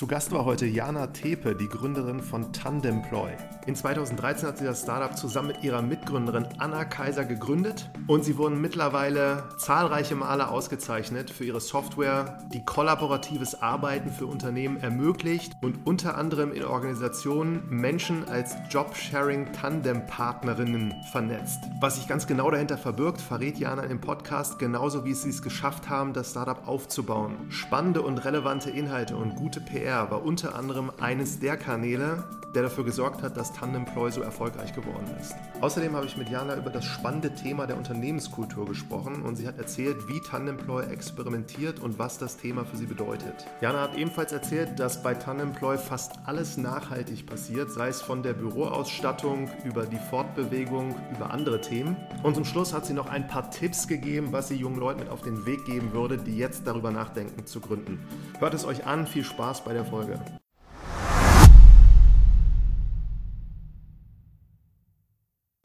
Zu 0.00 0.06
Gast 0.06 0.32
war 0.32 0.46
heute 0.46 0.64
Jana 0.64 1.08
Tepe, 1.08 1.54
die 1.54 1.68
Gründerin 1.68 2.20
von 2.20 2.54
Tandemploy. 2.54 3.32
In 3.66 3.76
2013 3.76 4.48
hat 4.48 4.56
sie 4.56 4.64
das 4.64 4.80
Startup 4.80 5.14
zusammen 5.14 5.48
mit 5.48 5.62
ihrer 5.62 5.82
Mitgründerin 5.82 6.46
Anna 6.56 6.86
Kaiser 6.86 7.26
gegründet 7.26 7.90
und 8.06 8.24
sie 8.24 8.38
wurden 8.38 8.62
mittlerweile 8.62 9.50
zahlreiche 9.58 10.14
Male 10.14 10.48
ausgezeichnet 10.48 11.28
für 11.28 11.44
ihre 11.44 11.60
Software, 11.60 12.38
die 12.50 12.64
kollaboratives 12.64 13.60
Arbeiten 13.60 14.08
für 14.08 14.24
Unternehmen 14.24 14.78
ermöglicht 14.78 15.52
und 15.60 15.86
unter 15.86 16.16
anderem 16.16 16.54
in 16.54 16.64
Organisationen 16.64 17.68
Menschen 17.68 18.26
als 18.26 18.56
Jobsharing-Tandem-Partnerinnen 18.70 20.94
vernetzt. 21.12 21.58
Was 21.82 21.96
sich 21.96 22.08
ganz 22.08 22.26
genau 22.26 22.50
dahinter 22.50 22.78
verbirgt, 22.78 23.20
verrät 23.20 23.58
Jana 23.58 23.82
im 23.82 24.00
Podcast, 24.00 24.58
genauso 24.58 25.04
wie 25.04 25.12
sie 25.12 25.28
es 25.28 25.42
geschafft 25.42 25.90
haben, 25.90 26.14
das 26.14 26.30
Startup 26.30 26.66
aufzubauen. 26.66 27.36
Spannende 27.50 28.00
und 28.00 28.24
relevante 28.24 28.70
Inhalte 28.70 29.18
und 29.18 29.36
gute 29.36 29.60
PR 29.60 29.89
PR 29.90 30.08
war 30.08 30.24
unter 30.24 30.54
anderem 30.54 30.92
eines 31.00 31.40
der 31.40 31.56
Kanäle, 31.56 32.22
der 32.54 32.62
dafür 32.62 32.84
gesorgt 32.84 33.22
hat, 33.22 33.36
dass 33.36 33.52
Tandemploy 33.52 34.10
so 34.10 34.22
erfolgreich 34.22 34.72
geworden 34.72 35.08
ist. 35.20 35.34
Außerdem 35.60 35.94
habe 35.94 36.06
ich 36.06 36.16
mit 36.16 36.28
Jana 36.28 36.56
über 36.56 36.70
das 36.70 36.84
spannende 36.84 37.34
Thema 37.34 37.66
der 37.66 37.76
Unternehmenskultur 37.76 38.66
gesprochen 38.66 39.22
und 39.22 39.36
sie 39.36 39.46
hat 39.46 39.58
erzählt, 39.58 40.08
wie 40.08 40.20
Tandemploy 40.20 40.84
experimentiert 40.84 41.80
und 41.80 41.98
was 41.98 42.18
das 42.18 42.36
Thema 42.36 42.64
für 42.64 42.76
sie 42.76 42.86
bedeutet. 42.86 43.46
Jana 43.60 43.82
hat 43.82 43.96
ebenfalls 43.96 44.32
erzählt, 44.32 44.78
dass 44.78 45.02
bei 45.02 45.14
Tandemploy 45.14 45.78
fast 45.78 46.12
alles 46.24 46.56
nachhaltig 46.56 47.26
passiert, 47.26 47.70
sei 47.70 47.88
es 47.88 48.02
von 48.02 48.22
der 48.22 48.32
Büroausstattung 48.32 49.48
über 49.64 49.86
die 49.86 49.98
Fortbewegung, 50.10 50.94
über 51.14 51.30
andere 51.30 51.60
Themen. 51.60 51.96
Und 52.22 52.34
zum 52.34 52.44
Schluss 52.44 52.72
hat 52.72 52.86
sie 52.86 52.94
noch 52.94 53.06
ein 53.06 53.28
paar 53.28 53.50
Tipps 53.50 53.86
gegeben, 53.86 54.28
was 54.32 54.48
sie 54.48 54.56
jungen 54.56 54.78
Leuten 54.78 55.00
mit 55.00 55.08
auf 55.08 55.22
den 55.22 55.46
Weg 55.46 55.64
geben 55.64 55.92
würde, 55.92 56.16
die 56.16 56.36
jetzt 56.36 56.66
darüber 56.66 56.90
nachdenken 56.90 57.46
zu 57.46 57.60
gründen. 57.60 58.00
Hört 58.40 58.54
es 58.54 58.64
euch 58.64 58.86
an, 58.86 59.06
viel 59.06 59.24
Spaß 59.24 59.64
bei 59.64 59.70
bei 59.70 59.74
der 59.80 59.86
Folge. 59.86 60.20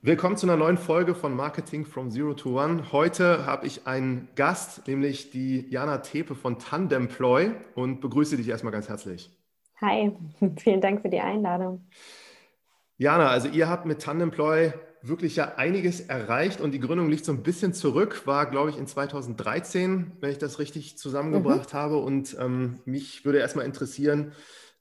Willkommen 0.01 0.37
zu 0.37 0.45
einer 0.45 0.55
neuen 0.55 0.77
Folge 0.77 1.15
von 1.15 1.35
Marketing 1.35 1.83
from 1.85 2.11
Zero 2.11 2.33
to 2.33 2.61
One. 2.61 2.91
Heute 2.91 3.45
habe 3.45 3.65
ich 3.65 3.87
einen 3.87 4.29
Gast, 4.35 4.87
nämlich 4.87 5.31
die 5.31 5.67
Jana 5.69 5.97
Tepe 5.97 6.35
von 6.35 6.59
Tandemploy 6.59 7.51
und 7.73 7.99
begrüße 8.01 8.37
dich 8.37 8.47
erstmal 8.47 8.71
ganz 8.71 8.87
herzlich. 8.87 9.31
Hi, 9.81 10.15
vielen 10.59 10.79
Dank 10.79 11.01
für 11.01 11.09
die 11.09 11.19
Einladung. 11.19 11.85
Jana, 12.97 13.27
also 13.27 13.49
ihr 13.49 13.67
habt 13.67 13.85
mit 13.85 14.01
Tandemploy 14.01 14.71
wirklich 15.07 15.35
ja 15.35 15.55
einiges 15.55 16.01
erreicht 16.01 16.61
und 16.61 16.71
die 16.71 16.79
Gründung 16.79 17.09
liegt 17.09 17.25
so 17.25 17.31
ein 17.31 17.43
bisschen 17.43 17.73
zurück, 17.73 18.25
war, 18.25 18.49
glaube 18.49 18.69
ich, 18.69 18.77
in 18.77 18.87
2013, 18.87 20.13
wenn 20.19 20.31
ich 20.31 20.37
das 20.37 20.59
richtig 20.59 20.97
zusammengebracht 20.97 21.73
mhm. 21.73 21.77
habe. 21.77 21.97
Und 21.97 22.35
ähm, 22.39 22.79
mich 22.85 23.25
würde 23.25 23.39
erstmal 23.39 23.65
interessieren, 23.65 24.33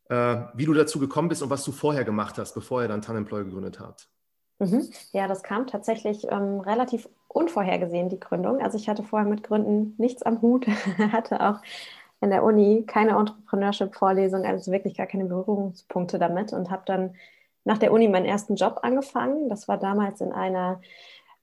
äh, 0.08 0.36
wie 0.55 0.67
du 0.67 0.75
dazu 0.75 0.98
gekommen 0.98 1.28
bist 1.28 1.42
und 1.42 1.50
was 1.50 1.64
du 1.64 1.72
vorher 1.72 2.05
gemacht 2.05 2.39
hast, 2.39 2.55
bevor 2.55 2.83
ihr 2.83 2.89
dann 2.89 3.02
Tanemploy 3.02 3.45
gegründet 3.45 3.80
habt. 3.80 4.08
Mhm. 4.58 4.89
Ja, 5.12 5.27
das 5.27 5.42
kam 5.42 5.67
tatsächlich 5.67 6.25
ähm, 6.30 6.61
relativ 6.61 7.08
unvorhergesehen, 7.28 8.08
die 8.08 8.20
Gründung. 8.20 8.62
Also 8.62 8.78
ich 8.78 8.89
hatte 8.89 9.02
vorher 9.02 9.28
mit 9.28 9.42
Gründen 9.42 9.95
nichts 9.98 10.22
am 10.22 10.41
Hut, 10.42 10.67
hatte 11.12 11.41
auch 11.41 11.61
in 12.20 12.30
der 12.30 12.45
Uni 12.45 12.84
keine 12.86 13.19
Entrepreneurship-Vorlesung, 13.19 14.45
also 14.45 14.72
wirklich 14.72 14.97
gar 14.97 15.06
keine 15.06 15.27
Berührungspunkte 15.27 16.19
damit 16.19 16.52
und 16.52 16.70
habe 16.70 16.83
dann 16.86 17.14
nach 17.65 17.79
der 17.79 17.93
Uni 17.93 18.09
meinen 18.09 18.27
ersten 18.27 18.57
Job 18.57 18.81
angefangen. 18.83 19.48
Das 19.48 19.69
war 19.69 19.79
damals 19.79 20.20
in 20.20 20.33
einer 20.33 20.81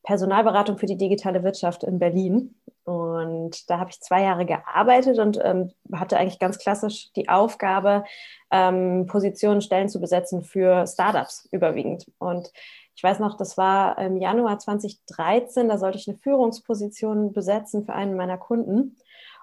Personalberatung 0.04 0.78
für 0.78 0.86
die 0.86 0.98
digitale 0.98 1.44
Wirtschaft 1.44 1.84
in 1.84 2.00
Berlin. 2.00 2.56
Und 2.84 3.70
da 3.70 3.80
habe 3.80 3.92
ich 3.92 4.02
zwei 4.02 4.24
Jahre 4.24 4.46
gearbeitet 4.46 5.20
und 5.20 5.40
ähm, 5.44 5.72
hatte 5.94 6.18
eigentlich 6.18 6.40
ganz 6.40 6.58
klassisch 6.58 7.12
die 7.14 7.30
Aufgabe, 7.30 8.04
ähm, 8.50 9.06
Positionen, 9.06 9.62
Stellen 9.62 9.90
zu 9.90 10.00
besetzen 10.00 10.42
für 10.42 10.88
Startups 10.88 11.48
überwiegend. 11.52 12.06
Und 12.18 12.52
ich 12.96 13.04
weiß 13.04 13.20
noch, 13.20 13.38
das 13.38 13.58
war 13.58 13.98
im 14.00 14.18
Januar 14.18 14.58
2013, 14.58 15.70
da 15.70 15.78
sollte 15.78 15.98
ich 15.98 16.08
eine 16.08 16.18
Führungsposition 16.18 17.34
besetzen 17.34 17.86
für 17.86 17.94
einen 17.94 18.16
meiner 18.16 18.38
Kunden 18.38 18.98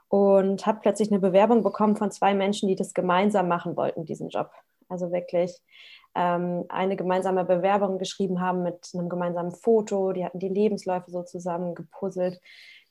und 0.08 0.66
habe 0.66 0.80
plötzlich 0.82 1.10
eine 1.10 1.20
Bewerbung 1.20 1.62
bekommen 1.62 1.96
von 1.96 2.10
zwei 2.10 2.34
Menschen, 2.34 2.68
die 2.68 2.76
das 2.76 2.94
gemeinsam 2.94 3.48
machen 3.48 3.76
wollten, 3.76 4.04
diesen 4.04 4.30
Job. 4.30 4.50
Also 4.88 5.12
wirklich 5.12 5.60
ähm, 6.14 6.64
eine 6.68 6.96
gemeinsame 6.96 7.44
Bewerbung 7.44 7.98
geschrieben 7.98 8.40
haben 8.40 8.62
mit 8.62 8.90
einem 8.94 9.08
gemeinsamen 9.08 9.52
Foto. 9.52 10.12
Die 10.12 10.24
hatten 10.24 10.38
die 10.38 10.48
Lebensläufe 10.48 11.10
so 11.10 11.22
zusammen 11.22 11.74
gepuzzelt. 11.74 12.40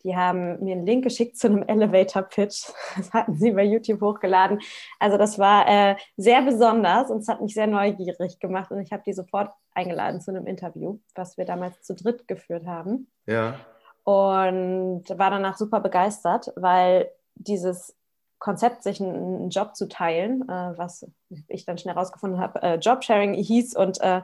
Die 0.03 0.15
haben 0.15 0.63
mir 0.63 0.75
einen 0.75 0.85
Link 0.85 1.03
geschickt 1.03 1.37
zu 1.37 1.47
einem 1.47 1.63
Elevator-Pitch. 1.63 2.71
Das 2.97 3.13
hatten 3.13 3.35
sie 3.35 3.51
bei 3.51 3.63
YouTube 3.63 4.01
hochgeladen. 4.01 4.59
Also 4.99 5.17
das 5.17 5.37
war 5.37 5.67
äh, 5.67 5.95
sehr 6.15 6.41
besonders 6.41 7.11
und 7.11 7.19
es 7.19 7.27
hat 7.27 7.41
mich 7.41 7.53
sehr 7.53 7.67
neugierig 7.67 8.39
gemacht. 8.39 8.71
Und 8.71 8.81
ich 8.81 8.91
habe 8.91 9.03
die 9.05 9.13
sofort 9.13 9.51
eingeladen 9.73 10.21
zu 10.21 10.31
einem 10.31 10.47
Interview, 10.47 10.99
was 11.15 11.37
wir 11.37 11.45
damals 11.45 11.81
zu 11.81 11.95
dritt 11.95 12.27
geführt 12.27 12.65
haben. 12.65 13.11
Ja. 13.25 13.59
Und 14.03 15.03
war 15.09 15.31
danach 15.31 15.57
super 15.57 15.81
begeistert, 15.81 16.53
weil 16.55 17.11
dieses 17.35 17.95
Konzept, 18.39 18.83
sich 18.83 19.01
einen, 19.01 19.49
Job 19.49 19.75
zu 19.75 19.87
teilen, 19.87 20.43
äh, 20.47 20.77
was 20.77 21.05
ich 21.47 21.65
dann 21.65 21.77
schnell 21.77 21.95
herausgefunden 21.95 22.39
habe, 22.39 22.61
äh, 22.61 22.75
Jobsharing 22.75 23.33
hieß 23.33 23.75
und 23.75 23.99
äh, 24.01 24.21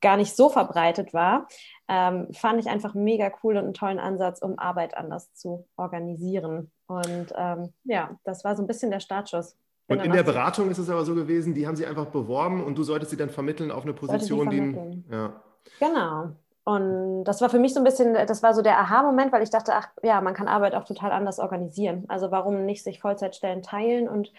gar 0.00 0.16
nicht 0.16 0.34
so 0.34 0.48
verbreitet 0.48 1.14
war, 1.14 1.46
ähm, 1.88 2.28
fand 2.32 2.60
ich 2.60 2.68
einfach 2.68 2.94
mega 2.94 3.30
cool 3.42 3.56
und 3.56 3.64
einen 3.64 3.74
tollen 3.74 3.98
Ansatz, 3.98 4.40
um 4.40 4.58
Arbeit 4.58 4.96
anders 4.96 5.32
zu 5.34 5.66
organisieren. 5.76 6.70
Und 6.86 7.32
ähm, 7.36 7.72
ja, 7.84 8.18
das 8.24 8.44
war 8.44 8.56
so 8.56 8.62
ein 8.62 8.66
bisschen 8.66 8.90
der 8.90 9.00
Startschuss. 9.00 9.56
Und 9.88 10.02
in 10.02 10.12
der 10.12 10.24
Beratung 10.24 10.68
ist 10.70 10.78
es 10.78 10.90
aber 10.90 11.04
so 11.04 11.14
gewesen, 11.14 11.54
die 11.54 11.66
haben 11.66 11.76
sie 11.76 11.86
einfach 11.86 12.06
beworben 12.06 12.64
und 12.64 12.76
du 12.76 12.82
solltest 12.82 13.12
sie 13.12 13.16
dann 13.16 13.30
vermitteln 13.30 13.70
auf 13.70 13.84
eine 13.84 13.92
Position, 13.92 14.50
die. 14.50 15.14
Ja. 15.14 15.40
Genau. 15.78 16.32
Und 16.68 17.22
das 17.22 17.40
war 17.40 17.48
für 17.48 17.60
mich 17.60 17.74
so 17.74 17.80
ein 17.80 17.84
bisschen, 17.84 18.14
das 18.14 18.42
war 18.42 18.52
so 18.52 18.60
der 18.60 18.80
Aha-Moment, 18.80 19.30
weil 19.30 19.44
ich 19.44 19.50
dachte, 19.50 19.72
ach 19.72 19.88
ja, 20.02 20.20
man 20.20 20.34
kann 20.34 20.48
Arbeit 20.48 20.74
auch 20.74 20.82
total 20.82 21.12
anders 21.12 21.38
organisieren. 21.38 22.06
Also 22.08 22.32
warum 22.32 22.66
nicht 22.66 22.82
sich 22.82 22.98
Vollzeitstellen 22.98 23.62
teilen 23.62 24.08
und 24.08 24.32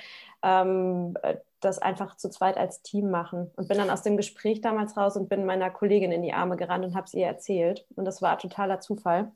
ähm, 0.44 1.18
das 1.62 1.80
einfach 1.80 2.18
zu 2.18 2.30
zweit 2.30 2.58
als 2.58 2.82
Team 2.82 3.12
machen. 3.12 3.50
Und 3.56 3.70
bin 3.70 3.78
dann 3.78 3.90
aus 3.90 4.02
dem 4.02 4.18
Gespräch 4.18 4.60
damals 4.60 4.98
raus 4.98 5.16
und 5.16 5.30
bin 5.30 5.46
meiner 5.46 5.70
Kollegin 5.70 6.12
in 6.12 6.22
die 6.22 6.34
Arme 6.34 6.58
gerannt 6.58 6.84
und 6.84 6.96
habe 6.96 7.06
es 7.06 7.14
ihr 7.14 7.26
erzählt. 7.26 7.86
Und 7.96 8.04
das 8.04 8.22
war 8.22 8.38
totaler 8.38 8.82
Zufall. 8.82 9.32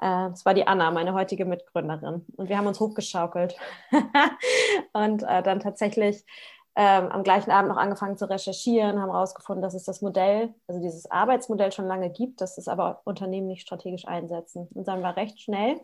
Äh, 0.00 0.30
das 0.30 0.46
war 0.46 0.54
die 0.54 0.66
Anna, 0.66 0.90
meine 0.92 1.12
heutige 1.12 1.44
Mitgründerin. 1.44 2.24
Und 2.36 2.48
wir 2.48 2.56
haben 2.56 2.66
uns 2.66 2.80
hochgeschaukelt. 2.80 3.54
und 4.94 5.24
äh, 5.24 5.42
dann 5.42 5.60
tatsächlich 5.60 6.24
ähm, 6.76 7.08
am 7.08 7.22
gleichen 7.22 7.50
Abend 7.50 7.68
noch 7.68 7.76
angefangen 7.76 8.16
zu 8.16 8.28
recherchieren, 8.28 9.00
haben 9.00 9.10
herausgefunden, 9.10 9.62
dass 9.62 9.74
es 9.74 9.84
das 9.84 10.02
Modell, 10.02 10.54
also 10.68 10.80
dieses 10.80 11.10
Arbeitsmodell 11.10 11.72
schon 11.72 11.86
lange 11.86 12.10
gibt, 12.10 12.40
dass 12.40 12.58
es 12.58 12.68
aber 12.68 13.00
Unternehmen 13.04 13.48
nicht 13.48 13.62
strategisch 13.62 14.06
einsetzen. 14.06 14.68
Und 14.74 14.86
dann 14.86 15.02
war 15.02 15.16
recht 15.16 15.40
schnell 15.40 15.80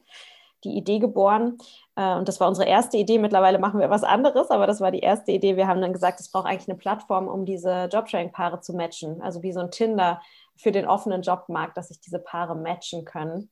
die 0.65 0.77
Idee 0.77 0.99
geboren. 0.99 1.59
Äh, 1.97 2.15
und 2.17 2.29
das 2.29 2.41
war 2.41 2.49
unsere 2.49 2.69
erste 2.69 2.97
Idee. 2.97 3.19
Mittlerweile 3.19 3.59
machen 3.59 3.81
wir 3.81 3.91
was 3.91 4.05
anderes, 4.05 4.51
aber 4.51 4.67
das 4.67 4.81
war 4.81 4.91
die 4.91 5.01
erste 5.01 5.33
Idee. 5.33 5.57
Wir 5.57 5.67
haben 5.67 5.81
dann 5.81 5.93
gesagt, 5.93 6.21
es 6.21 6.31
braucht 6.31 6.47
eigentlich 6.47 6.69
eine 6.69 6.79
Plattform, 6.79 7.29
um 7.29 7.45
diese 7.45 7.89
Jobsharing-Paare 7.93 8.61
zu 8.61 8.75
matchen. 8.75 9.21
Also 9.23 9.43
wie 9.43 9.53
so 9.53 9.61
ein 9.61 9.71
Tinder 9.71 10.21
für 10.57 10.73
den 10.73 10.87
offenen 10.87 11.23
Jobmarkt, 11.23 11.77
dass 11.77 11.89
sich 11.89 12.01
diese 12.01 12.19
Paare 12.19 12.55
matchen 12.55 13.05
können. 13.05 13.51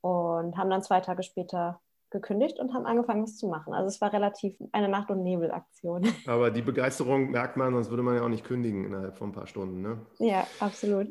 Und 0.00 0.56
haben 0.56 0.70
dann 0.70 0.82
zwei 0.82 1.00
Tage 1.00 1.22
später 1.22 1.80
gekündigt 2.10 2.58
und 2.58 2.74
haben 2.74 2.86
angefangen, 2.86 3.22
was 3.22 3.36
zu 3.36 3.48
machen. 3.48 3.74
Also 3.74 3.88
es 3.88 4.00
war 4.00 4.12
relativ 4.12 4.54
eine 4.72 4.88
Nacht- 4.88 5.10
und 5.10 5.22
Nebelaktion. 5.22 6.06
Aber 6.26 6.50
die 6.50 6.62
Begeisterung 6.62 7.30
merkt 7.30 7.56
man, 7.56 7.74
sonst 7.74 7.90
würde 7.90 8.02
man 8.02 8.16
ja 8.16 8.22
auch 8.22 8.28
nicht 8.28 8.44
kündigen 8.44 8.84
innerhalb 8.84 9.16
von 9.16 9.30
ein 9.30 9.32
paar 9.32 9.46
Stunden. 9.46 9.82
Ne? 9.82 9.98
Ja, 10.18 10.46
absolut. 10.60 11.08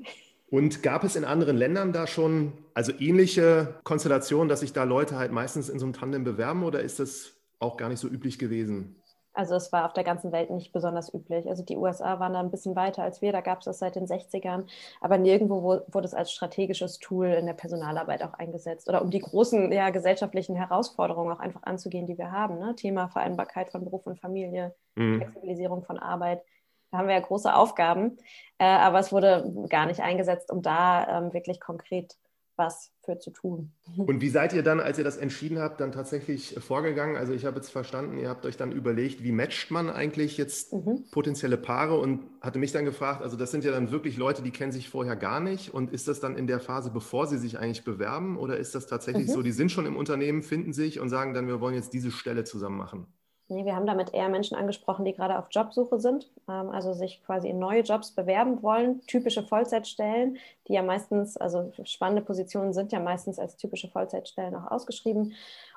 Und 0.49 0.81
gab 0.81 1.03
es 1.03 1.15
in 1.15 1.25
anderen 1.25 1.57
Ländern 1.57 1.91
da 1.91 2.07
schon 2.07 2.53
also 2.73 2.93
ähnliche 2.99 3.79
Konstellationen, 3.83 4.47
dass 4.47 4.61
sich 4.61 4.71
da 4.71 4.85
Leute 4.85 5.17
halt 5.17 5.31
meistens 5.31 5.67
in 5.67 5.77
so 5.77 5.85
einem 5.85 5.93
Tandem 5.93 6.23
bewerben 6.23 6.63
oder 6.63 6.79
ist 6.81 6.99
das 6.99 7.33
auch 7.59 7.75
gar 7.75 7.89
nicht 7.89 7.99
so 7.99 8.07
üblich 8.07 8.39
gewesen? 8.39 8.95
Also 9.37 9.53
es 9.53 9.71
war 9.71 9.85
auf 9.85 9.93
der 9.93 10.03
ganzen 10.03 10.31
Welt 10.31 10.49
nicht 10.49 10.73
besonders 10.73 11.13
üblich. 11.13 11.47
Also 11.47 11.63
die 11.63 11.77
USA 11.77 12.19
waren 12.19 12.33
da 12.33 12.39
ein 12.39 12.49
bisschen 12.49 12.75
weiter 12.75 13.03
als 13.03 13.21
wir, 13.21 13.31
da 13.31 13.41
gab 13.41 13.59
es 13.59 13.65
das 13.65 13.77
seit 13.77 13.95
den 13.95 14.07
60ern, 14.07 14.65
aber 14.99 15.19
nirgendwo 15.19 15.83
wurde 15.87 16.05
es 16.05 16.15
als 16.15 16.31
strategisches 16.31 16.97
Tool 16.97 17.27
in 17.27 17.45
der 17.45 17.53
Personalarbeit 17.53 18.23
auch 18.23 18.33
eingesetzt 18.33 18.89
oder 18.89 19.03
um 19.03 19.11
die 19.11 19.19
großen 19.19 19.71
ja, 19.71 19.91
gesellschaftlichen 19.91 20.55
Herausforderungen 20.55 21.31
auch 21.31 21.39
einfach 21.39 21.61
anzugehen, 21.63 22.07
die 22.07 22.17
wir 22.17 22.31
haben. 22.31 22.57
Ne? 22.57 22.75
Thema 22.75 23.09
Vereinbarkeit 23.09 23.69
von 23.69 23.83
Beruf 23.83 24.07
und 24.07 24.19
Familie, 24.19 24.73
mhm. 24.95 25.17
Flexibilisierung 25.17 25.83
von 25.83 25.99
Arbeit. 25.99 26.41
Da 26.89 26.97
haben 26.97 27.07
wir 27.07 27.13
ja 27.13 27.21
große 27.21 27.53
Aufgaben, 27.53 28.17
äh, 28.57 28.65
aber 28.65 28.97
es 28.97 29.11
wurde 29.11 29.67
gar 29.69 29.85
nicht 29.85 29.99
eingesetzt, 29.99 30.51
um 30.51 30.63
da 30.63 31.19
ähm, 31.19 31.33
wirklich 31.33 31.59
konkret 31.59 32.17
was 32.55 32.91
für 33.07 33.17
zu 33.19 33.31
tun. 33.31 33.71
Und 33.97 34.21
wie 34.21 34.29
seid 34.29 34.53
ihr 34.53 34.63
dann, 34.63 34.79
als 34.79 34.97
ihr 34.97 35.03
das 35.03 35.17
entschieden 35.17 35.59
habt, 35.59 35.79
dann 35.79 35.91
tatsächlich 35.91 36.55
vorgegangen? 36.59 37.15
Also 37.15 37.33
ich 37.33 37.45
habe 37.45 37.57
jetzt 37.57 37.69
verstanden, 37.69 38.17
ihr 38.17 38.29
habt 38.29 38.45
euch 38.45 38.57
dann 38.57 38.71
überlegt, 38.71 39.23
wie 39.23 39.31
matcht 39.31 39.71
man 39.71 39.89
eigentlich 39.89 40.37
jetzt 40.37 40.73
mhm. 40.73 41.05
potenzielle 41.11 41.57
Paare 41.57 41.97
und 41.97 42.25
hatte 42.41 42.59
mich 42.59 42.71
dann 42.71 42.85
gefragt, 42.85 43.21
also 43.21 43.37
das 43.37 43.51
sind 43.51 43.63
ja 43.63 43.71
dann 43.71 43.91
wirklich 43.91 44.17
Leute, 44.17 44.43
die 44.43 44.51
kennen 44.51 44.71
sich 44.71 44.89
vorher 44.89 45.15
gar 45.15 45.39
nicht 45.39 45.73
und 45.73 45.91
ist 45.91 46.07
das 46.07 46.19
dann 46.19 46.35
in 46.35 46.47
der 46.47 46.59
Phase, 46.59 46.91
bevor 46.91 47.27
sie 47.27 47.37
sich 47.37 47.57
eigentlich 47.57 47.83
bewerben 47.83 48.37
oder 48.37 48.57
ist 48.57 48.75
das 48.75 48.87
tatsächlich 48.87 49.27
mhm. 49.27 49.31
so, 49.31 49.41
die 49.41 49.51
sind 49.51 49.71
schon 49.71 49.85
im 49.85 49.95
Unternehmen, 49.95 50.43
finden 50.43 50.73
sich 50.73 50.99
und 50.99 51.09
sagen 51.09 51.33
dann, 51.33 51.47
wir 51.47 51.61
wollen 51.61 51.75
jetzt 51.75 51.93
diese 51.93 52.11
Stelle 52.11 52.43
zusammen 52.43 52.77
machen? 52.77 53.07
Nee, 53.49 53.63
wir 53.63 53.75
haben 53.75 53.85
damit 53.85 54.13
eher 54.13 54.27
Menschen 54.27 54.57
angesprochen, 54.57 55.05
die 55.05 55.13
gerade 55.13 55.39
auf 55.39 55.47
Jobsuche 55.51 55.99
sind, 55.99 56.29
ähm, 56.49 56.69
also 56.69 56.93
sich 56.93 57.23
quasi 57.25 57.49
in 57.49 57.59
neue 57.59 57.81
Jobs 57.81 58.11
bewerben 58.11 58.61
wollen. 58.61 59.01
Typische 59.07 59.41
Vollzeitstellen, 59.41 60.37
die 60.67 60.73
ja 60.73 60.83
meistens, 60.83 61.37
also 61.37 61.71
spannende 61.83 62.21
Positionen 62.21 62.73
sind 62.73 62.91
ja 62.91 62.99
meistens 62.99 63.39
als 63.39 63.55
typische 63.55 63.87
Vollzeitstellen 63.87 64.53
auch 64.55 64.69
ausgeschrieben 64.69 65.33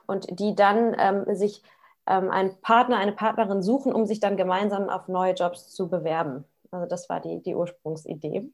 und 0.06 0.40
die 0.40 0.56
dann 0.56 0.96
ähm, 0.98 1.36
sich 1.36 1.62
ähm, 2.08 2.30
einen 2.30 2.60
Partner, 2.60 2.96
eine 2.96 3.12
Partnerin 3.12 3.62
suchen, 3.62 3.92
um 3.92 4.04
sich 4.04 4.18
dann 4.18 4.36
gemeinsam 4.36 4.88
auf 4.88 5.06
neue 5.06 5.34
Jobs 5.34 5.68
zu 5.70 5.88
bewerben. 5.88 6.44
Also 6.72 6.86
das 6.86 7.08
war 7.08 7.20
die, 7.20 7.40
die 7.40 7.54
Ursprungsidee. 7.54 8.50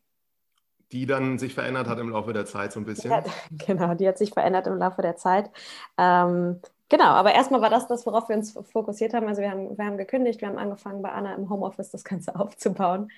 Die 0.92 1.06
dann 1.06 1.38
sich 1.38 1.54
verändert 1.54 1.88
hat 1.88 1.98
im 1.98 2.10
Laufe 2.10 2.32
der 2.32 2.46
Zeit 2.46 2.72
so 2.72 2.80
ein 2.80 2.84
bisschen. 2.84 3.10
Ja, 3.10 3.24
genau, 3.50 3.94
die 3.94 4.06
hat 4.06 4.18
sich 4.18 4.30
verändert 4.30 4.66
im 4.66 4.78
Laufe 4.78 5.00
der 5.00 5.16
Zeit. 5.16 5.50
Ähm, 5.96 6.60
Genau, 6.88 7.04
aber 7.04 7.34
erstmal 7.34 7.60
war 7.60 7.70
das 7.70 7.88
das, 7.88 8.06
worauf 8.06 8.28
wir 8.28 8.36
uns 8.36 8.52
fokussiert 8.52 9.12
haben. 9.12 9.26
Also 9.26 9.42
wir 9.42 9.50
haben, 9.50 9.76
wir 9.76 9.84
haben 9.84 9.98
gekündigt, 9.98 10.40
wir 10.40 10.48
haben 10.48 10.58
angefangen 10.58 11.02
bei 11.02 11.10
Anna 11.10 11.34
im 11.34 11.50
Homeoffice 11.50 11.90
das 11.90 12.04
Ganze 12.04 12.34
aufzubauen 12.38 13.10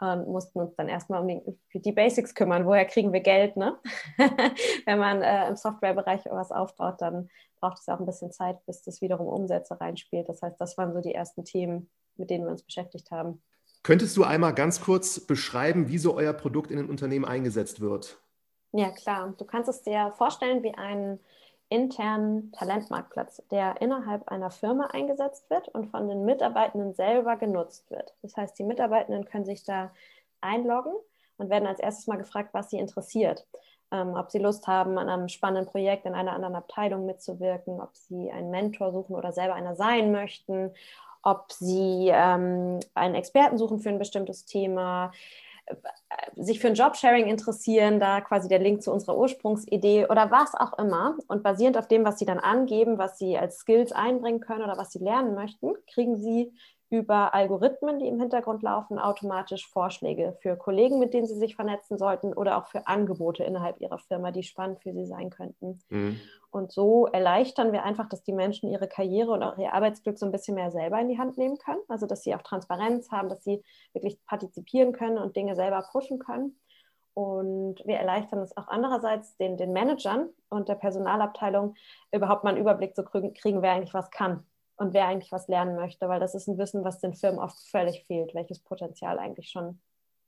und 0.00 0.28
mussten 0.28 0.58
uns 0.58 0.74
dann 0.74 0.88
erstmal 0.88 1.20
um 1.20 1.28
die, 1.28 1.80
die 1.80 1.92
Basics 1.92 2.34
kümmern. 2.34 2.66
Woher 2.66 2.84
kriegen 2.84 3.12
wir 3.12 3.20
Geld? 3.20 3.56
Ne? 3.56 3.78
Wenn 4.86 4.98
man 4.98 5.22
äh, 5.22 5.48
im 5.48 5.56
Softwarebereich 5.56 6.24
was 6.26 6.50
aufbaut, 6.50 7.00
dann 7.00 7.30
braucht 7.60 7.78
es 7.78 7.88
auch 7.88 8.00
ein 8.00 8.06
bisschen 8.06 8.32
Zeit, 8.32 8.64
bis 8.66 8.82
das 8.82 9.00
wiederum 9.00 9.28
Umsätze 9.28 9.80
reinspielt. 9.80 10.28
Das 10.28 10.42
heißt, 10.42 10.60
das 10.60 10.76
waren 10.76 10.92
so 10.92 11.00
die 11.00 11.14
ersten 11.14 11.44
Themen, 11.44 11.88
mit 12.16 12.30
denen 12.30 12.44
wir 12.44 12.50
uns 12.50 12.64
beschäftigt 12.64 13.10
haben. 13.10 13.40
Könntest 13.84 14.16
du 14.16 14.24
einmal 14.24 14.54
ganz 14.54 14.80
kurz 14.80 15.20
beschreiben, 15.20 15.88
wie 15.88 15.98
so 15.98 16.14
euer 16.14 16.32
Produkt 16.32 16.70
in 16.70 16.78
den 16.78 16.88
Unternehmen 16.88 17.24
eingesetzt 17.24 17.80
wird? 17.80 18.18
Ja, 18.72 18.90
klar. 18.90 19.34
Du 19.38 19.44
kannst 19.44 19.68
es 19.68 19.82
dir 19.82 20.12
vorstellen 20.16 20.62
wie 20.62 20.74
einen 20.74 21.20
internen 21.74 22.52
Talentmarktplatz, 22.52 23.42
der 23.50 23.80
innerhalb 23.80 24.28
einer 24.28 24.50
Firma 24.50 24.86
eingesetzt 24.86 25.50
wird 25.50 25.68
und 25.68 25.90
von 25.90 26.08
den 26.08 26.24
Mitarbeitenden 26.24 26.94
selber 26.94 27.36
genutzt 27.36 27.90
wird. 27.90 28.14
Das 28.22 28.36
heißt, 28.36 28.56
die 28.58 28.64
Mitarbeitenden 28.64 29.24
können 29.24 29.44
sich 29.44 29.64
da 29.64 29.90
einloggen 30.40 30.94
und 31.36 31.50
werden 31.50 31.66
als 31.66 31.80
erstes 31.80 32.06
mal 32.06 32.16
gefragt, 32.16 32.50
was 32.52 32.70
sie 32.70 32.78
interessiert. 32.78 33.44
Ähm, 33.90 34.14
ob 34.14 34.30
sie 34.30 34.38
Lust 34.38 34.68
haben, 34.68 34.98
an 34.98 35.08
einem 35.08 35.28
spannenden 35.28 35.66
Projekt 35.66 36.06
in 36.06 36.14
einer 36.14 36.32
anderen 36.32 36.54
Abteilung 36.54 37.06
mitzuwirken, 37.06 37.80
ob 37.80 37.96
sie 37.96 38.30
einen 38.30 38.50
Mentor 38.50 38.92
suchen 38.92 39.16
oder 39.16 39.32
selber 39.32 39.54
einer 39.54 39.74
sein 39.74 40.12
möchten, 40.12 40.72
ob 41.22 41.50
sie 41.52 42.08
ähm, 42.12 42.78
einen 42.94 43.14
Experten 43.16 43.58
suchen 43.58 43.80
für 43.80 43.88
ein 43.88 43.98
bestimmtes 43.98 44.44
Thema, 44.44 45.10
sich 46.36 46.60
für 46.60 46.68
ein 46.68 46.74
Jobsharing 46.74 47.26
interessieren, 47.26 48.00
da 48.00 48.20
quasi 48.20 48.48
der 48.48 48.58
Link 48.58 48.82
zu 48.82 48.92
unserer 48.92 49.16
Ursprungsidee 49.16 50.06
oder 50.06 50.30
was 50.30 50.54
auch 50.54 50.78
immer. 50.78 51.16
Und 51.28 51.42
basierend 51.42 51.78
auf 51.78 51.88
dem, 51.88 52.04
was 52.04 52.18
sie 52.18 52.24
dann 52.24 52.38
angeben, 52.38 52.98
was 52.98 53.18
sie 53.18 53.36
als 53.36 53.58
Skills 53.58 53.92
einbringen 53.92 54.40
können 54.40 54.62
oder 54.62 54.76
was 54.76 54.92
sie 54.92 54.98
lernen 54.98 55.34
möchten, 55.34 55.74
kriegen 55.86 56.16
sie 56.16 56.52
über 56.94 57.34
Algorithmen, 57.34 57.98
die 57.98 58.06
im 58.06 58.20
Hintergrund 58.20 58.62
laufen, 58.62 59.00
automatisch 59.00 59.66
Vorschläge 59.66 60.36
für 60.40 60.56
Kollegen, 60.56 61.00
mit 61.00 61.12
denen 61.12 61.26
sie 61.26 61.34
sich 61.34 61.56
vernetzen 61.56 61.98
sollten 61.98 62.32
oder 62.32 62.56
auch 62.56 62.68
für 62.68 62.86
Angebote 62.86 63.42
innerhalb 63.42 63.80
ihrer 63.80 63.98
Firma, 63.98 64.30
die 64.30 64.44
spannend 64.44 64.80
für 64.80 64.92
sie 64.92 65.04
sein 65.04 65.30
könnten. 65.30 65.80
Mhm. 65.88 66.20
Und 66.52 66.70
so 66.70 67.06
erleichtern 67.06 67.72
wir 67.72 67.82
einfach, 67.82 68.08
dass 68.08 68.22
die 68.22 68.32
Menschen 68.32 68.70
ihre 68.70 68.86
Karriere 68.86 69.32
und 69.32 69.42
auch 69.42 69.58
ihr 69.58 69.74
Arbeitsglück 69.74 70.16
so 70.16 70.26
ein 70.26 70.30
bisschen 70.30 70.54
mehr 70.54 70.70
selber 70.70 71.00
in 71.00 71.08
die 71.08 71.18
Hand 71.18 71.36
nehmen 71.36 71.58
können. 71.58 71.80
Also, 71.88 72.06
dass 72.06 72.22
sie 72.22 72.32
auch 72.32 72.42
Transparenz 72.42 73.10
haben, 73.10 73.28
dass 73.28 73.42
sie 73.42 73.64
wirklich 73.92 74.24
partizipieren 74.24 74.92
können 74.92 75.18
und 75.18 75.34
Dinge 75.34 75.56
selber 75.56 75.84
pushen 75.90 76.20
können. 76.20 76.56
Und 77.12 77.84
wir 77.84 77.96
erleichtern 77.96 78.38
es 78.38 78.56
auch 78.56 78.68
andererseits 78.68 79.36
den, 79.36 79.56
den 79.56 79.72
Managern 79.72 80.28
und 80.48 80.68
der 80.68 80.76
Personalabteilung 80.76 81.74
überhaupt 82.12 82.44
mal 82.44 82.50
einen 82.50 82.60
Überblick 82.60 82.94
zu 82.94 83.02
kriegen, 83.02 83.62
wer 83.62 83.72
eigentlich 83.72 83.94
was 83.94 84.12
kann 84.12 84.44
und 84.76 84.94
wer 84.94 85.06
eigentlich 85.06 85.32
was 85.32 85.48
lernen 85.48 85.76
möchte, 85.76 86.08
weil 86.08 86.20
das 86.20 86.34
ist 86.34 86.48
ein 86.48 86.58
Wissen, 86.58 86.84
was 86.84 87.00
den 87.00 87.14
Firmen 87.14 87.38
oft 87.38 87.58
völlig 87.70 88.04
fehlt, 88.06 88.34
welches 88.34 88.60
Potenzial 88.60 89.18
eigentlich 89.18 89.50
schon 89.50 89.80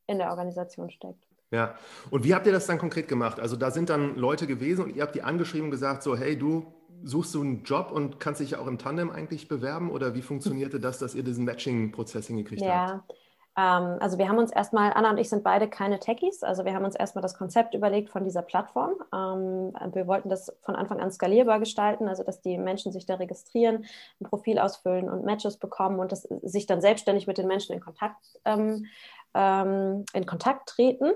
in 0.06 0.18
der 0.18 0.30
Organisation 0.30 0.90
steckt. 0.90 1.26
Ja, 1.50 1.76
und 2.10 2.24
wie 2.24 2.34
habt 2.34 2.46
ihr 2.46 2.52
das 2.52 2.66
dann 2.66 2.78
konkret 2.78 3.08
gemacht? 3.08 3.38
Also 3.38 3.56
da 3.56 3.70
sind 3.70 3.88
dann 3.88 4.16
Leute 4.16 4.46
gewesen 4.46 4.84
und 4.84 4.96
ihr 4.96 5.02
habt 5.02 5.14
die 5.14 5.22
angeschrieben 5.22 5.66
und 5.66 5.70
gesagt, 5.70 6.02
so, 6.02 6.16
hey, 6.16 6.36
du 6.36 6.72
suchst 7.02 7.34
du 7.34 7.40
einen 7.40 7.62
Job 7.62 7.92
und 7.92 8.18
kannst 8.18 8.40
dich 8.40 8.56
auch 8.56 8.66
im 8.66 8.78
Tandem 8.78 9.10
eigentlich 9.10 9.48
bewerben 9.48 9.90
oder 9.90 10.14
wie 10.14 10.22
funktionierte 10.22 10.80
das, 10.80 10.98
dass 10.98 11.14
ihr 11.14 11.22
diesen 11.22 11.44
Matching-Prozess 11.44 12.26
hingekriegt 12.28 12.62
ja. 12.62 13.02
habt? 13.06 13.14
Ähm, 13.56 13.96
also 14.00 14.18
wir 14.18 14.28
haben 14.28 14.38
uns 14.38 14.52
erstmal, 14.52 14.92
Anna 14.92 15.10
und 15.10 15.18
ich 15.18 15.30
sind 15.30 15.42
beide 15.42 15.68
keine 15.68 15.98
Techies, 15.98 16.42
also 16.42 16.64
wir 16.64 16.74
haben 16.74 16.84
uns 16.84 16.94
erstmal 16.94 17.22
das 17.22 17.34
Konzept 17.34 17.74
überlegt 17.74 18.10
von 18.10 18.22
dieser 18.22 18.42
Plattform. 18.42 18.94
Ähm, 19.14 19.72
wir 19.94 20.06
wollten 20.06 20.28
das 20.28 20.54
von 20.62 20.76
Anfang 20.76 21.00
an 21.00 21.10
skalierbar 21.10 21.58
gestalten, 21.58 22.08
also 22.08 22.22
dass 22.22 22.42
die 22.42 22.58
Menschen 22.58 22.92
sich 22.92 23.06
da 23.06 23.14
registrieren, 23.14 23.86
ein 24.20 24.24
Profil 24.24 24.58
ausfüllen 24.58 25.08
und 25.08 25.24
Matches 25.24 25.56
bekommen 25.56 26.00
und 26.00 26.12
das, 26.12 26.22
sich 26.42 26.66
dann 26.66 26.82
selbstständig 26.82 27.26
mit 27.26 27.38
den 27.38 27.46
Menschen 27.46 27.72
in 27.74 27.80
Kontakt, 27.80 28.38
ähm, 28.44 28.86
in 29.34 30.24
Kontakt 30.24 30.70
treten. 30.70 31.10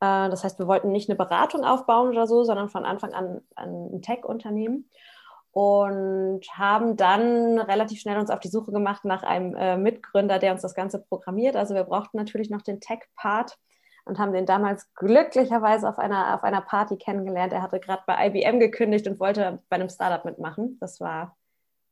Äh, 0.00 0.28
das 0.30 0.44
heißt, 0.44 0.58
wir 0.58 0.66
wollten 0.66 0.92
nicht 0.92 1.08
eine 1.08 1.16
Beratung 1.16 1.64
aufbauen 1.64 2.08
oder 2.08 2.26
so, 2.26 2.44
sondern 2.44 2.68
von 2.68 2.84
Anfang 2.84 3.14
an 3.14 3.40
ein 3.56 4.02
Tech-Unternehmen 4.02 4.88
und 5.54 6.40
haben 6.52 6.96
dann 6.96 7.60
relativ 7.60 8.00
schnell 8.00 8.18
uns 8.18 8.28
auf 8.28 8.40
die 8.40 8.48
Suche 8.48 8.72
gemacht 8.72 9.04
nach 9.04 9.22
einem 9.22 9.54
äh, 9.54 9.76
Mitgründer, 9.76 10.40
der 10.40 10.50
uns 10.50 10.62
das 10.62 10.74
Ganze 10.74 10.98
programmiert. 10.98 11.54
Also 11.54 11.76
wir 11.76 11.84
brauchten 11.84 12.16
natürlich 12.16 12.50
noch 12.50 12.60
den 12.60 12.80
Tech-Part 12.80 13.56
und 14.04 14.18
haben 14.18 14.32
den 14.32 14.46
damals 14.46 14.92
glücklicherweise 14.94 15.88
auf 15.88 16.00
einer, 16.00 16.34
auf 16.34 16.42
einer 16.42 16.60
Party 16.60 16.96
kennengelernt. 16.96 17.52
Er 17.52 17.62
hatte 17.62 17.78
gerade 17.78 18.02
bei 18.04 18.26
IBM 18.26 18.58
gekündigt 18.58 19.06
und 19.06 19.20
wollte 19.20 19.62
bei 19.68 19.76
einem 19.76 19.88
Startup 19.88 20.24
mitmachen. 20.24 20.76
Das 20.80 21.00
war 21.00 21.36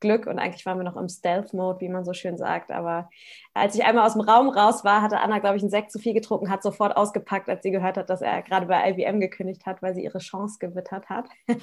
Glück 0.00 0.26
und 0.26 0.40
eigentlich 0.40 0.66
waren 0.66 0.78
wir 0.78 0.84
noch 0.84 0.96
im 0.96 1.08
Stealth-Mode, 1.08 1.80
wie 1.80 1.88
man 1.88 2.04
so 2.04 2.12
schön 2.12 2.36
sagt. 2.36 2.72
Aber 2.72 3.08
als 3.54 3.76
ich 3.76 3.84
einmal 3.84 4.04
aus 4.04 4.14
dem 4.14 4.22
Raum 4.22 4.48
raus 4.48 4.82
war, 4.82 5.00
hatte 5.00 5.20
Anna, 5.20 5.38
glaube 5.38 5.56
ich, 5.56 5.62
einen 5.62 5.70
Sekt 5.70 5.92
zu 5.92 6.00
viel 6.00 6.12
getrunken, 6.12 6.50
hat 6.50 6.64
sofort 6.64 6.96
ausgepackt, 6.96 7.48
als 7.48 7.62
sie 7.62 7.70
gehört 7.70 7.96
hat, 7.96 8.10
dass 8.10 8.20
er 8.20 8.42
gerade 8.42 8.66
bei 8.66 8.90
IBM 8.90 9.20
gekündigt 9.20 9.64
hat, 9.64 9.80
weil 9.80 9.94
sie 9.94 10.02
ihre 10.02 10.18
Chance 10.18 10.58
gewittert 10.58 11.08
hat. 11.08 11.28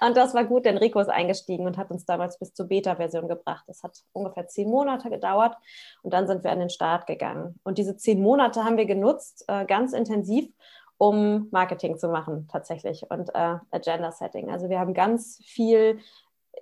und 0.00 0.16
das 0.16 0.34
war 0.34 0.44
gut, 0.44 0.64
denn 0.64 0.78
Rico 0.78 1.00
ist 1.00 1.08
eingestiegen 1.08 1.66
und 1.66 1.76
hat 1.76 1.90
uns 1.90 2.04
damals 2.04 2.38
bis 2.38 2.54
zur 2.54 2.66
Beta-Version 2.66 3.28
gebracht. 3.28 3.64
Das 3.66 3.82
hat 3.82 3.98
ungefähr 4.12 4.46
zehn 4.48 4.68
Monate 4.68 5.10
gedauert 5.10 5.56
und 6.02 6.12
dann 6.12 6.26
sind 6.26 6.44
wir 6.44 6.50
an 6.50 6.60
den 6.60 6.70
Start 6.70 7.06
gegangen. 7.06 7.58
Und 7.64 7.78
diese 7.78 7.96
zehn 7.96 8.20
Monate 8.22 8.64
haben 8.64 8.76
wir 8.76 8.86
genutzt, 8.86 9.44
äh, 9.48 9.64
ganz 9.64 9.92
intensiv, 9.92 10.50
um 10.98 11.48
Marketing 11.50 11.98
zu 11.98 12.08
machen 12.08 12.48
tatsächlich 12.50 13.04
und 13.08 13.30
äh, 13.34 13.56
Agenda 13.70 14.12
Setting. 14.12 14.50
Also 14.50 14.68
wir 14.68 14.80
haben 14.80 14.94
ganz 14.94 15.40
viel 15.44 16.00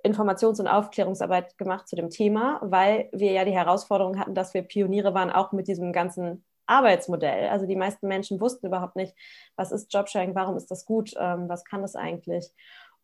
Informations- 0.05 0.61
und 0.61 0.69
Aufklärungsarbeit 0.69 1.57
gemacht 1.59 1.89
zu 1.89 1.97
dem 1.97 2.11
Thema, 2.11 2.61
weil 2.63 3.09
wir 3.13 3.33
ja 3.33 3.45
die 3.45 3.55
Herausforderung 3.55 4.19
hatten, 4.19 4.35
dass 4.35 4.55
wir 4.55 4.63
Pioniere 4.63 5.15
waren, 5.15 5.31
auch 5.31 5.53
mit 5.53 5.69
diesem 5.69 5.93
ganzen 5.93 6.45
Arbeitsmodell. 6.67 7.49
Also 7.49 7.67
die 7.67 7.77
meisten 7.77 8.09
Menschen 8.09 8.41
wussten 8.41 8.67
überhaupt 8.67 8.97
nicht, 8.97 9.15
was 9.57 9.73
ist 9.73 9.93
Jobsharing, 9.93 10.35
warum 10.35 10.57
ist 10.57 10.71
das 10.71 10.85
gut, 10.85 11.15
ähm, 11.19 11.49
was 11.49 11.65
kann 11.65 11.83
das 11.83 11.97
eigentlich? 11.97 12.53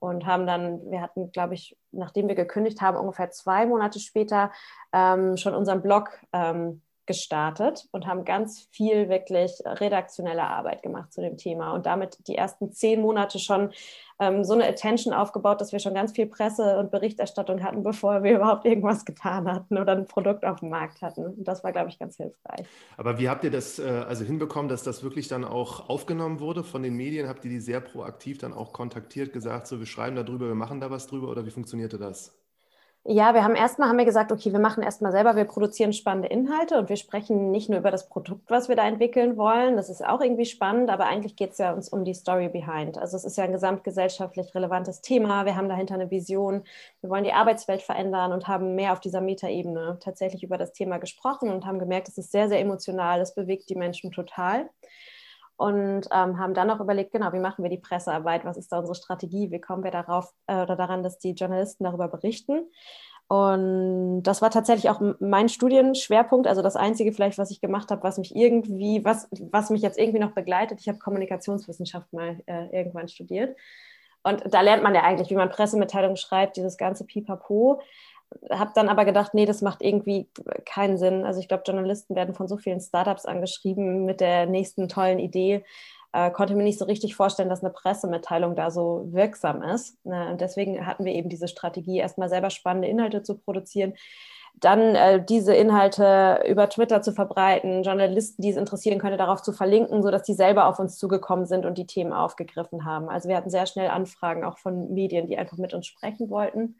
Und 0.02 0.26
haben 0.26 0.48
dann, 0.48 0.90
wir 0.90 1.00
hatten, 1.00 1.30
glaube 1.30 1.54
ich, 1.54 1.76
nachdem 1.92 2.26
wir 2.26 2.34
gekündigt 2.34 2.80
haben, 2.80 2.96
ungefähr 2.96 3.30
zwei 3.30 3.66
Monate 3.66 4.00
später 4.00 4.50
ähm, 4.92 5.36
schon 5.36 5.54
unseren 5.54 5.80
Blog 5.80 6.10
ähm, 6.32 6.82
gestartet 7.06 7.88
und 7.90 8.06
haben 8.06 8.24
ganz 8.24 8.68
viel 8.70 9.08
wirklich 9.08 9.52
redaktionelle 9.64 10.44
Arbeit 10.44 10.82
gemacht 10.82 11.12
zu 11.12 11.20
dem 11.20 11.36
Thema 11.36 11.72
und 11.72 11.86
damit 11.86 12.18
die 12.28 12.36
ersten 12.36 12.72
zehn 12.72 13.00
Monate 13.00 13.38
schon 13.38 13.70
ähm, 14.20 14.44
so 14.44 14.54
eine 14.54 14.68
Attention 14.68 15.12
aufgebaut, 15.12 15.60
dass 15.60 15.72
wir 15.72 15.80
schon 15.80 15.94
ganz 15.94 16.12
viel 16.12 16.26
Presse 16.26 16.78
und 16.78 16.90
Berichterstattung 16.90 17.62
hatten, 17.62 17.82
bevor 17.82 18.22
wir 18.22 18.36
überhaupt 18.36 18.64
irgendwas 18.64 19.04
getan 19.04 19.50
hatten 19.50 19.78
oder 19.78 19.92
ein 19.92 20.06
Produkt 20.06 20.44
auf 20.44 20.60
dem 20.60 20.68
Markt 20.68 21.02
hatten. 21.02 21.26
Und 21.26 21.48
das 21.48 21.64
war, 21.64 21.72
glaube 21.72 21.88
ich, 21.88 21.98
ganz 21.98 22.16
hilfreich. 22.16 22.66
Aber 22.96 23.18
wie 23.18 23.28
habt 23.28 23.42
ihr 23.44 23.50
das 23.50 23.78
äh, 23.78 24.04
also 24.08 24.24
hinbekommen, 24.24 24.68
dass 24.68 24.82
das 24.82 25.02
wirklich 25.02 25.28
dann 25.28 25.44
auch 25.44 25.88
aufgenommen 25.88 26.40
wurde 26.40 26.62
von 26.62 26.82
den 26.82 26.94
Medien? 26.94 27.28
Habt 27.28 27.44
ihr 27.44 27.50
die 27.50 27.60
sehr 27.60 27.80
proaktiv 27.80 28.38
dann 28.38 28.52
auch 28.52 28.72
kontaktiert, 28.72 29.32
gesagt, 29.32 29.66
so 29.66 29.80
wir 29.80 29.86
schreiben 29.86 30.14
darüber, 30.16 30.46
wir 30.46 30.54
machen 30.54 30.80
da 30.80 30.90
was 30.90 31.06
drüber 31.08 31.28
oder 31.28 31.44
wie 31.44 31.50
funktionierte 31.50 31.98
das? 31.98 32.41
Ja, 33.04 33.34
wir 33.34 33.42
haben 33.42 33.56
erstmal 33.56 33.88
haben 33.88 33.98
wir 33.98 34.04
gesagt, 34.04 34.30
okay, 34.30 34.52
wir 34.52 34.60
machen 34.60 34.80
erstmal 34.84 35.10
selber, 35.10 35.34
wir 35.34 35.44
produzieren 35.44 35.92
spannende 35.92 36.28
Inhalte 36.28 36.78
und 36.78 36.88
wir 36.88 36.94
sprechen 36.94 37.50
nicht 37.50 37.68
nur 37.68 37.80
über 37.80 37.90
das 37.90 38.08
Produkt, 38.08 38.48
was 38.48 38.68
wir 38.68 38.76
da 38.76 38.86
entwickeln 38.86 39.36
wollen. 39.36 39.76
Das 39.76 39.90
ist 39.90 40.06
auch 40.06 40.20
irgendwie 40.20 40.44
spannend, 40.44 40.88
aber 40.88 41.06
eigentlich 41.06 41.34
geht 41.34 41.50
es 41.50 41.58
ja 41.58 41.72
uns 41.72 41.88
um 41.88 42.04
die 42.04 42.14
Story 42.14 42.48
behind. 42.48 42.98
Also 42.98 43.16
es 43.16 43.24
ist 43.24 43.36
ja 43.36 43.42
ein 43.42 43.50
gesamtgesellschaftlich 43.50 44.54
relevantes 44.54 45.00
Thema. 45.00 45.44
Wir 45.46 45.56
haben 45.56 45.68
dahinter 45.68 45.94
eine 45.94 46.12
Vision. 46.12 46.62
Wir 47.00 47.10
wollen 47.10 47.24
die 47.24 47.32
Arbeitswelt 47.32 47.82
verändern 47.82 48.32
und 48.32 48.46
haben 48.46 48.76
mehr 48.76 48.92
auf 48.92 49.00
dieser 49.00 49.20
Metaebene 49.20 49.98
tatsächlich 50.00 50.44
über 50.44 50.56
das 50.56 50.72
Thema 50.72 50.98
gesprochen 50.98 51.50
und 51.50 51.66
haben 51.66 51.80
gemerkt, 51.80 52.06
es 52.06 52.18
ist 52.18 52.30
sehr, 52.30 52.48
sehr 52.48 52.60
emotional. 52.60 53.20
Es 53.20 53.34
bewegt 53.34 53.68
die 53.68 53.74
Menschen 53.74 54.12
total 54.12 54.70
und 55.62 56.08
ähm, 56.10 56.40
haben 56.40 56.54
dann 56.54 56.70
auch 56.72 56.80
überlegt, 56.80 57.12
genau, 57.12 57.32
wie 57.32 57.38
machen 57.38 57.62
wir 57.62 57.70
die 57.70 57.78
Pressearbeit, 57.78 58.44
was 58.44 58.56
ist 58.56 58.72
da 58.72 58.80
unsere 58.80 58.96
Strategie, 58.96 59.52
wie 59.52 59.60
kommen 59.60 59.84
wir 59.84 59.92
darauf 59.92 60.34
äh, 60.48 60.60
oder 60.60 60.74
daran, 60.74 61.04
dass 61.04 61.18
die 61.18 61.34
Journalisten 61.34 61.84
darüber 61.84 62.08
berichten. 62.08 62.62
Und 63.28 64.24
das 64.24 64.42
war 64.42 64.50
tatsächlich 64.50 64.90
auch 64.90 65.00
mein 65.20 65.48
Studienschwerpunkt, 65.48 66.48
also 66.48 66.62
das 66.62 66.74
Einzige 66.74 67.12
vielleicht, 67.12 67.38
was 67.38 67.52
ich 67.52 67.60
gemacht 67.60 67.92
habe, 67.92 68.02
was 68.02 68.18
mich 68.18 68.34
irgendwie, 68.34 69.04
was, 69.04 69.28
was 69.52 69.70
mich 69.70 69.82
jetzt 69.82 70.00
irgendwie 70.00 70.18
noch 70.18 70.32
begleitet. 70.32 70.80
Ich 70.80 70.88
habe 70.88 70.98
Kommunikationswissenschaft 70.98 72.12
mal 72.12 72.40
äh, 72.46 72.66
irgendwann 72.76 73.06
studiert. 73.06 73.56
Und 74.24 74.42
da 74.52 74.60
lernt 74.62 74.82
man 74.82 74.96
ja 74.96 75.02
eigentlich, 75.02 75.30
wie 75.30 75.36
man 75.36 75.48
Pressemitteilungen 75.48 76.16
schreibt, 76.16 76.56
dieses 76.56 76.76
ganze 76.76 77.06
Pipapo. 77.06 77.80
Habe 78.50 78.72
dann 78.74 78.88
aber 78.88 79.04
gedacht, 79.04 79.34
nee, 79.34 79.46
das 79.46 79.62
macht 79.62 79.82
irgendwie 79.82 80.28
keinen 80.64 80.98
Sinn. 80.98 81.24
Also 81.24 81.40
ich 81.40 81.48
glaube, 81.48 81.64
Journalisten 81.66 82.14
werden 82.14 82.34
von 82.34 82.48
so 82.48 82.56
vielen 82.56 82.80
Startups 82.80 83.26
angeschrieben 83.26 84.04
mit 84.04 84.20
der 84.20 84.46
nächsten 84.46 84.88
tollen 84.88 85.18
Idee. 85.18 85.64
Äh, 86.12 86.30
konnte 86.30 86.54
mir 86.54 86.62
nicht 86.62 86.78
so 86.78 86.84
richtig 86.84 87.16
vorstellen, 87.16 87.48
dass 87.48 87.62
eine 87.62 87.72
Pressemitteilung 87.72 88.54
da 88.54 88.70
so 88.70 89.08
wirksam 89.12 89.62
ist. 89.62 89.98
Äh, 90.04 90.30
und 90.30 90.40
deswegen 90.40 90.86
hatten 90.86 91.04
wir 91.04 91.12
eben 91.12 91.28
diese 91.28 91.48
Strategie, 91.48 91.98
erstmal 91.98 92.28
selber 92.28 92.50
spannende 92.50 92.88
Inhalte 92.88 93.22
zu 93.22 93.38
produzieren, 93.38 93.94
dann 94.60 94.94
äh, 94.94 95.24
diese 95.24 95.54
Inhalte 95.54 96.42
über 96.46 96.68
Twitter 96.68 97.02
zu 97.02 97.12
verbreiten, 97.12 97.82
Journalisten, 97.82 98.42
die 98.42 98.50
es 98.50 98.56
interessieren 98.56 98.98
könnte, 98.98 99.16
darauf 99.16 99.42
zu 99.42 99.52
verlinken, 99.52 100.02
sodass 100.02 100.22
die 100.22 100.34
selber 100.34 100.66
auf 100.66 100.78
uns 100.78 100.98
zugekommen 100.98 101.46
sind 101.46 101.64
und 101.64 101.78
die 101.78 101.86
Themen 101.86 102.12
aufgegriffen 102.12 102.84
haben. 102.84 103.08
Also 103.08 103.28
wir 103.28 103.36
hatten 103.36 103.50
sehr 103.50 103.66
schnell 103.66 103.88
Anfragen 103.88 104.44
auch 104.44 104.58
von 104.58 104.92
Medien, 104.92 105.26
die 105.26 105.38
einfach 105.38 105.56
mit 105.56 105.72
uns 105.72 105.86
sprechen 105.86 106.28
wollten. 106.28 106.76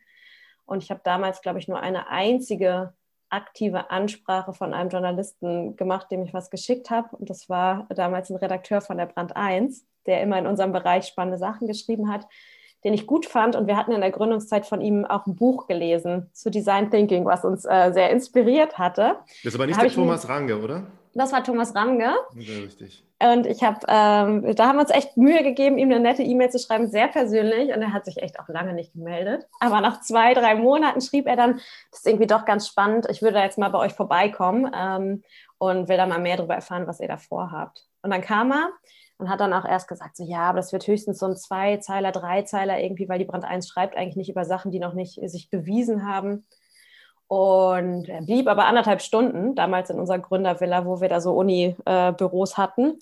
Und 0.64 0.83
ich 0.83 0.90
habe 0.90 1.00
damals, 1.04 1.42
glaube 1.42 1.59
ich, 1.59 1.69
nur 1.69 1.81
eine 1.81 2.09
einzige 2.09 2.95
aktive 3.28 3.90
Ansprache 3.90 4.52
von 4.52 4.75
einem 4.75 4.90
Journalisten 4.90 5.76
gemacht, 5.76 6.11
dem 6.11 6.23
ich 6.23 6.35
was 6.35 6.50
geschickt 6.50 6.90
habe. 6.90 7.16
Und 7.16 7.31
das 7.31 7.49
war 7.49 7.87
damals 7.95 8.31
ein 8.31 8.37
Redakteur 8.37 8.81
von 8.81 8.99
der 8.99 9.07
Brand 9.07 9.35
1, 9.37 9.87
der 10.07 10.21
immer 10.21 10.38
in 10.38 10.47
unserem 10.47 10.73
Bereich 10.73 11.07
spannende 11.07 11.38
Sachen 11.38 11.66
geschrieben 11.66 12.12
hat, 12.12 12.26
den 12.85 12.95
ich 12.95 13.07
gut 13.07 13.27
fand. 13.27 13.57
Und 13.57 13.67
wir 13.67 13.77
hatten 13.77 13.93
in 13.93 14.01
der 14.01 14.11
Gründungszeit 14.11 14.67
von 14.67 14.81
ihm 14.81 15.05
auch 15.05 15.27
ein 15.27 15.37
Buch 15.37 15.67
gelesen 15.67 16.31
zu 16.33 16.51
Design 16.51 16.91
Thinking, 16.91 17.25
was 17.25 17.45
uns 17.45 17.65
äh, 17.65 17.93
sehr 17.93 18.11
inspiriert 18.11 18.79
hatte. 18.79 19.17
Das 19.43 19.53
ist 19.53 19.55
aber 19.55 19.67
nicht 19.67 19.79
da 19.79 19.83
der 19.83 19.93
Thomas 19.93 20.29
Range, 20.29 20.57
oder? 20.57 20.85
Das 21.15 21.33
war 21.33 21.45
Thomas 21.45 21.75
Range. 21.75 22.15
Ja, 22.35 22.59
richtig. 22.62 23.05
Und 23.23 23.47
ich 23.47 23.62
habe, 23.62 23.79
ähm, 23.87 24.55
da 24.57 24.67
haben 24.67 24.77
wir 24.77 24.81
uns 24.81 24.91
echt 24.91 25.17
Mühe 25.17 25.45
gegeben, 25.45 25.79
ihm 25.79 25.91
eine 25.91 26.01
nette 26.01 26.23
E-Mail 26.23 26.51
zu 26.51 26.59
schreiben, 26.59 26.89
sehr 26.89 27.07
persönlich. 27.07 27.73
Und 27.73 27.83
er 27.83 27.93
hat 27.93 28.05
sich 28.05 28.21
echt 28.21 28.41
auch 28.41 28.49
lange 28.49 28.73
nicht 28.73 28.95
gemeldet. 28.95 29.47
Aber 29.61 29.81
nach 29.81 30.01
zwei, 30.01 30.35
drei 30.35 30.57
Monaten 30.57 31.01
schrieb 31.01 31.27
er 31.27 31.37
dann, 31.37 31.61
das 31.91 32.01
ist 32.01 32.07
irgendwie 32.07 32.27
doch 32.27 32.45
ganz 32.45 32.67
spannend, 32.67 33.07
ich 33.11 33.23
würde 33.23 33.39
jetzt 33.39 33.59
mal 33.59 33.69
bei 33.69 33.79
euch 33.79 33.93
vorbeikommen 33.93 34.73
ähm, 34.75 35.23
und 35.59 35.89
will 35.89 35.97
da 35.97 36.07
mal 36.07 36.19
mehr 36.19 36.37
darüber 36.37 36.55
erfahren, 36.55 36.87
was 36.87 36.99
ihr 36.99 37.09
da 37.09 37.17
vorhabt. 37.17 37.87
Und 38.03 38.11
dann 38.11 38.23
kam 38.23 38.51
er 38.51 38.71
und 39.23 39.31
hat 39.31 39.38
dann 39.38 39.52
auch 39.52 39.64
erst 39.64 39.87
gesagt, 39.87 40.17
so 40.17 40.25
ja, 40.25 40.41
aber 40.41 40.57
das 40.57 40.73
wird 40.73 40.85
höchstens 40.85 41.21
so 41.21 41.26
ein 41.26 41.37
Zweizeiler, 41.37 42.11
Dreizeiler 42.11 42.81
irgendwie, 42.81 43.09
weil 43.09 43.21
die 43.21 43.25
Brand 43.25 43.45
1 43.45 43.69
schreibt 43.69 43.97
eigentlich 43.97 44.17
nicht 44.17 44.31
über 44.31 44.45
Sachen, 44.45 44.73
die 44.73 44.81
noch 44.81 44.95
nicht 44.95 45.21
sich 45.31 45.49
bewiesen 45.49 46.05
haben. 46.05 46.45
Und 47.29 48.09
er 48.09 48.23
blieb 48.23 48.49
aber 48.49 48.64
anderthalb 48.64 49.00
Stunden, 49.00 49.55
damals 49.55 49.91
in 49.91 50.00
unserer 50.00 50.19
Gründervilla, 50.19 50.85
wo 50.87 51.00
wir 51.00 51.09
da 51.09 51.21
so 51.21 51.35
Uni-Büros 51.35 52.59
hatten. 52.59 52.99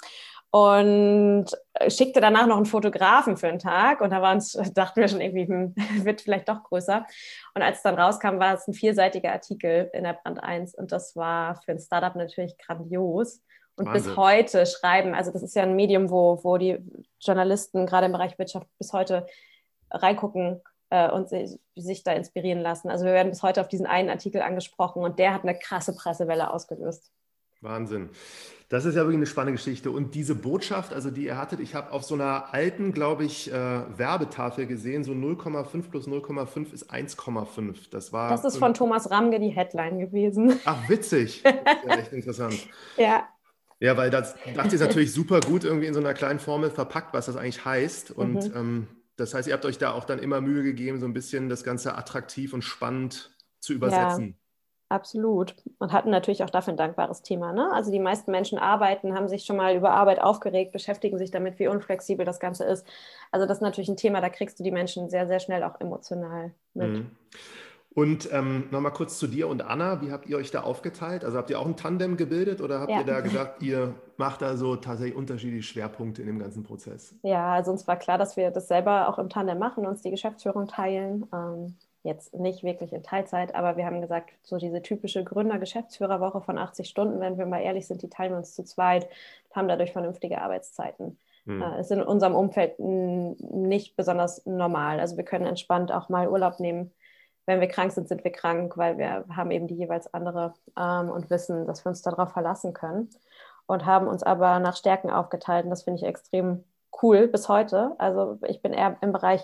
Und 0.50 1.46
schickte 1.88 2.20
danach 2.20 2.46
noch 2.46 2.58
einen 2.58 2.66
Fotografen 2.66 3.38
für 3.38 3.48
einen 3.48 3.58
Tag. 3.58 4.02
Und 4.02 4.10
da 4.10 4.20
waren 4.20 4.42
dachten 4.74 5.00
wir 5.00 5.08
schon 5.08 5.22
irgendwie, 5.22 5.48
hm, 5.48 5.74
wird 6.04 6.20
vielleicht 6.20 6.50
doch 6.50 6.64
größer. 6.64 7.06
Und 7.54 7.62
als 7.62 7.78
es 7.78 7.82
dann 7.82 7.98
rauskam, 7.98 8.38
war 8.38 8.52
es 8.52 8.68
ein 8.68 8.74
vierseitiger 8.74 9.32
Artikel 9.32 9.88
in 9.94 10.04
der 10.04 10.18
Brand 10.22 10.44
1. 10.44 10.74
Und 10.74 10.92
das 10.92 11.16
war 11.16 11.56
für 11.64 11.72
ein 11.72 11.78
Startup 11.78 12.14
natürlich 12.14 12.58
grandios. 12.58 13.40
Und 13.80 13.86
Wahnsinn. 13.86 14.10
bis 14.10 14.16
heute 14.18 14.66
schreiben, 14.66 15.14
also 15.14 15.30
das 15.30 15.42
ist 15.42 15.56
ja 15.56 15.62
ein 15.62 15.74
Medium, 15.74 16.10
wo, 16.10 16.38
wo 16.42 16.58
die 16.58 16.76
Journalisten 17.18 17.86
gerade 17.86 18.06
im 18.06 18.12
Bereich 18.12 18.38
Wirtschaft 18.38 18.66
bis 18.78 18.92
heute 18.92 19.26
reingucken 19.90 20.60
äh, 20.90 21.10
und 21.10 21.30
sich, 21.30 21.58
sich 21.76 22.04
da 22.04 22.12
inspirieren 22.12 22.60
lassen. 22.60 22.90
Also 22.90 23.06
wir 23.06 23.14
werden 23.14 23.30
bis 23.30 23.42
heute 23.42 23.62
auf 23.62 23.68
diesen 23.68 23.86
einen 23.86 24.10
Artikel 24.10 24.42
angesprochen 24.42 25.02
und 25.02 25.18
der 25.18 25.32
hat 25.32 25.44
eine 25.44 25.58
krasse 25.58 25.96
Pressewelle 25.96 26.52
ausgelöst. 26.52 27.10
Wahnsinn. 27.62 28.10
Das 28.68 28.84
ist 28.84 28.96
ja 28.96 29.00
wirklich 29.00 29.16
eine 29.16 29.26
spannende 29.26 29.56
Geschichte. 29.56 29.90
Und 29.90 30.14
diese 30.14 30.34
Botschaft, 30.34 30.92
also 30.92 31.10
die 31.10 31.24
ihr 31.24 31.38
hattet, 31.38 31.60
ich 31.60 31.74
habe 31.74 31.90
auf 31.92 32.04
so 32.04 32.16
einer 32.16 32.52
alten, 32.52 32.92
glaube 32.92 33.24
ich, 33.24 33.50
äh, 33.50 33.54
Werbetafel 33.54 34.66
gesehen, 34.66 35.04
so 35.04 35.12
0,5 35.12 35.90
plus 35.90 36.06
0,5 36.06 36.74
ist 36.74 36.92
1,5. 36.92 37.90
Das 37.90 38.12
war. 38.12 38.28
Das 38.28 38.44
ist 38.44 38.58
von 38.58 38.74
Thomas 38.74 39.10
Ramge 39.10 39.40
die 39.40 39.48
Headline 39.48 40.00
gewesen. 40.00 40.60
Ach, 40.66 40.86
witzig. 40.86 41.42
Das 41.42 41.54
ist 41.54 41.88
ja 41.88 41.94
echt 41.96 42.12
interessant. 42.12 42.68
ja. 42.98 43.26
Ja, 43.80 43.96
weil 43.96 44.10
das 44.10 44.36
dachte 44.54 44.74
ich 44.74 44.80
natürlich 44.80 45.12
super 45.12 45.40
gut 45.40 45.64
irgendwie 45.64 45.86
in 45.86 45.94
so 45.94 46.00
einer 46.00 46.14
kleinen 46.14 46.38
Formel 46.38 46.70
verpackt, 46.70 47.12
was 47.12 47.26
das 47.26 47.36
eigentlich 47.36 47.64
heißt. 47.64 48.10
Und 48.12 48.50
mhm. 48.50 48.56
ähm, 48.56 48.88
das 49.16 49.34
heißt, 49.34 49.48
ihr 49.48 49.54
habt 49.54 49.64
euch 49.64 49.78
da 49.78 49.92
auch 49.92 50.04
dann 50.04 50.18
immer 50.18 50.40
Mühe 50.40 50.62
gegeben, 50.62 51.00
so 51.00 51.06
ein 51.06 51.12
bisschen 51.12 51.48
das 51.48 51.64
Ganze 51.64 51.96
attraktiv 51.96 52.52
und 52.52 52.62
spannend 52.62 53.34
zu 53.58 53.72
übersetzen. 53.72 54.28
Ja, 54.28 54.96
absolut. 54.96 55.56
Und 55.78 55.92
hatten 55.92 56.10
natürlich 56.10 56.44
auch 56.44 56.50
dafür 56.50 56.74
ein 56.74 56.78
dankbares 56.78 57.22
Thema. 57.22 57.52
Ne? 57.52 57.70
Also 57.72 57.90
die 57.90 57.98
meisten 57.98 58.30
Menschen 58.30 58.58
arbeiten, 58.58 59.14
haben 59.14 59.28
sich 59.28 59.44
schon 59.44 59.56
mal 59.56 59.74
über 59.76 59.90
Arbeit 59.90 60.20
aufgeregt, 60.20 60.72
beschäftigen 60.72 61.18
sich 61.18 61.30
damit, 61.30 61.58
wie 61.58 61.68
unflexibel 61.68 62.24
das 62.24 62.40
Ganze 62.40 62.64
ist. 62.64 62.86
Also 63.30 63.46
das 63.46 63.58
ist 63.58 63.62
natürlich 63.62 63.88
ein 63.88 63.96
Thema, 63.96 64.20
da 64.20 64.28
kriegst 64.28 64.58
du 64.58 64.62
die 64.62 64.72
Menschen 64.72 65.10
sehr, 65.10 65.26
sehr 65.26 65.40
schnell 65.40 65.64
auch 65.64 65.80
emotional 65.80 66.52
mit. 66.74 66.88
Mhm. 66.88 67.10
Und 68.00 68.32
ähm, 68.32 68.64
nochmal 68.70 68.94
kurz 68.94 69.18
zu 69.18 69.26
dir 69.26 69.46
und 69.46 69.60
Anna. 69.60 70.00
Wie 70.00 70.10
habt 70.10 70.26
ihr 70.26 70.38
euch 70.38 70.50
da 70.50 70.62
aufgeteilt? 70.62 71.22
Also 71.22 71.36
habt 71.36 71.50
ihr 71.50 71.60
auch 71.60 71.66
ein 71.66 71.76
Tandem 71.76 72.16
gebildet 72.16 72.62
oder 72.62 72.80
habt 72.80 72.90
ja. 72.90 73.00
ihr 73.00 73.04
da 73.04 73.20
gesagt, 73.20 73.62
ihr 73.62 73.94
macht 74.16 74.40
da 74.40 74.56
so 74.56 74.76
tatsächlich 74.76 75.14
unterschiedliche 75.14 75.64
Schwerpunkte 75.64 76.22
in 76.22 76.26
dem 76.26 76.38
ganzen 76.38 76.62
Prozess? 76.62 77.14
Ja, 77.22 77.52
also 77.52 77.72
uns 77.72 77.86
war 77.86 77.98
klar, 77.98 78.16
dass 78.16 78.38
wir 78.38 78.52
das 78.52 78.68
selber 78.68 79.06
auch 79.10 79.18
im 79.18 79.28
Tandem 79.28 79.58
machen, 79.58 79.84
uns 79.84 80.00
die 80.00 80.10
Geschäftsführung 80.10 80.66
teilen. 80.66 81.26
Ähm, 81.30 81.76
jetzt 82.02 82.32
nicht 82.32 82.62
wirklich 82.62 82.94
in 82.94 83.02
Teilzeit, 83.02 83.54
aber 83.54 83.76
wir 83.76 83.84
haben 83.84 84.00
gesagt, 84.00 84.30
so 84.44 84.56
diese 84.56 84.80
typische 84.80 85.22
Gründer-Geschäftsführerwoche 85.22 86.40
von 86.40 86.56
80 86.56 86.88
Stunden, 86.88 87.20
wenn 87.20 87.36
wir 87.36 87.44
mal 87.44 87.60
ehrlich 87.60 87.86
sind, 87.86 88.00
die 88.00 88.08
teilen 88.08 88.32
wir 88.32 88.38
uns 88.38 88.54
zu 88.54 88.64
zweit, 88.64 89.10
haben 89.54 89.68
dadurch 89.68 89.92
vernünftige 89.92 90.40
Arbeitszeiten. 90.40 91.18
Hm. 91.44 91.60
Äh, 91.60 91.80
ist 91.80 91.90
in 91.90 92.00
unserem 92.00 92.34
Umfeld 92.34 92.78
nicht 92.78 93.94
besonders 93.94 94.46
normal. 94.46 95.00
Also 95.00 95.18
wir 95.18 95.24
können 95.24 95.44
entspannt 95.44 95.92
auch 95.92 96.08
mal 96.08 96.30
Urlaub 96.30 96.60
nehmen 96.60 96.92
wenn 97.50 97.60
wir 97.60 97.68
krank 97.68 97.90
sind, 97.90 98.08
sind 98.08 98.22
wir 98.22 98.30
krank, 98.30 98.76
weil 98.76 98.96
wir 98.96 99.24
haben 99.34 99.50
eben 99.50 99.66
die 99.66 99.74
jeweils 99.74 100.12
andere 100.14 100.54
ähm, 100.78 101.10
und 101.10 101.30
wissen, 101.30 101.66
dass 101.66 101.84
wir 101.84 101.90
uns 101.90 102.00
darauf 102.00 102.32
verlassen 102.32 102.72
können. 102.72 103.10
Und 103.66 103.86
haben 103.86 104.06
uns 104.06 104.22
aber 104.22 104.58
nach 104.60 104.76
Stärken 104.76 105.10
aufgeteilt. 105.10 105.64
Und 105.64 105.70
das 105.70 105.82
finde 105.82 105.98
ich 105.98 106.06
extrem 106.06 106.64
cool 107.02 107.28
bis 107.28 107.48
heute. 107.48 107.94
Also 107.98 108.38
ich 108.46 108.62
bin 108.62 108.72
eher 108.72 108.96
im 109.00 109.12
Bereich 109.12 109.42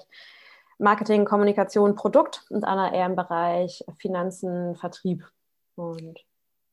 Marketing, 0.78 1.25
Kommunikation, 1.25 1.94
Produkt 1.94 2.44
und 2.50 2.64
Anna 2.64 2.92
eher 2.92 3.06
im 3.06 3.16
Bereich 3.16 3.84
Finanzen, 3.98 4.76
Vertrieb. 4.76 5.28
Und 5.75 6.20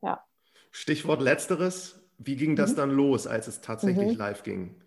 ja. 0.02 0.24
Stichwort 0.72 1.22
letzteres. 1.22 2.00
Wie 2.18 2.36
ging 2.36 2.56
das 2.56 2.72
mhm. 2.72 2.76
dann 2.78 2.92
los, 2.92 3.28
als 3.28 3.48
es 3.48 3.62
tatsächlich 3.62 4.14
mhm. 4.14 4.18
live 4.18 4.44
ging? 4.44 4.83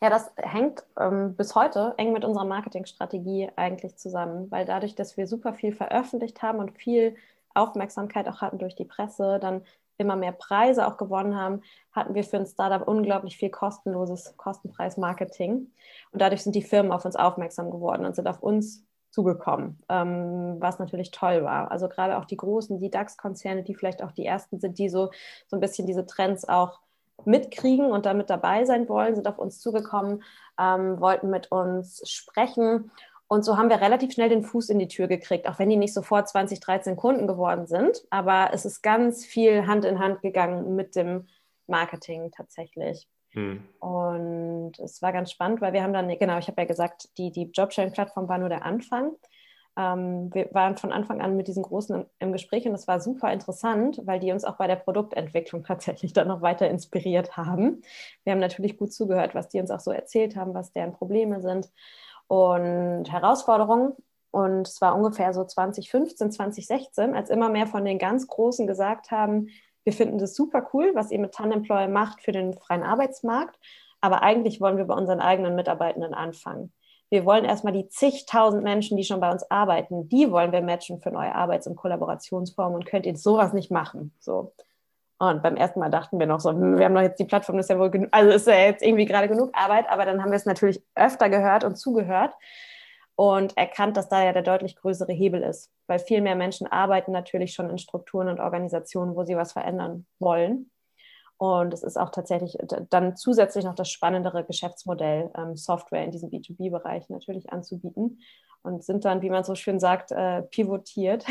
Ja, 0.00 0.10
das 0.10 0.30
hängt 0.36 0.84
ähm, 0.98 1.34
bis 1.34 1.54
heute 1.56 1.94
eng 1.96 2.12
mit 2.12 2.24
unserer 2.24 2.44
Marketingstrategie 2.44 3.50
eigentlich 3.56 3.96
zusammen, 3.96 4.50
weil 4.50 4.64
dadurch, 4.64 4.94
dass 4.94 5.16
wir 5.16 5.26
super 5.26 5.54
viel 5.54 5.72
veröffentlicht 5.72 6.40
haben 6.40 6.60
und 6.60 6.78
viel 6.78 7.16
Aufmerksamkeit 7.54 8.28
auch 8.28 8.40
hatten 8.40 8.58
durch 8.58 8.76
die 8.76 8.84
Presse, 8.84 9.38
dann 9.40 9.62
immer 9.96 10.14
mehr 10.14 10.32
Preise 10.32 10.86
auch 10.86 10.96
gewonnen 10.96 11.36
haben, 11.36 11.62
hatten 11.92 12.14
wir 12.14 12.22
für 12.22 12.36
ein 12.36 12.46
Startup 12.46 12.86
unglaublich 12.86 13.36
viel 13.36 13.50
kostenloses 13.50 14.36
Kostenpreis-Marketing. 14.36 15.72
Und 16.12 16.22
dadurch 16.22 16.44
sind 16.44 16.54
die 16.54 16.62
Firmen 16.62 16.92
auf 16.92 17.04
uns 17.04 17.16
aufmerksam 17.16 17.70
geworden 17.72 18.06
und 18.06 18.14
sind 18.14 18.28
auf 18.28 18.40
uns 18.40 18.84
zugekommen, 19.10 19.82
ähm, 19.88 20.56
was 20.60 20.78
natürlich 20.78 21.10
toll 21.10 21.42
war. 21.42 21.72
Also 21.72 21.88
gerade 21.88 22.18
auch 22.18 22.24
die 22.24 22.36
großen, 22.36 22.78
die 22.78 22.90
DAX-Konzerne, 22.90 23.64
die 23.64 23.74
vielleicht 23.74 24.02
auch 24.02 24.12
die 24.12 24.24
ersten 24.24 24.60
sind, 24.60 24.78
die 24.78 24.88
so, 24.88 25.10
so 25.48 25.56
ein 25.56 25.60
bisschen 25.60 25.86
diese 25.86 26.06
Trends 26.06 26.48
auch 26.48 26.80
mitkriegen 27.24 27.90
und 27.90 28.06
damit 28.06 28.30
dabei 28.30 28.64
sein 28.64 28.88
wollen, 28.88 29.14
sind 29.14 29.26
auf 29.26 29.38
uns 29.38 29.60
zugekommen, 29.60 30.22
ähm, 30.58 31.00
wollten 31.00 31.30
mit 31.30 31.50
uns 31.50 32.02
sprechen. 32.08 32.90
Und 33.28 33.44
so 33.44 33.58
haben 33.58 33.68
wir 33.68 33.80
relativ 33.80 34.12
schnell 34.12 34.30
den 34.30 34.42
Fuß 34.42 34.70
in 34.70 34.78
die 34.78 34.88
Tür 34.88 35.06
gekriegt, 35.06 35.46
auch 35.48 35.58
wenn 35.58 35.68
die 35.68 35.76
nicht 35.76 35.92
sofort 35.92 36.28
20, 36.28 36.60
13 36.60 36.96
Kunden 36.96 37.26
geworden 37.26 37.66
sind. 37.66 38.02
Aber 38.10 38.50
es 38.52 38.64
ist 38.64 38.82
ganz 38.82 39.26
viel 39.26 39.66
Hand 39.66 39.84
in 39.84 39.98
Hand 39.98 40.22
gegangen 40.22 40.74
mit 40.74 40.96
dem 40.96 41.28
Marketing 41.66 42.30
tatsächlich. 42.30 43.06
Hm. 43.32 43.62
Und 43.80 44.78
es 44.78 45.02
war 45.02 45.12
ganz 45.12 45.30
spannend, 45.30 45.60
weil 45.60 45.74
wir 45.74 45.82
haben 45.82 45.92
dann, 45.92 46.08
genau, 46.08 46.38
ich 46.38 46.48
habe 46.48 46.62
ja 46.62 46.66
gesagt, 46.66 47.10
die, 47.18 47.30
die 47.30 47.50
Jobsharing-Plattform 47.52 48.28
war 48.28 48.38
nur 48.38 48.48
der 48.48 48.64
Anfang. 48.64 49.12
Ähm, 49.78 50.34
wir 50.34 50.48
waren 50.52 50.76
von 50.76 50.92
Anfang 50.92 51.20
an 51.20 51.36
mit 51.36 51.46
diesen 51.46 51.62
Großen 51.62 52.04
im, 52.18 52.32
Gespräch 52.32 52.66
und 52.66 52.74
es 52.74 52.88
war 52.88 53.00
super 53.00 53.32
interessant, 53.32 54.00
weil 54.04 54.18
die 54.18 54.32
uns 54.32 54.44
auch 54.44 54.56
bei 54.56 54.66
der 54.66 54.76
Produktentwicklung 54.76 55.62
tatsächlich 55.66 56.12
dann 56.12 56.28
noch 56.28 56.42
weiter 56.42 56.68
inspiriert 56.68 57.36
haben. 57.36 57.82
Wir 58.24 58.32
haben 58.32 58.40
natürlich 58.40 58.76
gut 58.76 58.92
zugehört, 58.92 59.36
was 59.36 59.48
die 59.48 59.60
uns 59.60 59.70
auch 59.70 59.80
so 59.80 59.92
erzählt 59.92 60.34
haben, 60.34 60.52
was 60.52 60.72
deren 60.72 60.92
Probleme 60.92 61.40
sind 61.40 61.70
und 62.26 63.04
Herausforderungen. 63.10 63.92
Und 64.32 64.68
es 64.68 64.80
war 64.80 64.94
ungefähr 64.94 65.32
so 65.32 65.44
2015, 65.44 66.32
2016, 66.32 67.14
als 67.14 67.30
immer 67.30 67.48
mehr 67.48 67.66
von 67.66 67.84
den 67.84 67.98
ganz 67.98 68.26
Großen 68.26 68.66
gesagt 68.66 69.10
haben, 69.10 69.48
wir 69.84 69.92
finden 69.94 70.18
das 70.18 70.34
super 70.34 70.68
cool, 70.74 70.90
was 70.94 71.10
ihr 71.10 71.18
mit 71.18 71.32
Tandemploy 71.32 71.88
macht 71.88 72.20
für 72.20 72.32
den 72.32 72.52
freien 72.52 72.82
Arbeitsmarkt, 72.82 73.58
aber 74.02 74.22
eigentlich 74.22 74.60
wollen 74.60 74.76
wir 74.76 74.84
bei 74.84 74.94
unseren 74.94 75.20
eigenen 75.20 75.54
Mitarbeitenden 75.54 76.12
anfangen. 76.12 76.72
Wir 77.10 77.24
wollen 77.24 77.44
erstmal 77.44 77.72
die 77.72 77.88
zigtausend 77.88 78.62
Menschen, 78.62 78.96
die 78.96 79.04
schon 79.04 79.20
bei 79.20 79.30
uns 79.30 79.50
arbeiten, 79.50 80.08
die 80.08 80.30
wollen 80.30 80.52
wir 80.52 80.60
matchen 80.62 81.00
für 81.00 81.10
neue 81.10 81.34
Arbeits- 81.34 81.66
und 81.66 81.76
Kollaborationsformen 81.76 82.74
und 82.76 82.86
könnt 82.86 83.06
ihr 83.06 83.16
sowas 83.16 83.52
nicht 83.52 83.70
machen. 83.70 84.12
So. 84.18 84.52
Und 85.18 85.42
beim 85.42 85.56
ersten 85.56 85.80
Mal 85.80 85.90
dachten 85.90 86.18
wir 86.18 86.26
noch 86.26 86.40
so, 86.40 86.50
hm, 86.50 86.78
wir 86.78 86.84
haben 86.84 86.94
doch 86.94 87.02
jetzt 87.02 87.18
die 87.18 87.24
Plattform, 87.24 87.56
das 87.56 87.66
ist 87.66 87.70
ja 87.70 87.78
wohl 87.78 87.90
genug, 87.90 88.08
also 88.12 88.30
ist 88.30 88.46
ja 88.46 88.54
jetzt 88.54 88.82
irgendwie 88.82 89.06
gerade 89.06 89.28
genug 89.28 89.50
Arbeit, 89.52 89.88
aber 89.88 90.04
dann 90.04 90.22
haben 90.22 90.30
wir 90.30 90.36
es 90.36 90.46
natürlich 90.46 90.82
öfter 90.94 91.28
gehört 91.28 91.64
und 91.64 91.76
zugehört. 91.76 92.34
und 93.16 93.56
erkannt, 93.56 93.96
dass 93.96 94.08
da 94.08 94.22
ja 94.22 94.32
der 94.32 94.42
deutlich 94.42 94.76
größere 94.76 95.12
Hebel 95.12 95.42
ist, 95.42 95.72
weil 95.88 95.98
viel 95.98 96.20
mehr 96.20 96.36
Menschen 96.36 96.68
arbeiten 96.68 97.10
natürlich 97.10 97.52
schon 97.52 97.68
in 97.68 97.78
Strukturen 97.78 98.28
und 98.28 98.38
Organisationen, 98.38 99.16
wo 99.16 99.24
sie 99.24 99.36
was 99.36 99.52
verändern 99.52 100.06
wollen. 100.20 100.70
Und 101.38 101.72
es 101.72 101.84
ist 101.84 101.96
auch 101.96 102.10
tatsächlich 102.10 102.58
dann 102.90 103.16
zusätzlich 103.16 103.64
noch 103.64 103.76
das 103.76 103.90
spannendere 103.90 104.44
Geschäftsmodell, 104.44 105.30
ähm, 105.36 105.56
Software 105.56 106.04
in 106.04 106.10
diesem 106.10 106.30
B2B-Bereich 106.30 107.08
natürlich 107.08 107.52
anzubieten. 107.52 108.20
Und 108.62 108.82
sind 108.82 109.04
dann, 109.04 109.22
wie 109.22 109.30
man 109.30 109.44
so 109.44 109.54
schön 109.54 109.78
sagt, 109.78 110.10
äh, 110.10 110.42
pivotiert 110.42 111.24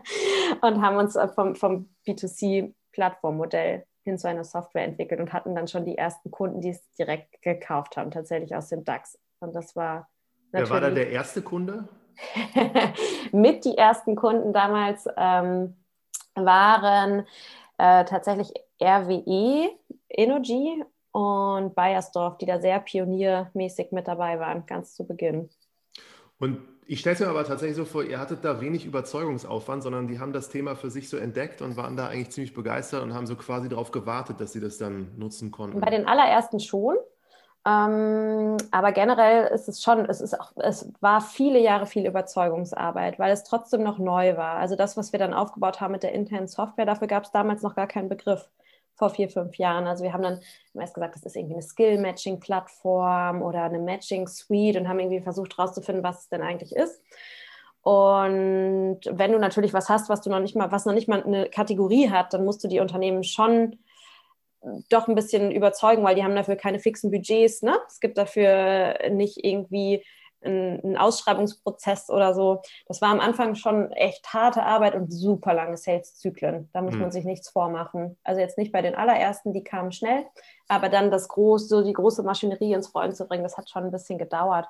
und 0.60 0.82
haben 0.82 0.98
uns 0.98 1.16
äh, 1.16 1.28
vom, 1.28 1.56
vom 1.56 1.88
B2C-Plattformmodell 2.06 3.86
hin 4.04 4.18
zu 4.18 4.28
einer 4.28 4.44
Software 4.44 4.84
entwickelt 4.84 5.18
und 5.18 5.32
hatten 5.32 5.54
dann 5.54 5.66
schon 5.66 5.86
die 5.86 5.96
ersten 5.96 6.30
Kunden, 6.30 6.60
die 6.60 6.70
es 6.70 6.92
direkt 6.94 7.40
gekauft 7.40 7.96
haben, 7.96 8.10
tatsächlich 8.10 8.54
aus 8.54 8.68
dem 8.68 8.84
DAX. 8.84 9.18
Und 9.40 9.54
das 9.54 9.74
war. 9.76 10.10
Wer 10.52 10.68
war 10.68 10.80
da 10.82 10.90
der 10.90 11.10
erste 11.10 11.40
Kunde? 11.40 11.88
mit 13.32 13.64
die 13.64 13.76
ersten 13.78 14.14
Kunden 14.14 14.52
damals 14.52 15.06
ähm, 15.16 15.76
waren 16.34 17.26
äh, 17.78 18.04
tatsächlich 18.04 18.52
RWE, 18.80 19.70
Energy 20.08 20.84
und 21.12 21.74
Bayersdorf, 21.74 22.38
die 22.38 22.46
da 22.46 22.60
sehr 22.60 22.80
pioniermäßig 22.80 23.92
mit 23.92 24.08
dabei 24.08 24.38
waren, 24.38 24.66
ganz 24.66 24.94
zu 24.94 25.06
Beginn. 25.06 25.48
Und 26.38 26.60
ich 26.86 27.00
stelle 27.00 27.14
es 27.14 27.20
mir 27.20 27.28
aber 27.28 27.44
tatsächlich 27.44 27.76
so 27.76 27.84
vor, 27.84 28.02
ihr 28.02 28.18
hattet 28.18 28.44
da 28.44 28.60
wenig 28.60 28.86
Überzeugungsaufwand, 28.86 29.82
sondern 29.82 30.08
die 30.08 30.20
haben 30.20 30.32
das 30.32 30.48
Thema 30.48 30.74
für 30.74 30.90
sich 30.90 31.10
so 31.10 31.16
entdeckt 31.16 31.60
und 31.60 31.76
waren 31.76 31.96
da 31.96 32.06
eigentlich 32.06 32.30
ziemlich 32.30 32.54
begeistert 32.54 33.02
und 33.02 33.12
haben 33.12 33.26
so 33.26 33.36
quasi 33.36 33.68
darauf 33.68 33.90
gewartet, 33.90 34.40
dass 34.40 34.52
sie 34.52 34.60
das 34.60 34.78
dann 34.78 35.12
nutzen 35.18 35.50
konnten. 35.50 35.80
Bei 35.80 35.90
den 35.90 36.06
allerersten 36.06 36.60
schon. 36.60 36.96
Ähm, 37.66 38.56
aber 38.70 38.92
generell 38.92 39.48
ist 39.48 39.68
es 39.68 39.82
schon, 39.82 40.06
es, 40.06 40.22
ist 40.22 40.40
auch, 40.40 40.52
es 40.56 40.90
war 41.00 41.20
viele 41.20 41.58
Jahre 41.58 41.84
viel 41.84 42.06
Überzeugungsarbeit, 42.06 43.18
weil 43.18 43.32
es 43.32 43.44
trotzdem 43.44 43.82
noch 43.82 43.98
neu 43.98 44.36
war. 44.38 44.56
Also 44.56 44.74
das, 44.74 44.96
was 44.96 45.12
wir 45.12 45.18
dann 45.18 45.34
aufgebaut 45.34 45.80
haben 45.80 45.92
mit 45.92 46.04
der 46.04 46.12
internen 46.12 46.46
Software, 46.46 46.86
dafür 46.86 47.08
gab 47.08 47.24
es 47.24 47.32
damals 47.32 47.60
noch 47.62 47.74
gar 47.74 47.88
keinen 47.88 48.08
Begriff 48.08 48.48
vor 48.98 49.10
vier, 49.10 49.30
fünf 49.30 49.56
Jahren. 49.56 49.86
Also 49.86 50.04
wir 50.04 50.12
haben 50.12 50.22
dann 50.22 50.40
erst 50.74 50.94
gesagt, 50.94 51.14
das 51.14 51.24
ist 51.24 51.36
irgendwie 51.36 51.54
eine 51.54 51.62
Skill-Matching-Plattform 51.62 53.42
oder 53.42 53.62
eine 53.62 53.78
Matching-Suite 53.78 54.76
und 54.76 54.88
haben 54.88 55.00
irgendwie 55.00 55.20
versucht 55.20 55.56
herauszufinden, 55.56 56.04
was 56.04 56.22
es 56.22 56.28
denn 56.28 56.42
eigentlich 56.42 56.74
ist. 56.74 57.00
Und 57.82 59.00
wenn 59.08 59.32
du 59.32 59.38
natürlich 59.38 59.72
was 59.72 59.88
hast, 59.88 60.08
was 60.08 60.20
du 60.20 60.30
noch 60.30 60.40
nicht 60.40 60.56
mal, 60.56 60.70
was 60.72 60.84
noch 60.84 60.92
nicht 60.92 61.08
mal 61.08 61.22
eine 61.22 61.48
Kategorie 61.48 62.10
hat, 62.10 62.34
dann 62.34 62.44
musst 62.44 62.62
du 62.62 62.68
die 62.68 62.80
Unternehmen 62.80 63.24
schon 63.24 63.78
doch 64.90 65.08
ein 65.08 65.14
bisschen 65.14 65.52
überzeugen, 65.52 66.02
weil 66.02 66.16
die 66.16 66.24
haben 66.24 66.34
dafür 66.34 66.56
keine 66.56 66.80
fixen 66.80 67.10
Budgets. 67.10 67.62
Ne? 67.62 67.78
Es 67.86 68.00
gibt 68.00 68.18
dafür 68.18 68.98
nicht 69.10 69.42
irgendwie 69.42 70.04
ein, 70.44 70.96
Ausschreibungsprozess 70.96 72.10
oder 72.10 72.34
so. 72.34 72.62
Das 72.86 73.00
war 73.00 73.10
am 73.10 73.20
Anfang 73.20 73.54
schon 73.54 73.92
echt 73.92 74.32
harte 74.32 74.62
Arbeit 74.62 74.94
und 74.94 75.12
super 75.12 75.54
lange 75.54 75.76
Sales-Zyklen. 75.76 76.70
Da 76.72 76.82
muss 76.82 76.94
mhm. 76.94 77.00
man 77.00 77.10
sich 77.10 77.24
nichts 77.24 77.48
vormachen. 77.48 78.16
Also 78.24 78.40
jetzt 78.40 78.58
nicht 78.58 78.72
bei 78.72 78.82
den 78.82 78.94
allerersten, 78.94 79.52
die 79.52 79.64
kamen 79.64 79.92
schnell, 79.92 80.26
aber 80.68 80.88
dann 80.88 81.10
das 81.10 81.28
große, 81.28 81.66
so 81.66 81.82
die 81.82 81.92
große 81.92 82.22
Maschinerie 82.22 82.72
ins 82.72 82.94
Rollen 82.94 83.14
zu 83.14 83.26
bringen, 83.26 83.42
das 83.42 83.56
hat 83.56 83.70
schon 83.70 83.84
ein 83.84 83.90
bisschen 83.90 84.18
gedauert. 84.18 84.66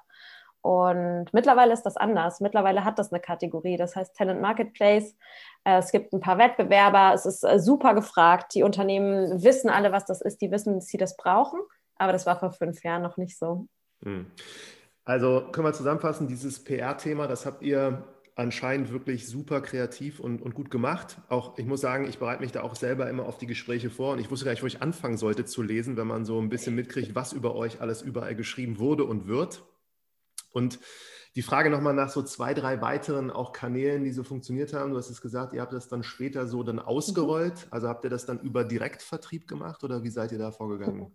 Und 0.60 1.26
mittlerweile 1.32 1.72
ist 1.72 1.84
das 1.84 1.96
anders. 1.96 2.40
Mittlerweile 2.40 2.84
hat 2.84 2.98
das 2.98 3.12
eine 3.12 3.20
Kategorie, 3.20 3.76
das 3.76 3.94
heißt 3.94 4.16
Talent 4.16 4.40
Marketplace. 4.40 5.16
Äh, 5.64 5.78
es 5.78 5.92
gibt 5.92 6.12
ein 6.12 6.20
paar 6.20 6.38
Wettbewerber, 6.38 7.14
es 7.14 7.26
ist 7.26 7.44
äh, 7.44 7.58
super 7.58 7.94
gefragt. 7.94 8.54
Die 8.54 8.64
Unternehmen 8.64 9.42
wissen 9.42 9.70
alle, 9.70 9.92
was 9.92 10.04
das 10.04 10.20
ist, 10.20 10.40
die 10.40 10.50
wissen, 10.50 10.74
dass 10.74 10.88
sie 10.88 10.98
das 10.98 11.16
brauchen. 11.16 11.60
Aber 11.96 12.12
das 12.12 12.26
war 12.26 12.38
vor 12.38 12.52
fünf 12.52 12.82
Jahren 12.82 13.02
noch 13.02 13.16
nicht 13.16 13.38
so. 13.38 13.66
Also 15.08 15.48
können 15.52 15.66
wir 15.66 15.72
zusammenfassen, 15.72 16.26
dieses 16.26 16.62
PR-Thema, 16.62 17.26
das 17.28 17.46
habt 17.46 17.62
ihr 17.62 18.04
anscheinend 18.34 18.92
wirklich 18.92 19.26
super 19.26 19.62
kreativ 19.62 20.20
und, 20.20 20.42
und 20.42 20.54
gut 20.54 20.70
gemacht. 20.70 21.16
Auch 21.30 21.56
ich 21.56 21.64
muss 21.64 21.80
sagen, 21.80 22.06
ich 22.06 22.18
bereite 22.18 22.42
mich 22.42 22.52
da 22.52 22.60
auch 22.60 22.76
selber 22.76 23.08
immer 23.08 23.24
auf 23.24 23.38
die 23.38 23.46
Gespräche 23.46 23.88
vor 23.88 24.12
und 24.12 24.18
ich 24.18 24.30
wusste 24.30 24.44
gar 24.44 24.52
nicht, 24.52 24.62
wo 24.62 24.66
ich 24.66 24.82
anfangen 24.82 25.16
sollte 25.16 25.46
zu 25.46 25.62
lesen, 25.62 25.96
wenn 25.96 26.06
man 26.06 26.26
so 26.26 26.38
ein 26.38 26.50
bisschen 26.50 26.74
mitkriegt, 26.74 27.14
was 27.14 27.32
über 27.32 27.54
euch 27.54 27.80
alles 27.80 28.02
überall 28.02 28.34
geschrieben 28.34 28.78
wurde 28.78 29.04
und 29.04 29.26
wird. 29.26 29.64
Und 30.52 30.78
die 31.36 31.42
Frage 31.42 31.70
nochmal 31.70 31.94
nach 31.94 32.10
so 32.10 32.22
zwei, 32.22 32.52
drei 32.52 32.82
weiteren 32.82 33.30
auch 33.30 33.54
Kanälen, 33.54 34.04
die 34.04 34.12
so 34.12 34.24
funktioniert 34.24 34.74
haben. 34.74 34.90
Du 34.90 34.98
hast 34.98 35.08
es 35.08 35.22
gesagt, 35.22 35.54
ihr 35.54 35.62
habt 35.62 35.72
das 35.72 35.88
dann 35.88 36.02
später 36.02 36.46
so 36.46 36.62
dann 36.62 36.78
ausgerollt. 36.78 37.66
Also 37.70 37.88
habt 37.88 38.04
ihr 38.04 38.10
das 38.10 38.26
dann 38.26 38.40
über 38.40 38.62
Direktvertrieb 38.62 39.48
gemacht 39.48 39.82
oder 39.84 40.04
wie 40.04 40.10
seid 40.10 40.32
ihr 40.32 40.38
da 40.38 40.52
vorgegangen? 40.52 41.10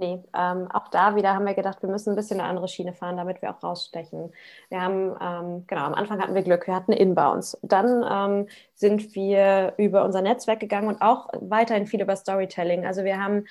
Nee, 0.00 0.18
ähm, 0.34 0.66
auch 0.72 0.88
da 0.88 1.14
wieder 1.14 1.34
haben 1.34 1.44
wir 1.44 1.52
gedacht, 1.52 1.82
wir 1.82 1.90
müssen 1.90 2.10
ein 2.10 2.16
bisschen 2.16 2.40
eine 2.40 2.48
andere 2.48 2.68
Schiene 2.68 2.94
fahren, 2.94 3.18
damit 3.18 3.42
wir 3.42 3.50
auch 3.50 3.62
rausstechen. 3.62 4.32
Wir 4.70 4.80
haben, 4.80 5.14
ähm, 5.20 5.64
genau, 5.66 5.82
am 5.82 5.92
Anfang 5.92 6.22
hatten 6.22 6.34
wir 6.34 6.40
Glück, 6.40 6.66
wir 6.66 6.74
hatten 6.74 6.92
Inbounds. 6.92 7.58
Dann 7.60 8.02
ähm, 8.10 8.48
sind 8.72 9.14
wir 9.14 9.74
über 9.76 10.06
unser 10.06 10.22
Netzwerk 10.22 10.58
gegangen 10.58 10.88
und 10.88 11.02
auch 11.02 11.28
weiterhin 11.38 11.86
viel 11.86 12.00
über 12.00 12.16
Storytelling. 12.16 12.86
Also 12.86 13.04
wir 13.04 13.22
haben 13.22 13.44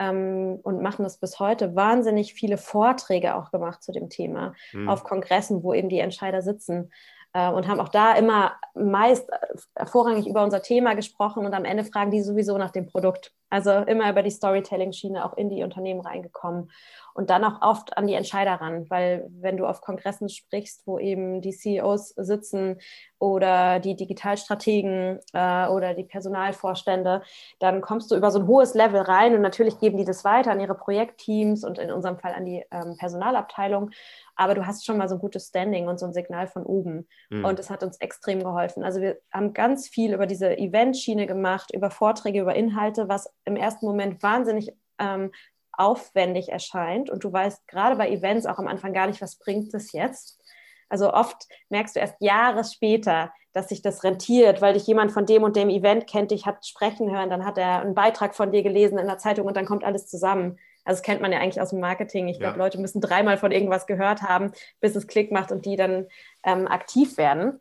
ähm, 0.00 0.58
und 0.64 0.82
machen 0.82 1.04
das 1.04 1.18
bis 1.18 1.38
heute 1.38 1.76
wahnsinnig 1.76 2.34
viele 2.34 2.58
Vorträge 2.58 3.36
auch 3.36 3.52
gemacht 3.52 3.84
zu 3.84 3.92
dem 3.92 4.08
Thema 4.08 4.54
mhm. 4.72 4.88
auf 4.88 5.04
Kongressen, 5.04 5.62
wo 5.62 5.72
eben 5.72 5.88
die 5.88 6.00
Entscheider 6.00 6.42
sitzen. 6.42 6.90
Äh, 7.32 7.48
und 7.48 7.68
haben 7.68 7.78
auch 7.78 7.90
da 7.90 8.14
immer 8.14 8.56
meist 8.74 9.30
äh, 9.30 9.86
vorrangig 9.86 10.26
über 10.26 10.42
unser 10.42 10.62
Thema 10.62 10.94
gesprochen 10.94 11.46
und 11.46 11.54
am 11.54 11.64
Ende 11.64 11.84
fragen 11.84 12.10
die 12.10 12.22
sowieso 12.22 12.58
nach 12.58 12.72
dem 12.72 12.86
Produkt. 12.86 13.32
Also 13.52 13.70
immer 13.70 14.08
über 14.08 14.22
die 14.22 14.30
Storytelling-Schiene 14.30 15.22
auch 15.22 15.36
in 15.36 15.50
die 15.50 15.62
Unternehmen 15.62 16.00
reingekommen 16.00 16.70
und 17.12 17.28
dann 17.28 17.44
auch 17.44 17.60
oft 17.60 17.98
an 17.98 18.06
die 18.06 18.14
Entscheider 18.14 18.52
ran, 18.52 18.88
weil 18.88 19.28
wenn 19.28 19.58
du 19.58 19.66
auf 19.66 19.82
Kongressen 19.82 20.30
sprichst, 20.30 20.86
wo 20.86 20.98
eben 20.98 21.42
die 21.42 21.52
CEOs 21.52 22.14
sitzen 22.16 22.78
oder 23.18 23.78
die 23.78 23.94
Digitalstrategen 23.94 25.20
äh, 25.34 25.66
oder 25.66 25.92
die 25.92 26.04
Personalvorstände, 26.04 27.20
dann 27.58 27.82
kommst 27.82 28.10
du 28.10 28.16
über 28.16 28.30
so 28.30 28.38
ein 28.38 28.46
hohes 28.46 28.72
Level 28.72 29.02
rein 29.02 29.34
und 29.34 29.42
natürlich 29.42 29.78
geben 29.78 29.98
die 29.98 30.06
das 30.06 30.24
weiter 30.24 30.50
an 30.50 30.60
ihre 30.60 30.74
Projektteams 30.74 31.62
und 31.62 31.78
in 31.78 31.92
unserem 31.92 32.18
Fall 32.18 32.32
an 32.32 32.46
die 32.46 32.64
ähm, 32.70 32.96
Personalabteilung 32.96 33.90
aber 34.34 34.54
du 34.54 34.66
hast 34.66 34.84
schon 34.84 34.96
mal 34.96 35.08
so 35.08 35.16
ein 35.16 35.20
gutes 35.20 35.48
Standing 35.48 35.88
und 35.88 35.98
so 35.98 36.06
ein 36.06 36.12
Signal 36.12 36.46
von 36.46 36.64
oben. 36.64 37.06
Mhm. 37.30 37.44
Und 37.44 37.58
es 37.58 37.70
hat 37.70 37.82
uns 37.82 37.98
extrem 37.98 38.42
geholfen. 38.42 38.82
Also 38.82 39.00
wir 39.00 39.18
haben 39.32 39.52
ganz 39.52 39.88
viel 39.88 40.14
über 40.14 40.26
diese 40.26 40.56
Eventschiene 40.58 41.26
gemacht, 41.26 41.70
über 41.72 41.90
Vorträge, 41.90 42.40
über 42.40 42.54
Inhalte, 42.54 43.08
was 43.08 43.32
im 43.44 43.56
ersten 43.56 43.86
Moment 43.86 44.22
wahnsinnig 44.22 44.72
ähm, 44.98 45.32
aufwendig 45.72 46.50
erscheint. 46.50 47.10
Und 47.10 47.24
du 47.24 47.32
weißt 47.32 47.66
gerade 47.66 47.96
bei 47.96 48.10
Events 48.10 48.46
auch 48.46 48.58
am 48.58 48.68
Anfang 48.68 48.92
gar 48.92 49.06
nicht, 49.06 49.20
was 49.20 49.36
bringt 49.36 49.72
das 49.74 49.92
jetzt. 49.92 50.40
Also 50.88 51.12
oft 51.12 51.48
merkst 51.70 51.96
du 51.96 52.00
erst 52.00 52.16
Jahre 52.20 52.64
später, 52.64 53.32
dass 53.52 53.68
sich 53.68 53.82
das 53.82 54.04
rentiert, 54.04 54.60
weil 54.60 54.74
dich 54.74 54.86
jemand 54.86 55.12
von 55.12 55.26
dem 55.26 55.42
und 55.42 55.56
dem 55.56 55.70
Event 55.70 56.06
kennt, 56.06 56.30
dich 56.30 56.46
hat 56.46 56.66
sprechen 56.66 57.10
hören, 57.10 57.30
dann 57.30 57.44
hat 57.44 57.58
er 57.58 57.80
einen 57.80 57.94
Beitrag 57.94 58.34
von 58.34 58.52
dir 58.52 58.62
gelesen 58.62 58.98
in 58.98 59.06
der 59.06 59.18
Zeitung 59.18 59.46
und 59.46 59.56
dann 59.56 59.66
kommt 59.66 59.84
alles 59.84 60.06
zusammen. 60.06 60.58
Also 60.84 60.98
das 60.98 61.02
kennt 61.02 61.20
man 61.20 61.32
ja 61.32 61.38
eigentlich 61.38 61.60
aus 61.60 61.70
dem 61.70 61.80
Marketing. 61.80 62.28
Ich 62.28 62.38
glaube, 62.38 62.58
ja. 62.58 62.64
Leute 62.64 62.78
müssen 62.78 63.00
dreimal 63.00 63.38
von 63.38 63.52
irgendwas 63.52 63.86
gehört 63.86 64.22
haben, 64.22 64.52
bis 64.80 64.96
es 64.96 65.06
Klick 65.06 65.30
macht 65.30 65.52
und 65.52 65.64
die 65.64 65.76
dann 65.76 66.08
ähm, 66.44 66.66
aktiv 66.66 67.16
werden. 67.16 67.60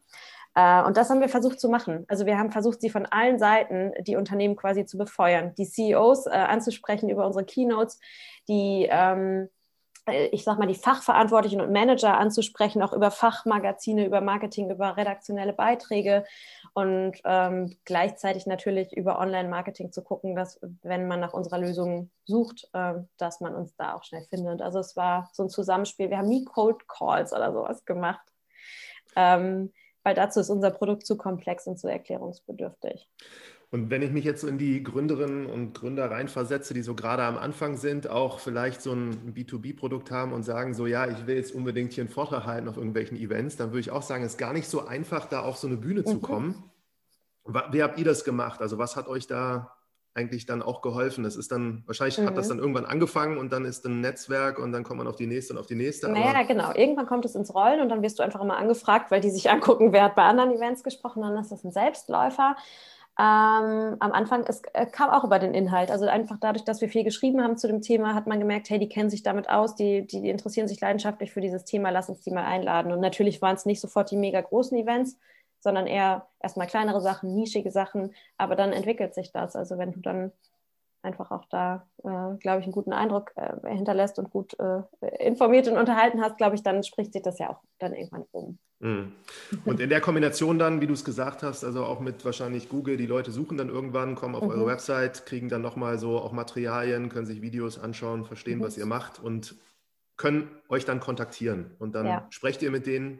Äh, 0.55 0.83
und 0.83 0.97
das 0.97 1.09
haben 1.09 1.21
wir 1.21 1.29
versucht 1.29 1.59
zu 1.59 1.69
machen. 1.69 2.05
Also 2.07 2.25
wir 2.25 2.37
haben 2.37 2.51
versucht, 2.51 2.81
sie 2.81 2.89
von 2.89 3.05
allen 3.05 3.39
Seiten, 3.39 3.91
die 4.03 4.15
Unternehmen 4.15 4.55
quasi 4.55 4.85
zu 4.85 4.97
befeuern, 4.97 5.53
die 5.55 5.65
CEOs 5.65 6.27
äh, 6.27 6.31
anzusprechen 6.31 7.09
über 7.09 7.25
unsere 7.25 7.45
Keynotes, 7.45 7.99
die 8.47 8.87
ähm, 8.89 9.49
äh, 10.07 10.27
ich 10.27 10.43
sag 10.43 10.59
mal, 10.59 10.67
die 10.67 10.75
Fachverantwortlichen 10.75 11.61
und 11.61 11.71
Manager 11.71 12.17
anzusprechen, 12.17 12.81
auch 12.81 12.91
über 12.91 13.11
Fachmagazine, 13.11 14.05
über 14.05 14.19
Marketing, 14.19 14.69
über 14.69 14.97
redaktionelle 14.97 15.53
Beiträge 15.53 16.25
und 16.73 17.13
ähm, 17.23 17.77
gleichzeitig 17.85 18.45
natürlich 18.45 18.91
über 18.93 19.19
Online-Marketing 19.19 19.93
zu 19.93 20.03
gucken, 20.03 20.35
dass, 20.35 20.59
wenn 20.81 21.07
man 21.07 21.21
nach 21.21 21.33
unserer 21.33 21.59
Lösung 21.59 22.09
sucht, 22.25 22.69
dass 23.17 23.41
man 23.41 23.55
uns 23.55 23.75
da 23.75 23.93
auch 23.93 24.03
schnell 24.03 24.25
findet. 24.29 24.61
Also 24.61 24.79
es 24.79 24.95
war 24.95 25.29
so 25.33 25.43
ein 25.43 25.49
Zusammenspiel. 25.49 26.09
Wir 26.09 26.17
haben 26.17 26.29
nie 26.29 26.45
Cold 26.45 26.87
Calls 26.87 27.33
oder 27.33 27.51
sowas 27.51 27.83
gemacht, 27.83 28.25
ähm, 29.15 29.71
weil 30.03 30.15
dazu 30.15 30.39
ist 30.39 30.49
unser 30.49 30.71
Produkt 30.71 31.05
zu 31.05 31.17
komplex 31.17 31.67
und 31.67 31.77
zu 31.77 31.87
erklärungsbedürftig. 31.87 33.09
Und 33.71 33.89
wenn 33.89 34.01
ich 34.01 34.11
mich 34.11 34.25
jetzt 34.25 34.41
so 34.41 34.47
in 34.47 34.57
die 34.57 34.83
Gründerinnen 34.83 35.45
und 35.45 35.73
Gründer 35.73 36.11
reinversetze, 36.11 36.73
die 36.73 36.81
so 36.81 36.93
gerade 36.93 37.23
am 37.23 37.37
Anfang 37.37 37.77
sind, 37.77 38.09
auch 38.09 38.39
vielleicht 38.39 38.81
so 38.81 38.91
ein 38.91 39.33
B2B-Produkt 39.33 40.11
haben 40.11 40.33
und 40.33 40.43
sagen 40.43 40.73
so, 40.73 40.87
ja, 40.87 41.07
ich 41.07 41.25
will 41.25 41.37
jetzt 41.37 41.55
unbedingt 41.55 41.93
hier 41.93 42.03
einen 42.03 42.11
Vortrag 42.11 42.45
halten 42.45 42.67
auf 42.67 42.75
irgendwelchen 42.75 43.15
Events, 43.17 43.55
dann 43.55 43.69
würde 43.69 43.79
ich 43.79 43.91
auch 43.91 44.01
sagen, 44.01 44.25
es 44.25 44.33
ist 44.33 44.37
gar 44.37 44.51
nicht 44.51 44.67
so 44.67 44.85
einfach, 44.85 45.25
da 45.25 45.41
auf 45.41 45.55
so 45.55 45.67
eine 45.67 45.77
Bühne 45.77 46.01
mhm. 46.01 46.05
zu 46.05 46.19
kommen. 46.19 46.63
Wie 47.71 47.81
habt 47.81 47.97
ihr 47.97 48.05
das 48.05 48.25
gemacht? 48.25 48.61
Also 48.61 48.77
was 48.77 48.97
hat 48.97 49.07
euch 49.07 49.25
da 49.25 49.73
eigentlich 50.13 50.45
dann 50.45 50.61
auch 50.61 50.81
geholfen? 50.81 51.23
Das 51.23 51.35
ist 51.35 51.51
dann, 51.51 51.83
wahrscheinlich 51.85 52.17
mhm. 52.17 52.27
hat 52.27 52.37
das 52.37 52.47
mhm. 52.47 52.49
dann 52.49 52.59
irgendwann 52.59 52.85
angefangen 52.85 53.37
und 53.37 53.51
dann 53.51 53.65
ist 53.65 53.85
ein 53.85 54.01
Netzwerk 54.01 54.59
und 54.59 54.71
dann 54.71 54.83
kommt 54.83 54.97
man 54.97 55.07
auf 55.07 55.15
die 55.15 55.27
nächste 55.27 55.53
und 55.53 55.59
auf 55.59 55.67
die 55.67 55.75
nächste. 55.75 56.09
Naja, 56.09 56.43
genau. 56.43 56.73
Irgendwann 56.73 57.07
kommt 57.07 57.25
es 57.25 57.35
ins 57.35 57.53
Rollen 57.53 57.81
und 57.81 57.89
dann 57.89 58.01
wirst 58.01 58.19
du 58.19 58.23
einfach 58.23 58.41
immer 58.41 58.57
angefragt, 58.57 59.11
weil 59.11 59.21
die 59.21 59.29
sich 59.29 59.49
angucken, 59.49 59.93
wer 59.93 60.03
hat 60.03 60.15
bei 60.15 60.23
anderen 60.23 60.51
Events 60.51 60.83
gesprochen, 60.83 61.21
dann 61.21 61.37
ist 61.37 61.51
das 61.51 61.63
ein 61.63 61.71
Selbstläufer. 61.71 62.55
Ähm, 63.19 63.97
am 63.99 64.13
Anfang, 64.13 64.45
es 64.47 64.61
äh, 64.73 64.85
kam 64.85 65.09
auch 65.09 65.23
über 65.23 65.37
den 65.37 65.53
Inhalt. 65.53 65.91
Also 65.91 66.07
einfach 66.07 66.37
dadurch, 66.39 66.63
dass 66.63 66.81
wir 66.81 66.89
viel 66.89 67.03
geschrieben 67.03 67.43
haben 67.43 67.57
zu 67.57 67.67
dem 67.67 67.81
Thema, 67.81 68.15
hat 68.15 68.25
man 68.25 68.39
gemerkt, 68.39 68.69
hey, 68.69 68.79
die 68.79 68.87
kennen 68.89 69.09
sich 69.09 69.21
damit 69.21 69.49
aus, 69.49 69.75
die, 69.75 70.07
die, 70.07 70.21
die 70.21 70.29
interessieren 70.29 70.67
sich 70.67 70.79
leidenschaftlich 70.79 71.31
für 71.31 71.41
dieses 71.41 71.65
Thema, 71.65 71.89
lass 71.89 72.09
uns 72.09 72.21
die 72.21 72.31
mal 72.31 72.45
einladen. 72.45 72.91
Und 72.91 73.01
natürlich 73.01 73.41
waren 73.41 73.55
es 73.55 73.65
nicht 73.65 73.81
sofort 73.81 74.11
die 74.11 74.17
mega 74.17 74.39
großen 74.39 74.77
Events, 74.77 75.17
sondern 75.61 75.87
eher 75.87 76.27
erstmal 76.39 76.67
kleinere 76.67 77.01
Sachen, 77.01 77.33
nischige 77.33 77.71
Sachen, 77.71 78.13
aber 78.37 78.55
dann 78.55 78.73
entwickelt 78.73 79.13
sich 79.13 79.31
das. 79.31 79.55
Also 79.55 79.77
wenn 79.77 79.93
du 79.93 80.01
dann 80.01 80.31
einfach 81.03 81.31
auch 81.31 81.45
da, 81.49 81.87
äh, 82.03 82.37
glaube 82.37 82.59
ich, 82.59 82.65
einen 82.65 82.71
guten 82.73 82.93
Eindruck 82.93 83.31
äh, 83.35 83.53
hinterlässt 83.67 84.19
und 84.19 84.29
gut 84.29 84.55
äh, 84.59 84.81
informiert 85.19 85.67
und 85.67 85.77
unterhalten 85.77 86.21
hast, 86.21 86.37
glaube 86.37 86.55
ich, 86.55 86.63
dann 86.63 86.83
spricht 86.83 87.13
sich 87.13 87.21
das 87.21 87.39
ja 87.39 87.49
auch 87.49 87.61
dann 87.79 87.93
irgendwann 87.93 88.25
um. 88.31 88.59
Mhm. 88.79 89.13
Und 89.65 89.79
in 89.79 89.89
der 89.89 90.01
Kombination 90.01 90.59
dann, 90.59 90.81
wie 90.81 90.87
du 90.87 90.93
es 90.93 91.05
gesagt 91.05 91.43
hast, 91.43 91.63
also 91.63 91.85
auch 91.85 91.99
mit 91.99 92.25
wahrscheinlich 92.25 92.69
Google, 92.69 92.97
die 92.97 93.05
Leute 93.05 93.31
suchen 93.31 93.57
dann 93.57 93.69
irgendwann, 93.69 94.15
kommen 94.15 94.35
auf 94.35 94.43
mhm. 94.43 94.49
eure 94.49 94.65
Website, 94.65 95.25
kriegen 95.25 95.49
dann 95.49 95.61
nochmal 95.61 95.97
so 95.97 96.19
auch 96.19 96.31
Materialien, 96.31 97.09
können 97.09 97.25
sich 97.25 97.41
Videos 97.41 97.79
anschauen, 97.79 98.25
verstehen, 98.25 98.59
mhm. 98.59 98.63
was 98.63 98.77
ihr 98.77 98.85
macht 98.85 99.19
und 99.21 99.55
können 100.17 100.49
euch 100.69 100.85
dann 100.85 100.99
kontaktieren. 100.99 101.75
Und 101.79 101.95
dann 101.95 102.05
ja. 102.05 102.27
sprecht 102.29 102.61
ihr 102.61 102.71
mit 102.71 102.85
denen, 102.85 103.19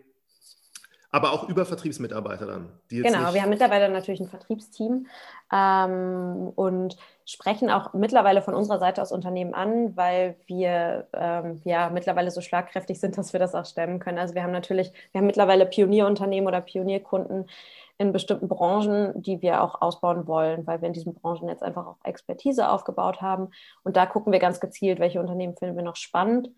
aber 1.12 1.34
auch 1.34 1.50
über 1.50 1.65
Vertriebsmitarbeiter 1.65 2.45
dann. 2.45 2.69
genau, 2.89 3.34
wir 3.34 3.41
haben 3.41 3.50
mittlerweile 3.50 3.89
natürlich 3.89 4.21
ein 4.21 4.30
Vertriebsteam 4.30 5.08
ähm, 5.52 6.54
und 6.56 6.95
sprechen 7.26 7.69
auch 7.69 7.93
mittlerweile 7.93 8.41
von 8.41 8.54
unserer 8.54 8.80
Seite 8.80 9.02
aus 9.02 9.12
Unternehmen 9.12 9.54
an, 9.54 9.95
weil 9.97 10.38
wir 10.47 11.08
ähm, 11.13 11.62
ja 11.65 11.89
mittlerweile 11.89 12.32
so 12.32 12.39
schlagkräftig 12.39 13.00
sind, 13.00 13.17
dass 13.17 13.34
wir 13.34 13.41
das 13.41 13.56
auch 13.56 13.65
stemmen 13.65 14.00
können. 14.00 14.19
Also 14.19 14.36
wir 14.36 14.43
haben 14.43 14.54
natürlich, 14.54 14.93
wir 15.12 15.19
haben 15.19 15.28
mittlerweile 15.28 15.65
Pionierunternehmen 15.65 16.47
oder 16.47 16.62
Pionierkunden 16.62 17.50
in 17.97 18.13
bestimmten 18.13 18.47
Branchen, 18.47 19.21
die 19.21 19.41
wir 19.41 19.62
auch 19.62 19.82
ausbauen 19.82 20.28
wollen, 20.28 20.65
weil 20.65 20.82
wir 20.82 20.88
in 20.88 20.93
diesen 20.93 21.13
Branchen 21.13 21.50
jetzt 21.50 21.62
einfach 21.62 21.86
auch 21.86 21.97
Expertise 22.04 22.69
aufgebaut 22.69 23.21
haben. 23.21 23.50
Und 23.84 23.97
da 23.97 24.06
gucken 24.06 24.32
wir 24.32 24.39
ganz 24.39 24.60
gezielt, 24.60 25.00
welche 25.00 25.19
Unternehmen 25.19 25.56
finden 25.56 25.76
wir 25.76 25.84
noch 25.84 25.97
spannend 25.97 26.50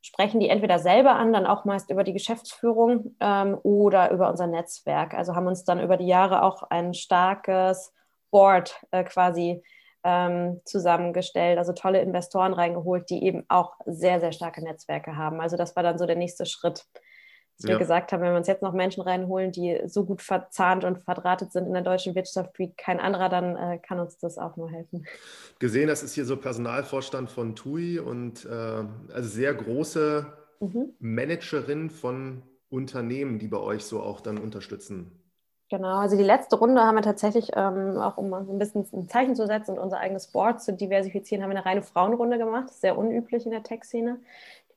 sprechen 0.00 0.40
die 0.40 0.48
entweder 0.48 0.78
selber 0.78 1.16
an, 1.16 1.32
dann 1.32 1.46
auch 1.46 1.64
meist 1.64 1.90
über 1.90 2.04
die 2.04 2.12
Geschäftsführung 2.12 3.16
ähm, 3.20 3.58
oder 3.62 4.10
über 4.10 4.30
unser 4.30 4.46
Netzwerk. 4.46 5.14
Also 5.14 5.34
haben 5.34 5.46
uns 5.46 5.64
dann 5.64 5.80
über 5.80 5.96
die 5.96 6.06
Jahre 6.06 6.42
auch 6.42 6.62
ein 6.70 6.94
starkes 6.94 7.92
Board 8.30 8.80
äh, 8.90 9.04
quasi 9.04 9.62
ähm, 10.04 10.60
zusammengestellt, 10.64 11.58
also 11.58 11.72
tolle 11.72 12.00
Investoren 12.00 12.52
reingeholt, 12.52 13.10
die 13.10 13.24
eben 13.24 13.44
auch 13.48 13.74
sehr, 13.86 14.20
sehr 14.20 14.32
starke 14.32 14.62
Netzwerke 14.62 15.16
haben. 15.16 15.40
Also 15.40 15.56
das 15.56 15.74
war 15.76 15.82
dann 15.82 15.98
so 15.98 16.06
der 16.06 16.16
nächste 16.16 16.46
Schritt 16.46 16.86
dass 17.58 17.68
ja. 17.68 17.74
wir 17.74 17.78
gesagt 17.78 18.12
haben, 18.12 18.22
wenn 18.22 18.30
wir 18.30 18.36
uns 18.36 18.46
jetzt 18.46 18.62
noch 18.62 18.72
Menschen 18.72 19.02
reinholen, 19.02 19.50
die 19.50 19.80
so 19.86 20.04
gut 20.04 20.22
verzahnt 20.22 20.84
und 20.84 21.00
verdrahtet 21.00 21.52
sind 21.52 21.66
in 21.66 21.72
der 21.72 21.82
deutschen 21.82 22.14
Wirtschaft 22.14 22.56
wie 22.58 22.72
kein 22.74 23.00
anderer, 23.00 23.28
dann 23.28 23.56
äh, 23.56 23.78
kann 23.78 23.98
uns 23.98 24.16
das 24.18 24.38
auch 24.38 24.56
nur 24.56 24.70
helfen. 24.70 25.04
Gesehen, 25.58 25.88
das 25.88 26.04
ist 26.04 26.14
hier 26.14 26.24
so 26.24 26.36
Personalvorstand 26.36 27.30
von 27.30 27.56
TUI 27.56 27.98
und 27.98 28.44
äh, 28.44 28.48
also 28.48 29.28
sehr 29.28 29.54
große 29.54 30.26
mhm. 30.60 30.94
Managerin 31.00 31.90
von 31.90 32.42
Unternehmen, 32.70 33.40
die 33.40 33.48
bei 33.48 33.58
euch 33.58 33.84
so 33.84 34.00
auch 34.00 34.20
dann 34.20 34.38
unterstützen. 34.38 35.18
Genau, 35.70 35.98
also 35.98 36.16
die 36.16 36.22
letzte 36.22 36.56
Runde 36.56 36.80
haben 36.80 36.94
wir 36.94 37.02
tatsächlich, 37.02 37.50
ähm, 37.54 37.98
auch 37.98 38.16
um 38.16 38.32
ein 38.32 38.58
bisschen 38.58 38.86
ein 38.92 39.08
Zeichen 39.08 39.34
zu 39.34 39.46
setzen 39.46 39.72
und 39.72 39.78
unser 39.78 39.98
eigenes 39.98 40.28
Board 40.28 40.62
zu 40.62 40.72
diversifizieren, 40.72 41.42
haben 41.42 41.50
wir 41.50 41.56
eine 41.56 41.66
reine 41.66 41.82
Frauenrunde 41.82 42.38
gemacht. 42.38 42.70
Sehr 42.70 42.96
unüblich 42.96 43.44
in 43.44 43.50
der 43.50 43.62
Tech-Szene. 43.62 44.18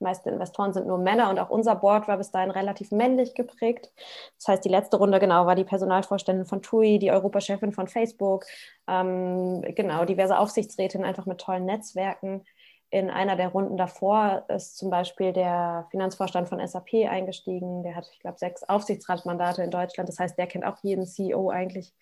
Die 0.02 0.04
meisten 0.04 0.30
Investoren 0.30 0.74
sind 0.74 0.88
nur 0.88 0.98
Männer 0.98 1.30
und 1.30 1.38
auch 1.38 1.52
unser 1.52 1.76
Board 1.76 2.08
war 2.08 2.18
bis 2.18 2.32
dahin 2.32 2.50
relativ 2.50 2.92
männlich 2.92 3.36
geprägt. 3.36 3.92
Das 4.38 4.48
heißt, 4.48 4.66
die 4.66 4.70
letzte 4.70 4.98
Runde 4.98 5.20
genau 5.20 5.46
war 5.46 5.54
die 5.54 5.64
Personalvorständin 5.64 6.48
von 6.48 6.64
TUI, 6.64 6.98
die 6.98 7.12
Europachefin 7.12 7.72
von 7.72 7.88
Facebook, 7.88 8.46
ähm, 8.88 9.62
genau, 9.76 10.04
diverse 10.06 10.40
Aufsichtsrätinnen 10.40 11.06
einfach 11.06 11.28
mit 11.28 11.40
tollen 11.40 11.66
Netzwerken. 11.66 12.44
In 12.90 13.12
einer 13.12 13.36
der 13.36 13.50
Runden 13.50 13.78
davor 13.78 14.44
ist 14.48 14.76
zum 14.76 14.90
Beispiel 14.90 15.34
der 15.34 15.86
Finanzvorstand 15.92 16.50
von 16.50 16.68
SAP 16.68 17.08
eingestiegen. 17.08 17.84
Der 17.84 17.96
hat, 17.96 18.10
ich 18.12 18.20
glaube, 18.22 18.40
sechs 18.40 18.64
Aufsichtsratsmandate 18.64 19.62
in 19.62 19.70
Deutschland. 19.70 20.10
Das 20.10 20.18
heißt, 20.18 20.36
der 20.36 20.48
kennt 20.48 20.66
auch 20.66 20.78
jeden 20.82 21.06
CEO 21.06 21.52
eigentlich 21.52 21.94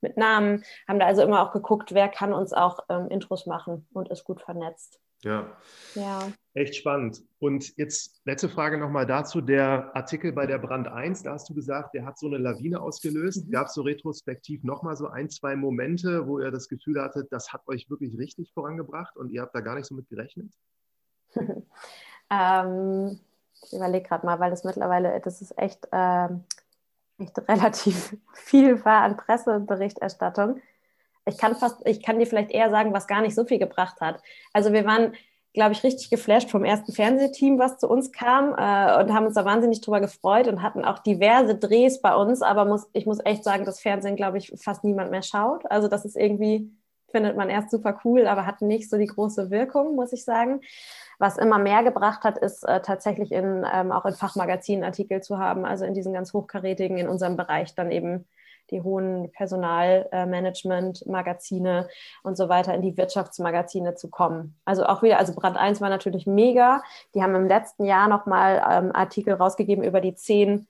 mit 0.00 0.16
Namen. 0.16 0.64
Haben 0.88 0.98
da 0.98 1.06
also 1.06 1.22
immer 1.22 1.40
auch 1.40 1.52
geguckt, 1.52 1.94
wer 1.94 2.08
kann 2.08 2.32
uns 2.32 2.52
auch 2.52 2.80
ähm, 2.88 3.08
Intros 3.10 3.46
machen 3.46 3.86
und 3.92 4.08
ist 4.08 4.24
gut 4.24 4.42
vernetzt. 4.42 5.00
Ja. 5.24 5.56
ja. 5.94 6.32
Echt 6.52 6.76
spannend. 6.76 7.22
Und 7.40 7.76
jetzt 7.76 8.20
letzte 8.24 8.48
Frage 8.48 8.78
nochmal 8.78 9.06
dazu. 9.06 9.40
Der 9.40 9.94
Artikel 9.96 10.32
bei 10.32 10.46
der 10.46 10.58
Brand 10.58 10.86
1, 10.86 11.22
da 11.22 11.32
hast 11.32 11.48
du 11.48 11.54
gesagt, 11.54 11.94
der 11.94 12.04
hat 12.04 12.18
so 12.18 12.26
eine 12.26 12.38
Lawine 12.38 12.80
ausgelöst. 12.80 13.46
Mhm. 13.46 13.50
Gab 13.50 13.66
es 13.66 13.74
so 13.74 13.82
retrospektiv 13.82 14.62
nochmal 14.62 14.96
so 14.96 15.08
ein, 15.08 15.30
zwei 15.30 15.56
Momente, 15.56 16.26
wo 16.26 16.38
ihr 16.38 16.50
das 16.50 16.68
Gefühl 16.68 17.02
hattet, 17.02 17.32
das 17.32 17.52
hat 17.52 17.66
euch 17.66 17.90
wirklich 17.90 18.16
richtig 18.18 18.52
vorangebracht 18.52 19.16
und 19.16 19.32
ihr 19.32 19.42
habt 19.42 19.54
da 19.54 19.60
gar 19.60 19.74
nicht 19.74 19.86
so 19.86 19.94
mit 19.94 20.08
gerechnet? 20.08 20.52
ähm, 22.30 23.18
ich 23.62 23.72
überlege 23.72 24.06
gerade 24.06 24.26
mal, 24.26 24.38
weil 24.38 24.50
das 24.50 24.64
mittlerweile, 24.64 25.20
das 25.20 25.40
ist 25.42 25.58
echt, 25.58 25.88
äh, 25.90 26.28
echt 27.18 27.38
relativ 27.48 28.16
viel 28.34 28.84
war 28.84 29.02
an 29.02 29.16
Presseberichterstattung 29.16 30.60
ich 31.26 31.38
kann 31.38 31.54
fast, 31.54 31.86
ich 31.86 32.02
kann 32.02 32.18
dir 32.18 32.26
vielleicht 32.26 32.50
eher 32.50 32.70
sagen, 32.70 32.92
was 32.92 33.06
gar 33.06 33.22
nicht 33.22 33.34
so 33.34 33.44
viel 33.44 33.58
gebracht 33.58 34.00
hat. 34.00 34.22
Also 34.52 34.72
wir 34.72 34.84
waren, 34.84 35.14
glaube 35.54 35.72
ich, 35.72 35.82
richtig 35.84 36.10
geflasht 36.10 36.50
vom 36.50 36.64
ersten 36.64 36.92
Fernsehteam, 36.92 37.58
was 37.58 37.78
zu 37.78 37.88
uns 37.88 38.12
kam 38.12 38.50
äh, 38.50 39.00
und 39.00 39.14
haben 39.14 39.26
uns 39.26 39.34
da 39.34 39.44
wahnsinnig 39.44 39.80
drüber 39.80 40.00
gefreut 40.00 40.48
und 40.48 40.62
hatten 40.62 40.84
auch 40.84 40.98
diverse 40.98 41.54
Drehs 41.54 42.00
bei 42.02 42.14
uns, 42.14 42.42
aber 42.42 42.64
muss, 42.64 42.88
ich 42.92 43.06
muss 43.06 43.20
echt 43.24 43.44
sagen, 43.44 43.64
das 43.64 43.80
Fernsehen, 43.80 44.16
glaube 44.16 44.38
ich, 44.38 44.52
fast 44.56 44.84
niemand 44.84 45.10
mehr 45.10 45.22
schaut. 45.22 45.70
Also 45.70 45.88
das 45.88 46.04
ist 46.04 46.16
irgendwie, 46.16 46.70
findet 47.10 47.36
man 47.36 47.48
erst 47.48 47.70
super 47.70 48.00
cool, 48.04 48.26
aber 48.26 48.44
hat 48.46 48.60
nicht 48.60 48.90
so 48.90 48.98
die 48.98 49.06
große 49.06 49.50
Wirkung, 49.50 49.94
muss 49.94 50.12
ich 50.12 50.24
sagen. 50.24 50.60
Was 51.18 51.38
immer 51.38 51.58
mehr 51.58 51.84
gebracht 51.84 52.24
hat, 52.24 52.38
ist 52.38 52.64
äh, 52.64 52.80
tatsächlich 52.82 53.30
in, 53.30 53.64
ähm, 53.72 53.92
auch 53.92 54.04
in 54.04 54.14
Fachmagazinen 54.14 54.84
Artikel 54.84 55.22
zu 55.22 55.38
haben, 55.38 55.64
also 55.64 55.84
in 55.84 55.94
diesen 55.94 56.12
ganz 56.12 56.32
hochkarätigen, 56.32 56.98
in 56.98 57.08
unserem 57.08 57.36
Bereich 57.36 57.74
dann 57.76 57.92
eben 57.92 58.26
die 58.70 58.82
hohen 58.82 59.30
Personalmanagement-Magazine 59.32 61.88
und 62.22 62.36
so 62.36 62.48
weiter 62.48 62.74
in 62.74 62.82
die 62.82 62.96
Wirtschaftsmagazine 62.96 63.94
zu 63.94 64.10
kommen. 64.10 64.56
Also 64.64 64.86
auch 64.86 65.02
wieder, 65.02 65.18
also 65.18 65.34
Brand 65.34 65.56
1 65.56 65.80
war 65.80 65.90
natürlich 65.90 66.26
mega. 66.26 66.82
Die 67.14 67.22
haben 67.22 67.34
im 67.34 67.48
letzten 67.48 67.84
Jahr 67.84 68.08
nochmal 68.08 68.62
ähm, 68.70 68.92
Artikel 68.94 69.34
rausgegeben 69.34 69.84
über 69.84 70.00
die 70.00 70.14
zehn 70.14 70.66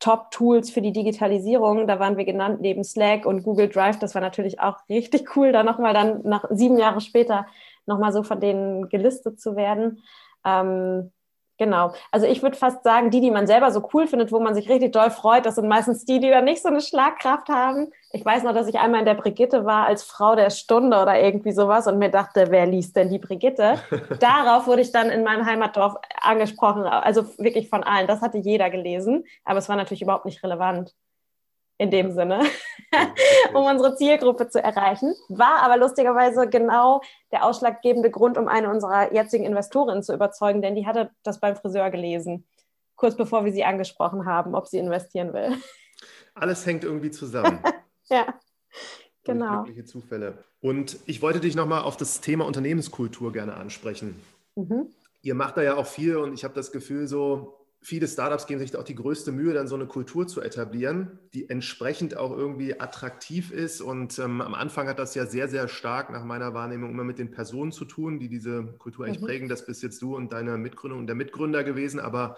Top-Tools 0.00 0.70
für 0.70 0.80
die 0.80 0.92
Digitalisierung. 0.92 1.86
Da 1.86 1.98
waren 1.98 2.16
wir 2.16 2.24
genannt 2.24 2.60
neben 2.60 2.84
Slack 2.84 3.26
und 3.26 3.42
Google 3.42 3.68
Drive. 3.68 3.98
Das 3.98 4.14
war 4.14 4.22
natürlich 4.22 4.60
auch 4.60 4.76
richtig 4.88 5.36
cool, 5.36 5.52
da 5.52 5.62
nochmal 5.62 5.94
dann 5.94 6.22
nach 6.22 6.44
sieben 6.50 6.78
Jahren 6.78 7.00
später 7.00 7.46
nochmal 7.86 8.12
so 8.12 8.22
von 8.22 8.40
denen 8.40 8.88
gelistet 8.88 9.40
zu 9.40 9.56
werden. 9.56 10.02
Ähm, 10.44 11.12
Genau. 11.58 11.92
Also 12.12 12.26
ich 12.26 12.42
würde 12.42 12.56
fast 12.56 12.84
sagen, 12.84 13.10
die, 13.10 13.20
die 13.20 13.32
man 13.32 13.48
selber 13.48 13.72
so 13.72 13.88
cool 13.92 14.06
findet, 14.06 14.30
wo 14.30 14.38
man 14.38 14.54
sich 14.54 14.68
richtig 14.68 14.92
doll 14.92 15.10
freut, 15.10 15.44
das 15.44 15.56
sind 15.56 15.66
meistens 15.66 16.04
die, 16.04 16.20
die 16.20 16.30
dann 16.30 16.44
nicht 16.44 16.62
so 16.62 16.68
eine 16.68 16.80
Schlagkraft 16.80 17.48
haben. 17.48 17.88
Ich 18.12 18.24
weiß 18.24 18.44
noch, 18.44 18.54
dass 18.54 18.68
ich 18.68 18.78
einmal 18.78 19.00
in 19.00 19.06
der 19.06 19.14
Brigitte 19.14 19.64
war 19.66 19.86
als 19.86 20.04
Frau 20.04 20.36
der 20.36 20.50
Stunde 20.50 21.02
oder 21.02 21.20
irgendwie 21.20 21.50
sowas 21.50 21.88
und 21.88 21.98
mir 21.98 22.10
dachte, 22.10 22.46
wer 22.50 22.64
liest 22.66 22.94
denn 22.94 23.10
die 23.10 23.18
Brigitte? 23.18 23.74
Darauf 24.20 24.68
wurde 24.68 24.82
ich 24.82 24.92
dann 24.92 25.10
in 25.10 25.24
meinem 25.24 25.44
Heimatdorf 25.44 25.96
angesprochen, 26.20 26.84
also 26.84 27.24
wirklich 27.38 27.68
von 27.68 27.82
allen. 27.82 28.06
Das 28.06 28.22
hatte 28.22 28.38
jeder 28.38 28.70
gelesen, 28.70 29.24
aber 29.44 29.58
es 29.58 29.68
war 29.68 29.76
natürlich 29.76 30.02
überhaupt 30.02 30.26
nicht 30.26 30.42
relevant 30.44 30.94
in 31.78 31.90
dem 31.90 32.12
Sinne, 32.12 32.42
um 33.54 33.64
unsere 33.64 33.96
Zielgruppe 33.96 34.48
zu 34.48 34.62
erreichen. 34.62 35.14
War 35.28 35.62
aber 35.62 35.76
lustigerweise 35.76 36.48
genau 36.48 37.00
der 37.30 37.44
ausschlaggebende 37.44 38.10
Grund, 38.10 38.36
um 38.36 38.48
eine 38.48 38.68
unserer 38.68 39.12
jetzigen 39.12 39.44
Investorinnen 39.44 40.02
zu 40.02 40.12
überzeugen, 40.12 40.60
denn 40.60 40.74
die 40.74 40.86
hatte 40.86 41.10
das 41.22 41.40
beim 41.40 41.56
Friseur 41.56 41.90
gelesen, 41.90 42.44
kurz 42.96 43.16
bevor 43.16 43.44
wir 43.44 43.52
sie 43.52 43.64
angesprochen 43.64 44.26
haben, 44.26 44.54
ob 44.54 44.66
sie 44.66 44.78
investieren 44.78 45.32
will. 45.32 45.56
Alles 46.34 46.66
hängt 46.66 46.84
irgendwie 46.84 47.10
zusammen. 47.10 47.60
ja, 48.10 48.34
genau. 49.24 49.62
Glückliche 49.62 49.84
Zufälle. 49.84 50.44
Und 50.60 50.98
ich 51.06 51.22
wollte 51.22 51.40
dich 51.40 51.54
nochmal 51.54 51.82
auf 51.82 51.96
das 51.96 52.20
Thema 52.20 52.44
Unternehmenskultur 52.44 53.32
gerne 53.32 53.54
ansprechen. 53.54 54.20
Mhm. 54.56 54.88
Ihr 55.22 55.34
macht 55.34 55.56
da 55.56 55.62
ja 55.62 55.76
auch 55.76 55.86
viel 55.86 56.16
und 56.16 56.34
ich 56.34 56.42
habe 56.42 56.54
das 56.54 56.72
Gefühl, 56.72 57.06
so 57.06 57.57
viele 57.80 58.08
Startups 58.08 58.46
geben 58.46 58.60
sich 58.60 58.72
da 58.72 58.80
auch 58.80 58.84
die 58.84 58.94
größte 58.94 59.32
Mühe, 59.32 59.54
dann 59.54 59.68
so 59.68 59.74
eine 59.74 59.86
Kultur 59.86 60.26
zu 60.26 60.40
etablieren, 60.40 61.18
die 61.32 61.48
entsprechend 61.48 62.16
auch 62.16 62.32
irgendwie 62.32 62.80
attraktiv 62.80 63.52
ist. 63.52 63.80
Und 63.80 64.18
ähm, 64.18 64.40
am 64.40 64.54
Anfang 64.54 64.88
hat 64.88 64.98
das 64.98 65.14
ja 65.14 65.26
sehr, 65.26 65.48
sehr 65.48 65.68
stark 65.68 66.10
nach 66.10 66.24
meiner 66.24 66.54
Wahrnehmung 66.54 66.90
immer 66.90 67.04
mit 67.04 67.18
den 67.18 67.30
Personen 67.30 67.72
zu 67.72 67.84
tun, 67.84 68.18
die 68.18 68.28
diese 68.28 68.64
Kultur 68.78 69.06
eigentlich 69.06 69.20
mhm. 69.20 69.26
prägen. 69.26 69.48
Das 69.48 69.64
bist 69.64 69.82
jetzt 69.82 70.02
du 70.02 70.16
und 70.16 70.32
deine 70.32 70.58
Mitgründer 70.58 70.96
und 70.96 71.06
der 71.06 71.16
Mitgründer 71.16 71.64
gewesen. 71.64 72.00
Aber 72.00 72.36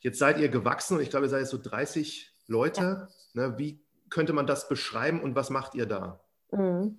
jetzt 0.00 0.18
seid 0.18 0.38
ihr 0.38 0.48
gewachsen 0.48 0.96
und 0.96 1.02
ich 1.02 1.10
glaube, 1.10 1.26
ihr 1.26 1.30
seid 1.30 1.40
jetzt 1.40 1.50
so 1.50 1.58
30 1.58 2.32
Leute. 2.46 3.08
Ja. 3.34 3.48
Ne? 3.48 3.58
Wie 3.58 3.80
könnte 4.10 4.32
man 4.32 4.46
das 4.46 4.68
beschreiben 4.68 5.20
und 5.20 5.34
was 5.34 5.50
macht 5.50 5.74
ihr 5.74 5.86
da? 5.86 6.20
Mhm. 6.52 6.98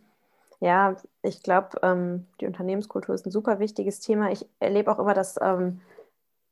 Ja, 0.62 0.98
ich 1.22 1.42
glaube, 1.42 1.80
ähm, 1.84 2.26
die 2.42 2.46
Unternehmenskultur 2.46 3.15
ist 3.15 3.26
ein 3.26 3.32
super 3.32 3.60
wichtiges 3.60 4.02
Thema. 4.02 4.32
Ich 4.32 4.46
erlebe 4.60 4.92
auch 4.92 5.00
immer, 5.00 5.13
dass 5.13 5.38
ähm, 5.42 5.80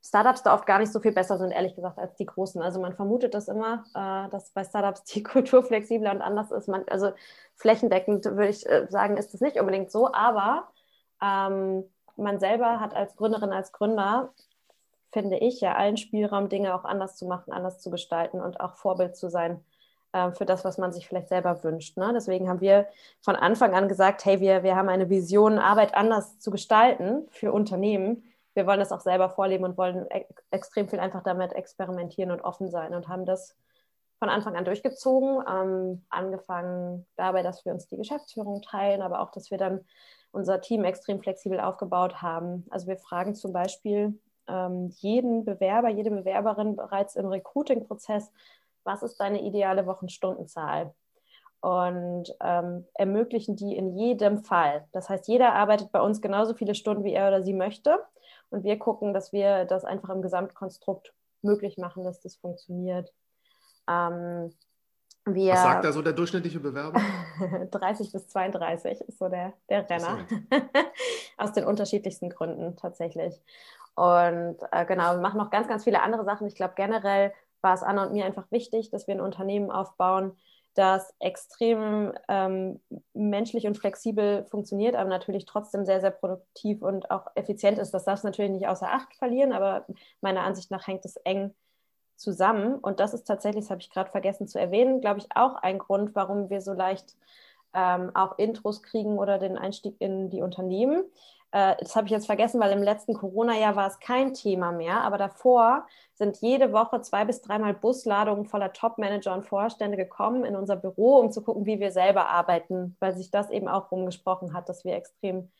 Startups 0.03 0.43
da 0.43 0.53
oft 0.53 0.65
gar 0.65 0.79
nicht 0.79 0.91
so 0.91 0.99
viel 0.99 1.11
besser 1.11 1.37
sind, 1.37 1.51
ehrlich 1.51 1.75
gesagt, 1.75 1.97
als 1.97 2.15
die 2.15 2.25
großen. 2.25 2.61
Also 2.61 2.79
man 2.79 2.93
vermutet 2.93 3.33
das 3.33 3.47
immer, 3.47 3.83
äh, 3.93 4.29
dass 4.29 4.51
bei 4.51 4.63
Startups 4.63 5.03
die 5.03 5.23
Kultur 5.23 5.63
flexibler 5.63 6.11
und 6.11 6.21
anders 6.21 6.51
ist. 6.51 6.67
Man, 6.67 6.83
also 6.89 7.11
flächendeckend 7.55 8.25
würde 8.25 8.49
ich 8.49 8.67
äh, 8.67 8.87
sagen, 8.89 9.17
ist 9.17 9.33
das 9.33 9.41
nicht 9.41 9.59
unbedingt 9.59 9.91
so, 9.91 10.11
aber 10.13 10.67
ähm, 11.21 11.83
man 12.15 12.39
selber 12.39 12.79
hat 12.79 12.95
als 12.95 13.15
Gründerin, 13.15 13.51
als 13.51 13.71
Gründer, 13.71 14.33
finde 15.11 15.37
ich, 15.37 15.61
ja 15.61 15.75
allen 15.75 15.97
Spielraum, 15.97 16.49
Dinge 16.49 16.75
auch 16.75 16.83
anders 16.83 17.15
zu 17.15 17.25
machen, 17.25 17.51
anders 17.53 17.79
zu 17.79 17.89
gestalten 17.89 18.41
und 18.41 18.59
auch 18.59 18.75
Vorbild 18.75 19.15
zu 19.15 19.29
sein 19.29 19.63
äh, 20.13 20.31
für 20.31 20.45
das, 20.45 20.65
was 20.65 20.77
man 20.77 20.91
sich 20.91 21.07
vielleicht 21.07 21.29
selber 21.29 21.63
wünscht. 21.63 21.97
Ne? 21.97 22.11
Deswegen 22.13 22.49
haben 22.49 22.61
wir 22.61 22.87
von 23.21 23.35
Anfang 23.35 23.73
an 23.75 23.87
gesagt, 23.87 24.25
hey, 24.25 24.39
wir, 24.39 24.63
wir 24.63 24.75
haben 24.75 24.89
eine 24.89 25.09
Vision, 25.09 25.59
Arbeit 25.59 25.95
anders 25.95 26.39
zu 26.39 26.51
gestalten 26.51 27.27
für 27.29 27.51
Unternehmen. 27.51 28.23
Wir 28.57 28.65
wollen 28.65 28.79
das 28.79 28.91
auch 28.91 29.01
selber 29.01 29.29
vorleben 29.29 29.65
und 29.65 29.77
wollen 29.77 30.07
e 30.09 30.25
extrem 30.49 30.89
viel 30.89 30.99
einfach 30.99 31.21
damit 31.21 31.53
experimentieren 31.53 32.31
und 32.31 32.41
offen 32.41 32.71
sein 32.71 32.95
und 32.95 33.07
haben 33.07 33.23
das 33.23 33.55
von 34.17 34.29
Anfang 34.29 34.55
an 34.55 34.65
durchgezogen, 34.65 35.43
ähm, 35.47 36.03
angefangen 36.09 37.05
dabei, 37.17 37.43
dass 37.43 37.65
wir 37.65 37.71
uns 37.71 37.85
die 37.85 37.97
Geschäftsführung 37.97 38.63
teilen, 38.63 39.03
aber 39.03 39.19
auch, 39.19 39.29
dass 39.29 39.51
wir 39.51 39.59
dann 39.59 39.85
unser 40.31 40.59
Team 40.59 40.85
extrem 40.85 41.21
flexibel 41.21 41.59
aufgebaut 41.59 42.23
haben. 42.23 42.65
Also 42.71 42.87
wir 42.87 42.97
fragen 42.97 43.35
zum 43.35 43.53
Beispiel 43.53 44.19
ähm, 44.47 44.89
jeden 45.01 45.45
Bewerber, 45.45 45.89
jede 45.89 46.09
Bewerberin 46.09 46.75
bereits 46.75 47.15
im 47.15 47.27
Recruiting-Prozess, 47.27 48.31
was 48.83 49.03
ist 49.03 49.19
deine 49.19 49.43
ideale 49.43 49.85
Wochenstundenzahl? 49.85 50.95
Und 51.61 52.35
ähm, 52.41 52.85
ermöglichen 52.95 53.55
die 53.55 53.75
in 53.75 53.95
jedem 53.95 54.43
Fall. 54.43 54.87
Das 54.93 55.09
heißt, 55.09 55.27
jeder 55.27 55.53
arbeitet 55.53 55.91
bei 55.91 56.01
uns 56.01 56.21
genauso 56.21 56.55
viele 56.55 56.73
Stunden, 56.73 57.03
wie 57.03 57.13
er 57.13 57.27
oder 57.27 57.43
sie 57.43 57.53
möchte. 57.53 57.99
Und 58.49 58.63
wir 58.63 58.77
gucken, 58.79 59.13
dass 59.13 59.33
wir 59.33 59.65
das 59.65 59.85
einfach 59.85 60.09
im 60.09 60.21
Gesamtkonstrukt 60.21 61.13
möglich 61.41 61.77
machen, 61.77 62.03
dass 62.03 62.21
das 62.21 62.35
funktioniert. 62.35 63.13
Ähm, 63.89 64.53
wir, 65.25 65.53
Was 65.53 65.63
sagt 65.63 65.85
da 65.85 65.91
so 65.91 66.01
der 66.01 66.13
durchschnittliche 66.13 66.59
Bewerber? 66.59 67.01
30 67.71 68.11
bis 68.11 68.27
32 68.27 69.01
ist 69.01 69.17
so 69.19 69.27
der, 69.27 69.53
der 69.69 69.89
Renner. 69.89 70.19
Aus 71.37 71.51
den 71.51 71.65
unterschiedlichsten 71.65 72.29
Gründen 72.29 72.77
tatsächlich. 72.77 73.41
Und 73.95 74.57
äh, 74.71 74.85
genau, 74.85 75.15
wir 75.15 75.21
machen 75.21 75.37
noch 75.37 75.49
ganz, 75.49 75.67
ganz 75.67 75.83
viele 75.83 76.01
andere 76.01 76.23
Sachen. 76.23 76.47
Ich 76.47 76.55
glaube, 76.55 76.73
generell 76.75 77.33
war 77.61 77.73
es 77.73 77.83
Anna 77.83 78.05
und 78.05 78.13
mir 78.13 78.25
einfach 78.25 78.49
wichtig, 78.51 78.89
dass 78.89 79.07
wir 79.07 79.15
ein 79.15 79.21
Unternehmen 79.21 79.71
aufbauen, 79.71 80.37
das 80.77 81.13
extrem 81.19 82.13
ähm, 82.27 82.79
menschlich 83.13 83.65
und 83.65 83.77
flexibel 83.77 84.45
funktioniert, 84.45 84.95
aber 84.95 85.09
natürlich 85.09 85.45
trotzdem 85.45 85.85
sehr, 85.85 86.01
sehr 86.01 86.11
produktiv 86.11 86.81
und 86.81 87.09
auch 87.09 87.27
effizient 87.35 87.79
ist. 87.79 87.93
Das 87.93 88.05
darf 88.05 88.19
es 88.19 88.23
natürlich 88.23 88.51
nicht 88.51 88.67
außer 88.67 88.91
Acht 88.91 89.15
verlieren, 89.15 89.53
aber 89.53 89.85
meiner 90.21 90.41
Ansicht 90.41 90.69
nach 90.69 90.85
hängt 90.87 91.05
es 91.05 91.15
eng 91.17 91.53
zusammen. 92.15 92.75
Und 92.75 92.99
das 92.99 93.13
ist 93.13 93.23
tatsächlich, 93.23 93.65
das 93.65 93.71
habe 93.71 93.81
ich 93.81 93.89
gerade 93.89 94.11
vergessen 94.11 94.47
zu 94.47 94.59
erwähnen, 94.59 95.01
glaube 95.01 95.19
ich, 95.19 95.27
auch 95.35 95.55
ein 95.55 95.79
Grund, 95.79 96.13
warum 96.15 96.49
wir 96.49 96.61
so 96.61 96.73
leicht 96.73 97.15
ähm, 97.73 98.11
auch 98.15 98.37
Intros 98.37 98.83
kriegen 98.83 99.17
oder 99.17 99.39
den 99.39 99.57
Einstieg 99.57 99.95
in 99.99 100.29
die 100.29 100.41
Unternehmen. 100.41 101.03
Äh, 101.51 101.75
das 101.79 101.95
habe 101.95 102.07
ich 102.07 102.11
jetzt 102.11 102.25
vergessen, 102.25 102.59
weil 102.59 102.71
im 102.71 102.83
letzten 102.83 103.13
Corona-Jahr 103.13 103.75
war 103.75 103.87
es 103.87 103.99
kein 103.99 104.33
Thema 104.33 104.71
mehr, 104.71 105.01
aber 105.01 105.17
davor 105.17 105.87
sind 106.13 106.37
jede 106.41 106.73
Woche 106.73 107.01
zwei 107.01 107.25
bis 107.25 107.41
dreimal 107.41 107.73
Busladungen 107.73 108.45
voller 108.45 108.73
Top-Manager 108.73 109.33
und 109.33 109.45
Vorstände 109.45 109.97
gekommen 109.97 110.43
in 110.45 110.55
unser 110.55 110.75
Büro, 110.75 111.17
um 111.19 111.31
zu 111.31 111.41
gucken, 111.43 111.65
wie 111.65 111.79
wir 111.79 111.91
selber 111.91 112.27
arbeiten, 112.29 112.97
weil 112.99 113.15
sich 113.15 113.31
das 113.31 113.49
eben 113.49 113.67
auch 113.67 113.91
rumgesprochen 113.91 114.53
hat, 114.53 114.67
dass 114.69 114.83
wir 114.83 114.95
extrem 114.95 115.51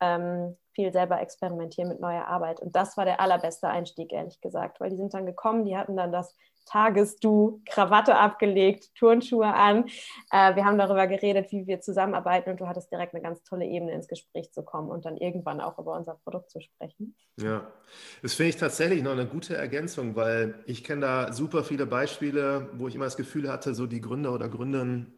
ähm, 0.00 0.56
viel 0.78 0.92
selber 0.92 1.20
experimentieren 1.20 1.88
mit 1.88 1.98
neuer 1.98 2.26
Arbeit. 2.26 2.60
Und 2.60 2.76
das 2.76 2.96
war 2.96 3.04
der 3.04 3.20
allerbeste 3.20 3.68
Einstieg, 3.68 4.12
ehrlich 4.12 4.40
gesagt, 4.40 4.78
weil 4.78 4.90
die 4.90 4.96
sind 4.96 5.12
dann 5.12 5.26
gekommen, 5.26 5.64
die 5.64 5.76
hatten 5.76 5.96
dann 5.96 6.12
das 6.12 6.36
Tagesdu, 6.66 7.60
Krawatte 7.68 8.14
abgelegt, 8.14 8.94
Turnschuhe 8.94 9.52
an. 9.52 9.86
Äh, 10.30 10.54
wir 10.54 10.64
haben 10.64 10.78
darüber 10.78 11.08
geredet, 11.08 11.50
wie 11.50 11.66
wir 11.66 11.80
zusammenarbeiten 11.80 12.50
und 12.50 12.60
du 12.60 12.68
hattest 12.68 12.92
direkt 12.92 13.14
eine 13.14 13.22
ganz 13.22 13.42
tolle 13.42 13.64
Ebene 13.64 13.92
ins 13.92 14.06
Gespräch 14.06 14.52
zu 14.52 14.62
kommen 14.62 14.88
und 14.90 15.04
dann 15.04 15.16
irgendwann 15.16 15.60
auch 15.60 15.78
über 15.78 15.96
unser 15.96 16.14
Produkt 16.22 16.50
zu 16.50 16.60
sprechen. 16.60 17.16
Ja, 17.40 17.66
das 18.22 18.34
finde 18.34 18.50
ich 18.50 18.56
tatsächlich 18.56 19.02
noch 19.02 19.12
eine 19.12 19.26
gute 19.26 19.56
Ergänzung, 19.56 20.14
weil 20.14 20.62
ich 20.66 20.84
kenne 20.84 21.00
da 21.00 21.32
super 21.32 21.64
viele 21.64 21.86
Beispiele, 21.86 22.68
wo 22.74 22.86
ich 22.86 22.94
immer 22.94 23.06
das 23.06 23.16
Gefühl 23.16 23.50
hatte, 23.50 23.74
so 23.74 23.86
die 23.86 24.00
Gründer 24.00 24.32
oder 24.32 24.48
Gründerinnen 24.48 25.17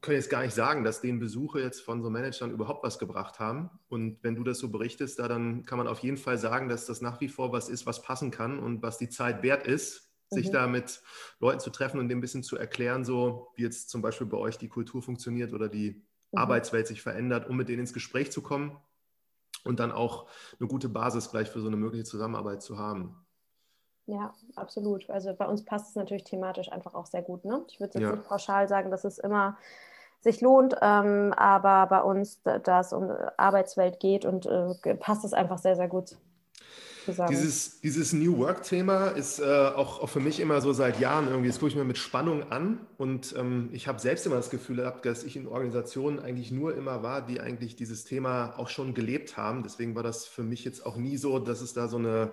können 0.00 0.16
jetzt 0.16 0.30
gar 0.30 0.42
nicht 0.42 0.54
sagen, 0.54 0.84
dass 0.84 1.00
den 1.00 1.18
Besuche 1.18 1.60
jetzt 1.60 1.82
von 1.82 2.02
so 2.02 2.08
Managern 2.08 2.50
überhaupt 2.50 2.82
was 2.82 2.98
gebracht 2.98 3.38
haben. 3.38 3.70
Und 3.88 4.22
wenn 4.22 4.34
du 4.34 4.42
das 4.42 4.58
so 4.58 4.70
berichtest, 4.70 5.18
da 5.18 5.28
dann 5.28 5.64
kann 5.66 5.78
man 5.78 5.86
auf 5.86 5.98
jeden 5.98 6.16
Fall 6.16 6.38
sagen, 6.38 6.68
dass 6.68 6.86
das 6.86 7.02
nach 7.02 7.20
wie 7.20 7.28
vor 7.28 7.52
was 7.52 7.68
ist, 7.68 7.84
was 7.84 8.02
passen 8.02 8.30
kann 8.30 8.58
und 8.58 8.82
was 8.82 8.98
die 8.98 9.08
Zeit 9.08 9.42
wert 9.42 9.66
ist, 9.66 10.10
sich 10.30 10.48
mhm. 10.48 10.52
da 10.52 10.66
mit 10.66 11.02
Leuten 11.40 11.60
zu 11.60 11.70
treffen 11.70 12.00
und 12.00 12.08
dem 12.08 12.18
ein 12.18 12.22
bisschen 12.22 12.42
zu 12.42 12.56
erklären, 12.56 13.04
so 13.04 13.48
wie 13.54 13.62
jetzt 13.62 13.90
zum 13.90 14.00
Beispiel 14.00 14.26
bei 14.26 14.38
euch 14.38 14.56
die 14.56 14.68
Kultur 14.68 15.02
funktioniert 15.02 15.52
oder 15.52 15.68
die 15.68 16.02
mhm. 16.32 16.38
Arbeitswelt 16.38 16.86
sich 16.86 17.02
verändert, 17.02 17.48
um 17.48 17.56
mit 17.56 17.68
denen 17.68 17.80
ins 17.80 17.92
Gespräch 17.92 18.32
zu 18.32 18.40
kommen 18.40 18.76
und 19.64 19.78
dann 19.78 19.92
auch 19.92 20.28
eine 20.58 20.68
gute 20.68 20.88
Basis 20.88 21.30
gleich 21.30 21.50
für 21.50 21.60
so 21.60 21.66
eine 21.66 21.76
mögliche 21.76 22.04
Zusammenarbeit 22.04 22.62
zu 22.62 22.78
haben. 22.78 23.25
Ja, 24.06 24.32
absolut. 24.54 25.10
Also 25.10 25.34
bei 25.34 25.46
uns 25.46 25.64
passt 25.64 25.90
es 25.90 25.96
natürlich 25.96 26.24
thematisch 26.24 26.70
einfach 26.70 26.94
auch 26.94 27.06
sehr 27.06 27.22
gut. 27.22 27.44
Ne? 27.44 27.62
Ich 27.68 27.80
würde 27.80 27.94
jetzt 27.94 28.02
ja. 28.02 28.12
nicht 28.12 28.28
pauschal 28.28 28.68
sagen, 28.68 28.90
dass 28.90 29.04
es 29.04 29.18
immer 29.18 29.56
sich 30.20 30.40
lohnt, 30.40 30.74
ähm, 30.80 31.32
aber 31.36 31.86
bei 31.86 32.02
uns, 32.02 32.40
da 32.42 32.80
es 32.80 32.92
um 32.92 33.10
Arbeitswelt 33.36 34.00
geht 34.00 34.24
und 34.24 34.46
äh, 34.46 34.94
passt 34.94 35.24
es 35.24 35.32
einfach 35.32 35.58
sehr, 35.58 35.76
sehr 35.76 35.88
gut 35.88 36.16
zusammen. 37.04 37.30
Dieses, 37.30 37.80
dieses 37.80 38.12
New 38.12 38.38
Work-Thema 38.38 39.08
ist 39.08 39.38
äh, 39.38 39.44
auch, 39.44 40.02
auch, 40.02 40.08
für 40.08 40.20
mich 40.20 40.40
immer 40.40 40.60
so 40.60 40.72
seit 40.72 41.00
Jahren 41.00 41.28
irgendwie, 41.28 41.48
das 41.48 41.58
gucke 41.58 41.70
ich 41.70 41.76
mir 41.76 41.84
mit 41.84 41.98
Spannung 41.98 42.50
an 42.50 42.80
und 42.98 43.34
ähm, 43.36 43.70
ich 43.72 43.86
habe 43.88 44.00
selbst 44.00 44.26
immer 44.26 44.36
das 44.36 44.50
Gefühl 44.50 44.76
gehabt, 44.76 45.04
dass 45.06 45.22
ich 45.22 45.36
in 45.36 45.46
Organisationen 45.46 46.18
eigentlich 46.18 46.50
nur 46.50 46.76
immer 46.76 47.02
war, 47.02 47.22
die 47.24 47.40
eigentlich 47.40 47.76
dieses 47.76 48.04
Thema 48.04 48.54
auch 48.58 48.68
schon 48.68 48.94
gelebt 48.94 49.36
haben. 49.36 49.62
Deswegen 49.62 49.94
war 49.94 50.02
das 50.02 50.26
für 50.26 50.42
mich 50.42 50.64
jetzt 50.64 50.84
auch 50.84 50.96
nie 50.96 51.16
so, 51.16 51.38
dass 51.38 51.60
es 51.60 51.72
da 51.72 51.88
so 51.88 51.98
eine 51.98 52.32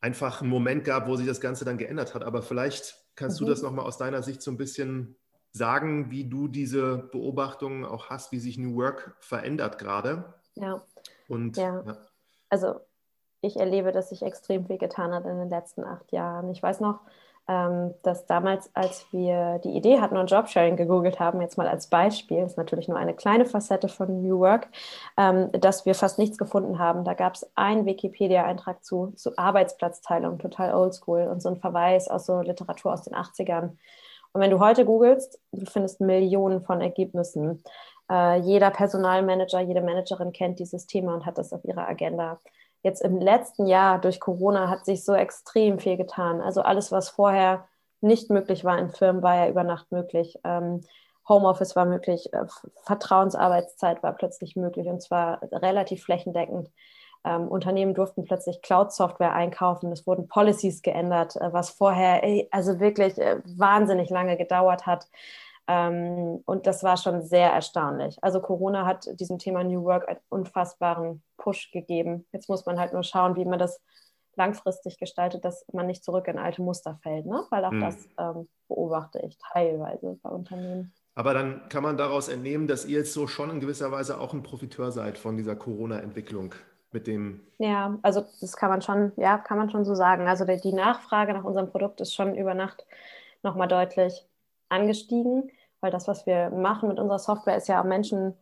einfach 0.00 0.40
einen 0.40 0.50
Moment 0.50 0.84
gab, 0.84 1.08
wo 1.08 1.16
sich 1.16 1.26
das 1.26 1.40
Ganze 1.40 1.64
dann 1.64 1.78
geändert 1.78 2.14
hat. 2.14 2.24
Aber 2.24 2.42
vielleicht 2.42 2.96
kannst 3.16 3.40
mhm. 3.40 3.46
du 3.46 3.50
das 3.50 3.62
nochmal 3.62 3.86
aus 3.86 3.98
deiner 3.98 4.22
Sicht 4.22 4.42
so 4.42 4.50
ein 4.50 4.56
bisschen 4.56 5.16
sagen, 5.52 6.10
wie 6.10 6.28
du 6.28 6.48
diese 6.48 6.98
Beobachtungen 6.98 7.84
auch 7.84 8.10
hast, 8.10 8.32
wie 8.32 8.38
sich 8.38 8.58
New 8.58 8.76
Work 8.76 9.16
verändert 9.20 9.78
gerade. 9.78 10.34
Ja. 10.54 10.82
Und 11.28 11.56
ja. 11.56 11.82
ja. 11.84 11.96
Also 12.48 12.80
ich 13.40 13.56
erlebe, 13.56 13.92
dass 13.92 14.10
sich 14.10 14.22
extrem 14.22 14.66
viel 14.66 14.78
getan 14.78 15.12
hat 15.12 15.24
in 15.24 15.38
den 15.38 15.48
letzten 15.48 15.84
acht 15.84 16.12
Jahren. 16.12 16.50
Ich 16.50 16.62
weiß 16.62 16.80
noch, 16.80 17.00
dass 17.48 18.26
damals, 18.26 18.70
als 18.74 19.06
wir 19.10 19.58
die 19.64 19.70
Idee 19.70 20.00
hatten 20.00 20.18
und 20.18 20.30
Jobsharing 20.30 20.76
gegoogelt 20.76 21.18
haben, 21.18 21.40
jetzt 21.40 21.56
mal 21.56 21.66
als 21.66 21.86
Beispiel, 21.86 22.44
ist 22.44 22.58
natürlich 22.58 22.88
nur 22.88 22.98
eine 22.98 23.14
kleine 23.14 23.46
Facette 23.46 23.88
von 23.88 24.22
New 24.22 24.38
Work, 24.40 24.68
ähm, 25.16 25.50
dass 25.52 25.86
wir 25.86 25.94
fast 25.94 26.18
nichts 26.18 26.36
gefunden 26.36 26.78
haben. 26.78 27.04
Da 27.04 27.14
gab 27.14 27.34
es 27.34 27.50
einen 27.54 27.86
Wikipedia-Eintrag 27.86 28.84
zu, 28.84 29.12
zu 29.16 29.38
Arbeitsplatzteilung, 29.38 30.38
total 30.38 30.74
oldschool 30.74 31.22
und 31.22 31.40
so 31.40 31.48
ein 31.48 31.56
Verweis 31.56 32.08
aus 32.08 32.26
so 32.26 32.42
Literatur 32.42 32.92
aus 32.92 33.02
den 33.02 33.14
80ern. 33.14 33.76
Und 34.32 34.40
wenn 34.42 34.50
du 34.50 34.60
heute 34.60 34.84
googelst, 34.84 35.40
du 35.52 35.64
findest 35.64 36.02
Millionen 36.02 36.60
von 36.62 36.82
Ergebnissen. 36.82 37.62
Äh, 38.10 38.40
jeder 38.40 38.70
Personalmanager, 38.70 39.60
jede 39.60 39.80
Managerin 39.80 40.32
kennt 40.32 40.58
dieses 40.58 40.86
Thema 40.86 41.14
und 41.14 41.24
hat 41.24 41.38
das 41.38 41.54
auf 41.54 41.64
ihrer 41.64 41.88
Agenda 41.88 42.40
jetzt 42.82 43.02
im 43.02 43.20
letzten 43.20 43.66
Jahr 43.66 44.00
durch 44.00 44.20
Corona 44.20 44.68
hat 44.68 44.84
sich 44.84 45.04
so 45.04 45.14
extrem 45.14 45.78
viel 45.78 45.96
getan. 45.96 46.40
Also 46.40 46.62
alles, 46.62 46.92
was 46.92 47.08
vorher 47.08 47.66
nicht 48.00 48.30
möglich 48.30 48.64
war 48.64 48.78
in 48.78 48.90
Firmen, 48.90 49.22
war 49.22 49.36
ja 49.36 49.48
über 49.48 49.64
Nacht 49.64 49.90
möglich. 49.90 50.38
Ähm, 50.44 50.82
Homeoffice 51.28 51.76
war 51.76 51.84
möglich, 51.84 52.32
äh, 52.32 52.44
Vertrauensarbeitszeit 52.84 54.02
war 54.02 54.12
plötzlich 54.14 54.56
möglich 54.56 54.86
und 54.86 55.02
zwar 55.02 55.40
relativ 55.52 56.04
flächendeckend. 56.04 56.70
Ähm, 57.24 57.48
Unternehmen 57.48 57.94
durften 57.94 58.24
plötzlich 58.24 58.62
Cloud-Software 58.62 59.34
einkaufen. 59.34 59.92
Es 59.92 60.06
wurden 60.06 60.28
Policies 60.28 60.82
geändert, 60.82 61.36
äh, 61.36 61.52
was 61.52 61.70
vorher 61.70 62.22
also 62.50 62.80
wirklich 62.80 63.18
äh, 63.18 63.40
wahnsinnig 63.44 64.08
lange 64.08 64.36
gedauert 64.36 64.86
hat. 64.86 65.06
Ähm, 65.68 66.42
und 66.46 66.66
das 66.66 66.82
war 66.82 66.96
schon 66.96 67.22
sehr 67.22 67.52
erstaunlich. 67.52 68.16
Also 68.22 68.40
Corona 68.40 68.86
hat 68.86 69.06
diesem 69.20 69.38
Thema 69.38 69.62
New 69.62 69.84
Work 69.84 70.08
einen 70.08 70.18
unfassbaren 70.30 71.22
Push 71.36 71.70
gegeben. 71.70 72.26
Jetzt 72.32 72.48
muss 72.48 72.64
man 72.64 72.80
halt 72.80 72.94
nur 72.94 73.02
schauen, 73.02 73.36
wie 73.36 73.44
man 73.44 73.58
das 73.58 73.80
langfristig 74.34 74.98
gestaltet, 74.98 75.44
dass 75.44 75.66
man 75.72 75.86
nicht 75.86 76.02
zurück 76.02 76.26
in 76.26 76.38
alte 76.38 76.62
Muster 76.62 76.98
fällt, 77.02 77.26
ne? 77.26 77.44
weil 77.50 77.64
auch 77.64 77.72
hm. 77.72 77.80
das 77.80 78.08
ähm, 78.18 78.48
beobachte 78.68 79.20
ich 79.26 79.36
teilweise 79.52 80.18
bei 80.22 80.30
Unternehmen. 80.30 80.94
Aber 81.14 81.34
dann 81.34 81.68
kann 81.68 81.82
man 81.82 81.98
daraus 81.98 82.28
entnehmen, 82.28 82.66
dass 82.66 82.86
ihr 82.86 82.98
jetzt 82.98 83.12
so 83.12 83.26
schon 83.26 83.50
in 83.50 83.60
gewisser 83.60 83.92
Weise 83.92 84.20
auch 84.20 84.32
ein 84.32 84.44
Profiteur 84.44 84.90
seid 84.90 85.18
von 85.18 85.36
dieser 85.36 85.56
Corona-Entwicklung 85.56 86.54
mit 86.92 87.06
dem. 87.06 87.40
Ja, 87.58 87.98
also 88.02 88.24
das 88.40 88.56
kann 88.56 88.70
man 88.70 88.80
schon, 88.80 89.12
ja, 89.16 89.36
kann 89.36 89.58
man 89.58 89.68
schon 89.68 89.84
so 89.84 89.94
sagen. 89.94 90.28
Also 90.28 90.44
die 90.46 90.72
Nachfrage 90.72 91.34
nach 91.34 91.44
unserem 91.44 91.68
Produkt 91.68 92.00
ist 92.00 92.14
schon 92.14 92.36
über 92.36 92.54
Nacht 92.54 92.86
nochmal 93.42 93.68
deutlich 93.68 94.24
angestiegen 94.68 95.50
weil 95.80 95.90
das, 95.90 96.08
was 96.08 96.26
wir 96.26 96.50
machen 96.50 96.88
mit 96.88 96.98
unserer 96.98 97.18
Software, 97.18 97.56
ist 97.56 97.68
ja 97.68 97.82
Menschen 97.82 98.34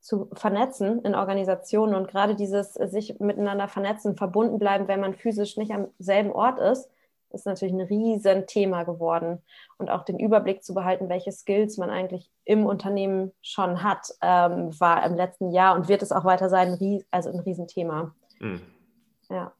zu 0.00 0.28
vernetzen 0.32 1.00
in 1.02 1.14
Organisationen 1.14 1.94
und 1.94 2.08
gerade 2.08 2.34
dieses 2.34 2.74
sich 2.74 3.20
miteinander 3.20 3.68
vernetzen, 3.68 4.16
verbunden 4.16 4.58
bleiben, 4.58 4.88
wenn 4.88 5.00
man 5.00 5.14
physisch 5.14 5.56
nicht 5.56 5.72
am 5.72 5.88
selben 5.98 6.32
Ort 6.32 6.58
ist, 6.58 6.90
ist 7.30 7.46
natürlich 7.46 7.72
ein 7.72 7.80
Riesenthema 7.80 8.82
geworden. 8.82 9.42
Und 9.78 9.90
auch 9.90 10.04
den 10.04 10.18
Überblick 10.18 10.64
zu 10.64 10.74
behalten, 10.74 11.08
welche 11.08 11.32
Skills 11.32 11.78
man 11.78 11.90
eigentlich 11.90 12.30
im 12.44 12.66
Unternehmen 12.66 13.32
schon 13.40 13.82
hat, 13.82 14.12
ähm, 14.20 14.78
war 14.78 15.04
im 15.04 15.14
letzten 15.14 15.50
Jahr 15.50 15.74
und 15.74 15.88
wird 15.88 16.02
es 16.02 16.12
auch 16.12 16.24
weiter 16.24 16.48
sein, 16.48 17.04
also 17.10 17.30
ein 17.30 17.40
Riesenthema. 17.40 18.14
Mhm. 18.40 18.60
Ja. 19.30 19.52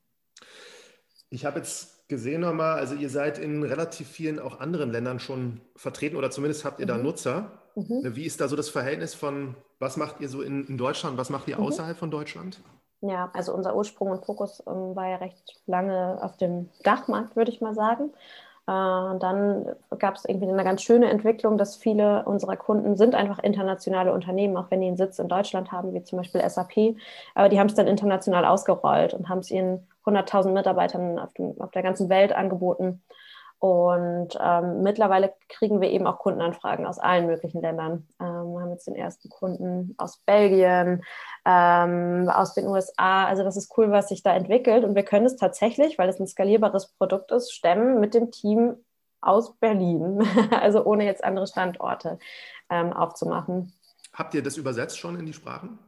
Ich 1.31 1.45
habe 1.47 1.59
jetzt 1.59 1.92
gesehen 2.13 2.43
nochmal, 2.43 2.79
also 2.79 2.95
ihr 2.95 3.09
seid 3.09 3.39
in 3.39 3.63
relativ 3.63 4.07
vielen 4.07 4.39
auch 4.39 4.61
anderen 4.61 4.91
Ländern 4.93 5.19
schon 5.19 5.63
vertreten 5.75 6.17
oder 6.17 6.31
zumindest 6.31 6.67
habt 6.67 6.79
ihr 6.79 6.85
mhm. 6.87 6.91
da 6.91 6.99
Nutzer. 6.99 7.51
Mhm. 7.75 8.03
Wie 8.15 8.27
ist 8.27 8.41
da 8.43 8.49
so 8.49 8.55
das 8.55 8.69
Verhältnis 8.69 9.15
von, 9.15 9.57
was 9.79 9.97
macht 9.97 10.21
ihr 10.21 10.29
so 10.29 10.43
in, 10.43 10.67
in 10.67 10.77
Deutschland, 10.77 11.17
was 11.17 11.31
macht 11.31 11.49
ihr 11.49 11.57
mhm. 11.57 11.65
außerhalb 11.65 11.97
von 11.97 12.11
Deutschland? 12.11 12.61
Ja, 13.01 13.31
also 13.33 13.55
unser 13.55 13.75
Ursprung 13.75 14.11
und 14.11 14.27
Fokus 14.27 14.63
ähm, 14.67 14.95
war 14.95 15.09
ja 15.09 15.17
recht 15.17 15.61
lange 15.67 16.23
auf 16.23 16.37
dem 16.37 16.69
Dachmarkt, 16.85 17.35
würde 17.35 17.51
ich 17.51 17.63
mal 17.63 17.75
sagen. 17.75 18.11
Äh, 18.67 19.19
dann 19.19 19.75
gab 19.99 20.17
es 20.17 20.27
irgendwie 20.27 20.49
eine 20.49 20.65
ganz 20.65 20.83
schöne 20.83 21.11
Entwicklung, 21.11 21.57
dass 21.57 21.77
viele 21.77 22.25
unserer 22.27 22.57
Kunden 22.57 22.97
sind 22.97 23.15
einfach 23.15 23.39
internationale 23.41 24.13
Unternehmen, 24.13 24.57
auch 24.59 24.71
wenn 24.71 24.83
die 24.83 24.87
einen 24.87 24.99
Sitz 24.99 25.19
in 25.19 25.29
Deutschland 25.29 25.73
haben, 25.73 25.95
wie 25.95 26.05
zum 26.05 26.19
Beispiel 26.19 26.49
SAP. 26.49 26.95
Aber 27.35 27.49
die 27.49 27.59
haben 27.59 27.69
es 27.69 27.75
dann 27.75 27.89
international 27.89 28.45
ausgerollt 28.45 29.15
und 29.15 29.29
haben 29.31 29.41
es 29.41 29.51
ihren 29.51 29.89
100.000 30.05 30.53
Mitarbeitern 30.53 31.19
auf, 31.19 31.33
dem, 31.35 31.61
auf 31.61 31.71
der 31.71 31.83
ganzen 31.83 32.09
Welt 32.09 32.33
angeboten. 32.33 33.03
Und 33.63 34.37
ähm, 34.41 34.83
mittlerweile 34.83 35.35
kriegen 35.49 35.81
wir 35.81 35.89
eben 35.91 36.05
auch 36.09 36.19
Kundenanfragen 36.19 36.85
aus 36.85 36.99
allen 36.99 37.29
möglichen 37.29 37.61
Ländern. 37.61 38.09
Ähm, 38.21 38.53
wir 38.53 38.61
haben 38.61 38.73
jetzt 38.73 38.89
den 38.89 38.97
ersten 38.97 39.29
Kunden 39.29 39.95
aus 39.99 40.19
Belgien, 40.27 41.05
ähm, 41.45 42.29
aus 42.29 42.55
den 42.55 42.67
USA. 42.67 43.27
Also 43.27 43.45
das 43.45 43.57
ist 43.57 43.73
cool, 43.79 43.93
was 43.93 44.09
sich 44.09 44.25
da 44.25 44.35
entwickelt. 44.35 44.83
Und 44.83 44.97
wir 44.97 45.05
können 45.05 45.27
es 45.27 45.37
tatsächlich, 45.37 45.97
weil 45.97 46.09
es 46.09 46.19
ein 46.19 46.27
skalierbares 46.27 46.89
Produkt 46.95 47.31
ist, 47.31 47.53
stemmen 47.53 48.01
mit 48.01 48.15
dem 48.15 48.33
Team 48.33 48.85
aus 49.21 49.55
Berlin. 49.59 50.27
also 50.51 50.85
ohne 50.85 51.05
jetzt 51.05 51.23
andere 51.23 51.47
Standorte 51.47 52.19
ähm, 52.69 52.93
aufzumachen. 52.93 53.73
Habt 54.13 54.35
ihr 54.35 54.43
das 54.43 54.57
übersetzt 54.57 54.99
schon 54.99 55.17
in 55.21 55.25
die 55.25 55.33
Sprachen? 55.33 55.79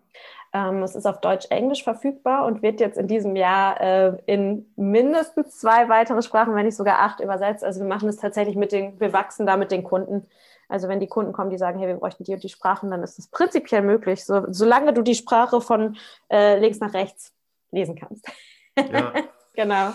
Ähm, 0.55 0.85
es 0.85 0.95
ist 0.95 1.05
auf 1.05 1.21
Deutsch-Englisch 1.21 1.83
verfügbar 1.83 2.47
und 2.47 2.63
wird 2.63 2.79
jetzt 2.79 2.97
in 2.97 3.09
diesem 3.09 3.35
Jahr 3.35 3.81
äh, 3.81 4.17
in 4.27 4.73
mindestens 4.77 5.59
zwei 5.59 5.89
weitere 5.89 6.23
Sprachen, 6.23 6.55
wenn 6.55 6.65
nicht 6.65 6.77
sogar 6.77 7.01
acht, 7.01 7.19
übersetzt. 7.19 7.65
Also 7.65 7.81
wir 7.81 7.89
machen 7.89 8.09
es 8.09 8.19
tatsächlich 8.19 8.55
mit 8.55 8.71
den, 8.71 8.99
wir 9.01 9.13
wachsen 9.13 9.47
da 9.47 9.57
mit 9.57 9.73
den 9.73 9.83
Kunden. 9.83 10.29
Also 10.69 10.89
wenn 10.89 11.01
die 11.01 11.09
Kunden 11.09 11.33
kommen, 11.33 11.51
die 11.51 11.59
sagen, 11.59 11.81
hey, 11.81 11.89
wir 11.89 11.97
bräuchten 11.97 12.23
die 12.23 12.35
und 12.35 12.43
die 12.45 12.49
Sprachen, 12.49 12.89
dann 12.93 13.03
ist 13.03 13.19
es 13.19 13.27
prinzipiell 13.27 13.83
möglich, 13.83 14.25
so, 14.25 14.45
solange 14.49 14.93
du 14.93 15.03
die 15.03 15.17
Sprache 15.17 15.61
von 15.61 15.97
äh, 16.31 16.59
links 16.61 16.79
nach 16.79 16.95
rechts 16.95 17.35
lesen 17.73 17.97
kannst. 17.97 18.25
Ja. 18.79 19.13
genau. 19.55 19.93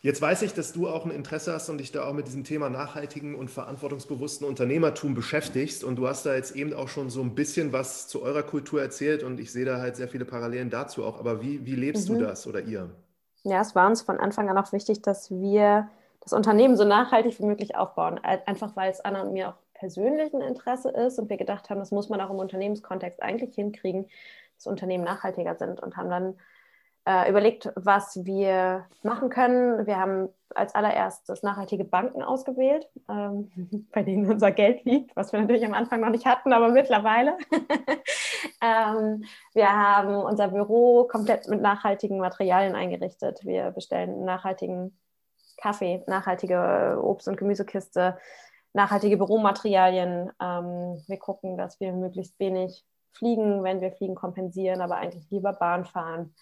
Jetzt 0.00 0.22
weiß 0.22 0.42
ich, 0.42 0.54
dass 0.54 0.72
du 0.72 0.88
auch 0.88 1.04
ein 1.04 1.10
Interesse 1.10 1.52
hast 1.52 1.68
und 1.70 1.78
dich 1.78 1.90
da 1.90 2.06
auch 2.06 2.12
mit 2.12 2.28
diesem 2.28 2.44
Thema 2.44 2.70
nachhaltigen 2.70 3.34
und 3.34 3.50
verantwortungsbewussten 3.50 4.46
Unternehmertum 4.46 5.14
beschäftigst. 5.14 5.82
Und 5.82 5.96
du 5.96 6.06
hast 6.06 6.24
da 6.24 6.34
jetzt 6.34 6.54
eben 6.54 6.72
auch 6.72 6.88
schon 6.88 7.10
so 7.10 7.20
ein 7.20 7.34
bisschen 7.34 7.72
was 7.72 8.06
zu 8.06 8.22
eurer 8.22 8.44
Kultur 8.44 8.80
erzählt 8.80 9.24
und 9.24 9.40
ich 9.40 9.52
sehe 9.52 9.64
da 9.64 9.80
halt 9.80 9.96
sehr 9.96 10.06
viele 10.06 10.24
Parallelen 10.24 10.70
dazu 10.70 11.04
auch. 11.04 11.18
Aber 11.18 11.42
wie, 11.42 11.66
wie 11.66 11.74
lebst 11.74 12.08
mhm. 12.08 12.18
du 12.18 12.26
das 12.26 12.46
oder 12.46 12.60
ihr? 12.60 12.90
Ja, 13.42 13.60
es 13.60 13.74
war 13.74 13.88
uns 13.88 14.02
von 14.02 14.18
Anfang 14.20 14.48
an 14.48 14.58
auch 14.58 14.72
wichtig, 14.72 15.02
dass 15.02 15.32
wir 15.32 15.88
das 16.20 16.32
Unternehmen 16.32 16.76
so 16.76 16.84
nachhaltig 16.84 17.40
wie 17.40 17.46
möglich 17.46 17.74
aufbauen. 17.74 18.20
Einfach 18.22 18.76
weil 18.76 18.92
es 18.92 19.00
Anna 19.00 19.22
und 19.22 19.32
mir 19.32 19.48
auch 19.48 19.56
persönlich 19.74 20.32
ein 20.32 20.42
Interesse 20.42 20.90
ist 20.90 21.18
und 21.18 21.28
wir 21.28 21.38
gedacht 21.38 21.70
haben, 21.70 21.78
das 21.78 21.90
muss 21.90 22.08
man 22.08 22.20
auch 22.20 22.30
im 22.30 22.36
Unternehmenskontext 22.36 23.22
eigentlich 23.22 23.54
hinkriegen, 23.54 24.06
dass 24.56 24.66
Unternehmen 24.66 25.04
nachhaltiger 25.04 25.56
sind 25.56 25.80
und 25.80 25.96
haben 25.96 26.10
dann 26.10 26.34
äh, 27.08 27.30
überlegt, 27.30 27.72
was 27.74 28.22
wir 28.26 28.84
machen 29.02 29.30
können. 29.30 29.86
Wir 29.86 29.98
haben 29.98 30.28
als 30.54 30.74
allererstes 30.74 31.42
nachhaltige 31.42 31.84
Banken 31.84 32.22
ausgewählt, 32.22 32.86
ähm, 33.08 33.50
bei 33.92 34.02
denen 34.02 34.30
unser 34.30 34.50
Geld 34.50 34.84
liegt, 34.84 35.16
was 35.16 35.32
wir 35.32 35.40
natürlich 35.40 35.64
am 35.64 35.72
Anfang 35.72 36.02
noch 36.02 36.10
nicht 36.10 36.26
hatten, 36.26 36.52
aber 36.52 36.68
mittlerweile. 36.68 37.38
ähm, 38.62 39.24
wir 39.54 39.72
haben 39.72 40.16
unser 40.16 40.48
Büro 40.48 41.04
komplett 41.04 41.48
mit 41.48 41.62
nachhaltigen 41.62 42.18
Materialien 42.18 42.74
eingerichtet. 42.74 43.40
Wir 43.42 43.70
bestellen 43.70 44.26
nachhaltigen 44.26 44.98
Kaffee, 45.56 46.04
nachhaltige 46.06 47.00
Obst- 47.02 47.26
und 47.26 47.38
Gemüsekiste, 47.38 48.18
nachhaltige 48.74 49.16
Büromaterialien. 49.16 50.30
Ähm, 50.42 51.02
wir 51.06 51.18
gucken, 51.18 51.56
dass 51.56 51.80
wir 51.80 51.94
möglichst 51.94 52.38
wenig 52.38 52.84
fliegen, 53.12 53.64
wenn 53.64 53.80
wir 53.80 53.92
fliegen 53.92 54.14
kompensieren, 54.14 54.82
aber 54.82 54.96
eigentlich 54.96 55.30
lieber 55.30 55.54
Bahn 55.54 55.86
fahren. 55.86 56.34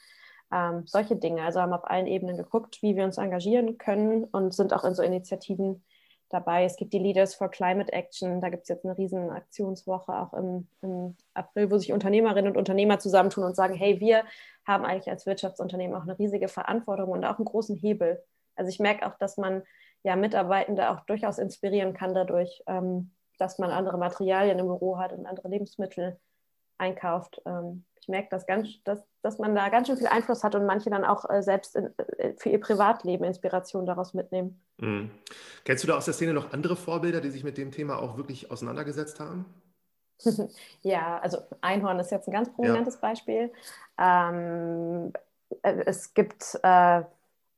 Ähm, 0.52 0.86
solche 0.86 1.16
Dinge. 1.16 1.42
Also 1.42 1.60
haben 1.60 1.72
auf 1.72 1.88
allen 1.88 2.06
Ebenen 2.06 2.36
geguckt, 2.36 2.80
wie 2.82 2.96
wir 2.96 3.04
uns 3.04 3.18
engagieren 3.18 3.78
können 3.78 4.24
und 4.24 4.54
sind 4.54 4.72
auch 4.72 4.84
in 4.84 4.94
so 4.94 5.02
Initiativen 5.02 5.84
dabei. 6.28 6.64
Es 6.64 6.76
gibt 6.76 6.92
die 6.92 6.98
Leaders 6.98 7.34
for 7.34 7.48
Climate 7.50 7.92
Action. 7.92 8.40
Da 8.40 8.48
gibt 8.48 8.62
es 8.62 8.68
jetzt 8.68 8.84
eine 8.84 8.96
riesen 8.96 9.30
Aktionswoche 9.30 10.12
auch 10.12 10.32
im, 10.34 10.68
im, 10.82 11.16
April, 11.34 11.70
wo 11.70 11.78
sich 11.78 11.92
Unternehmerinnen 11.92 12.52
und 12.52 12.58
Unternehmer 12.58 12.98
zusammentun 12.98 13.44
und 13.44 13.56
sagen, 13.56 13.74
hey, 13.74 14.00
wir 14.00 14.24
haben 14.66 14.84
eigentlich 14.84 15.10
als 15.10 15.26
Wirtschaftsunternehmen 15.26 15.96
auch 15.96 16.02
eine 16.02 16.18
riesige 16.18 16.48
Verantwortung 16.48 17.10
und 17.10 17.24
auch 17.24 17.38
einen 17.38 17.44
großen 17.44 17.76
Hebel. 17.76 18.22
Also 18.56 18.68
ich 18.68 18.78
merke 18.78 19.06
auch, 19.06 19.16
dass 19.18 19.36
man 19.36 19.62
ja 20.02 20.16
Mitarbeitende 20.16 20.90
auch 20.90 21.00
durchaus 21.06 21.38
inspirieren 21.38 21.92
kann 21.92 22.14
dadurch, 22.14 22.62
ähm, 22.66 23.12
dass 23.38 23.58
man 23.58 23.70
andere 23.70 23.98
Materialien 23.98 24.58
im 24.58 24.66
Büro 24.66 24.98
hat 24.98 25.12
und 25.12 25.26
andere 25.26 25.48
Lebensmittel 25.48 26.18
einkauft. 26.78 27.40
Ähm, 27.46 27.84
ich 28.00 28.08
merke, 28.08 28.28
dass, 28.30 28.46
ganz, 28.46 28.68
dass, 28.84 29.02
dass 29.22 29.38
man 29.38 29.54
da 29.54 29.68
ganz 29.68 29.88
schön 29.88 29.96
viel 29.96 30.06
Einfluss 30.06 30.44
hat 30.44 30.54
und 30.54 30.64
manche 30.64 30.90
dann 30.90 31.04
auch 31.04 31.28
äh, 31.28 31.42
selbst 31.42 31.74
in, 31.74 31.90
äh, 32.18 32.34
für 32.36 32.50
ihr 32.50 32.60
Privatleben 32.60 33.24
Inspiration 33.24 33.84
daraus 33.84 34.14
mitnehmen. 34.14 34.60
Mhm. 34.78 35.10
Kennst 35.64 35.82
du 35.82 35.88
da 35.88 35.96
aus 35.96 36.04
der 36.04 36.14
Szene 36.14 36.32
noch 36.32 36.52
andere 36.52 36.76
Vorbilder, 36.76 37.20
die 37.20 37.30
sich 37.30 37.42
mit 37.42 37.58
dem 37.58 37.72
Thema 37.72 37.98
auch 37.98 38.16
wirklich 38.16 38.50
auseinandergesetzt 38.50 39.18
haben? 39.18 39.46
ja, 40.82 41.18
also 41.18 41.38
Einhorn 41.60 41.98
ist 41.98 42.10
jetzt 42.10 42.28
ein 42.28 42.32
ganz 42.32 42.52
prominentes 42.52 42.94
ja. 42.94 43.00
Beispiel. 43.00 43.52
Ähm, 43.98 45.12
äh, 45.62 45.82
es 45.86 46.14
gibt, 46.14 46.58
äh, 46.62 47.02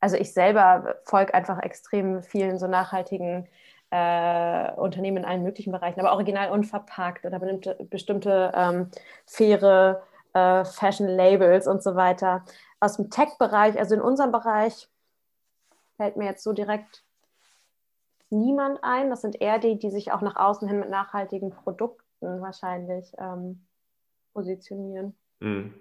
also 0.01 0.17
ich 0.17 0.33
selber 0.33 0.97
folge 1.05 1.35
einfach 1.35 1.61
extrem 1.61 2.23
vielen 2.23 2.59
so 2.59 2.67
nachhaltigen 2.67 3.47
äh, 3.91 4.73
Unternehmen 4.73 5.19
in 5.19 5.25
allen 5.25 5.43
möglichen 5.43 5.73
Bereichen, 5.73 6.01
aber 6.01 6.13
original 6.13 6.51
unverpackt 6.51 7.25
oder 7.25 7.39
bestimmte, 7.39 7.77
bestimmte 7.85 8.53
ähm, 8.55 8.91
faire 9.27 10.03
äh, 10.35 10.65
Fashion-Labels 10.65 11.67
und 11.67 11.83
so 11.83 11.95
weiter. 11.95 12.45
Aus 12.81 12.97
dem 12.97 13.11
Tech-Bereich, 13.11 13.79
also 13.79 13.95
in 13.95 14.01
unserem 14.01 14.31
Bereich, 14.31 14.89
fällt 15.97 16.17
mir 16.17 16.27
jetzt 16.27 16.45
so 16.45 16.53
direkt 16.53 17.03
niemand 18.31 18.79
ein. 18.83 19.11
Das 19.11 19.23
sind 19.23 19.41
eher 19.41 19.59
die, 19.59 19.79
die 19.79 19.91
sich 19.91 20.13
auch 20.13 20.21
nach 20.21 20.37
außen 20.37 20.69
hin 20.69 20.81
mit 20.81 20.91
nachhaltigen 20.91 21.51
Produkten 21.51 22.41
wahrscheinlich 22.41 23.13
ähm, 23.19 23.67
positionieren. 24.35 25.15
Mhm. 25.41 25.75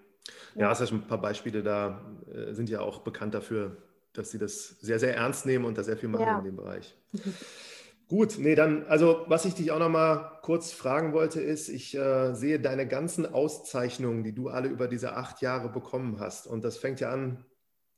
Ja, 0.55 0.71
es 0.71 0.79
ja 0.79 0.87
schon 0.87 0.99
ein 0.99 1.07
paar 1.07 1.21
Beispiele 1.21 1.63
da, 1.63 2.01
äh, 2.33 2.53
sind 2.53 2.69
ja 2.69 2.81
auch 2.81 2.99
bekannt 2.99 3.33
dafür, 3.33 3.77
dass 4.13 4.31
sie 4.31 4.37
das 4.37 4.79
sehr, 4.81 4.99
sehr 4.99 5.15
ernst 5.15 5.45
nehmen 5.45 5.65
und 5.65 5.77
da 5.77 5.83
sehr 5.83 5.97
viel 5.97 6.09
machen 6.09 6.25
ja. 6.25 6.39
in 6.39 6.45
dem 6.45 6.55
Bereich. 6.55 6.97
Gut, 8.09 8.37
nee, 8.39 8.55
dann, 8.55 8.85
also 8.87 9.25
was 9.27 9.43
ich 9.43 9.53
dich 9.53 9.71
auch 9.71 9.79
noch 9.79 9.89
mal 9.89 10.39
kurz 10.41 10.71
fragen 10.71 11.11
wollte, 11.11 11.41
ist, 11.41 11.67
ich 11.67 11.93
äh, 11.93 12.33
sehe 12.33 12.57
deine 12.57 12.87
ganzen 12.87 13.25
Auszeichnungen, 13.25 14.23
die 14.23 14.33
du 14.33 14.47
alle 14.47 14.69
über 14.69 14.87
diese 14.87 15.17
acht 15.17 15.41
Jahre 15.41 15.67
bekommen 15.67 16.19
hast. 16.21 16.47
Und 16.47 16.63
das 16.63 16.77
fängt 16.77 17.01
ja 17.01 17.11
an 17.11 17.43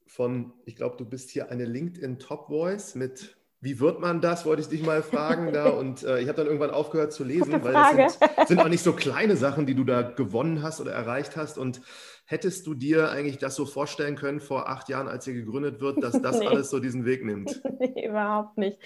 von, 0.07 0.53
ich 0.65 0.75
glaube, 0.75 0.97
du 0.97 1.05
bist 1.05 1.29
hier 1.29 1.51
eine 1.51 1.65
LinkedIn 1.65 2.17
Top 2.17 2.47
Voice 2.47 2.95
mit, 2.95 3.37
wie 3.61 3.79
wird 3.79 3.99
man 3.99 4.21
das, 4.21 4.45
wollte 4.45 4.61
ich 4.61 4.69
dich 4.69 4.83
mal 4.83 5.03
fragen 5.03 5.53
da. 5.53 5.69
Und 5.79 6.03
äh, 6.03 6.19
ich 6.19 6.27
habe 6.27 6.37
dann 6.37 6.47
irgendwann 6.47 6.71
aufgehört 6.71 7.13
zu 7.13 7.23
lesen, 7.23 7.63
weil 7.63 7.73
das 7.73 8.13
sind, 8.13 8.29
sind, 8.47 8.59
auch 8.59 8.69
nicht 8.69 8.83
so 8.83 8.93
kleine 8.93 9.35
Sachen, 9.35 9.65
die 9.65 9.75
du 9.75 9.83
da 9.83 10.01
gewonnen 10.01 10.63
hast 10.63 10.79
oder 10.79 10.91
erreicht 10.91 11.35
hast. 11.35 11.57
Und 11.57 11.81
Hättest 12.29 12.67
du 12.67 12.75
dir 12.75 13.09
eigentlich 13.09 13.39
das 13.39 13.55
so 13.55 13.65
vorstellen 13.65 14.15
können 14.15 14.39
vor 14.39 14.69
acht 14.69 14.87
Jahren, 14.87 15.07
als 15.07 15.25
ihr 15.25 15.33
gegründet 15.33 15.81
wird, 15.81 16.03
dass 16.03 16.21
das 16.21 16.37
nee. 16.39 16.45
alles 16.45 16.69
so 16.69 16.79
diesen 16.79 17.03
Weg 17.03 17.25
nimmt? 17.25 17.59
nee, 17.79 18.05
überhaupt 18.07 18.55
nicht. 18.55 18.77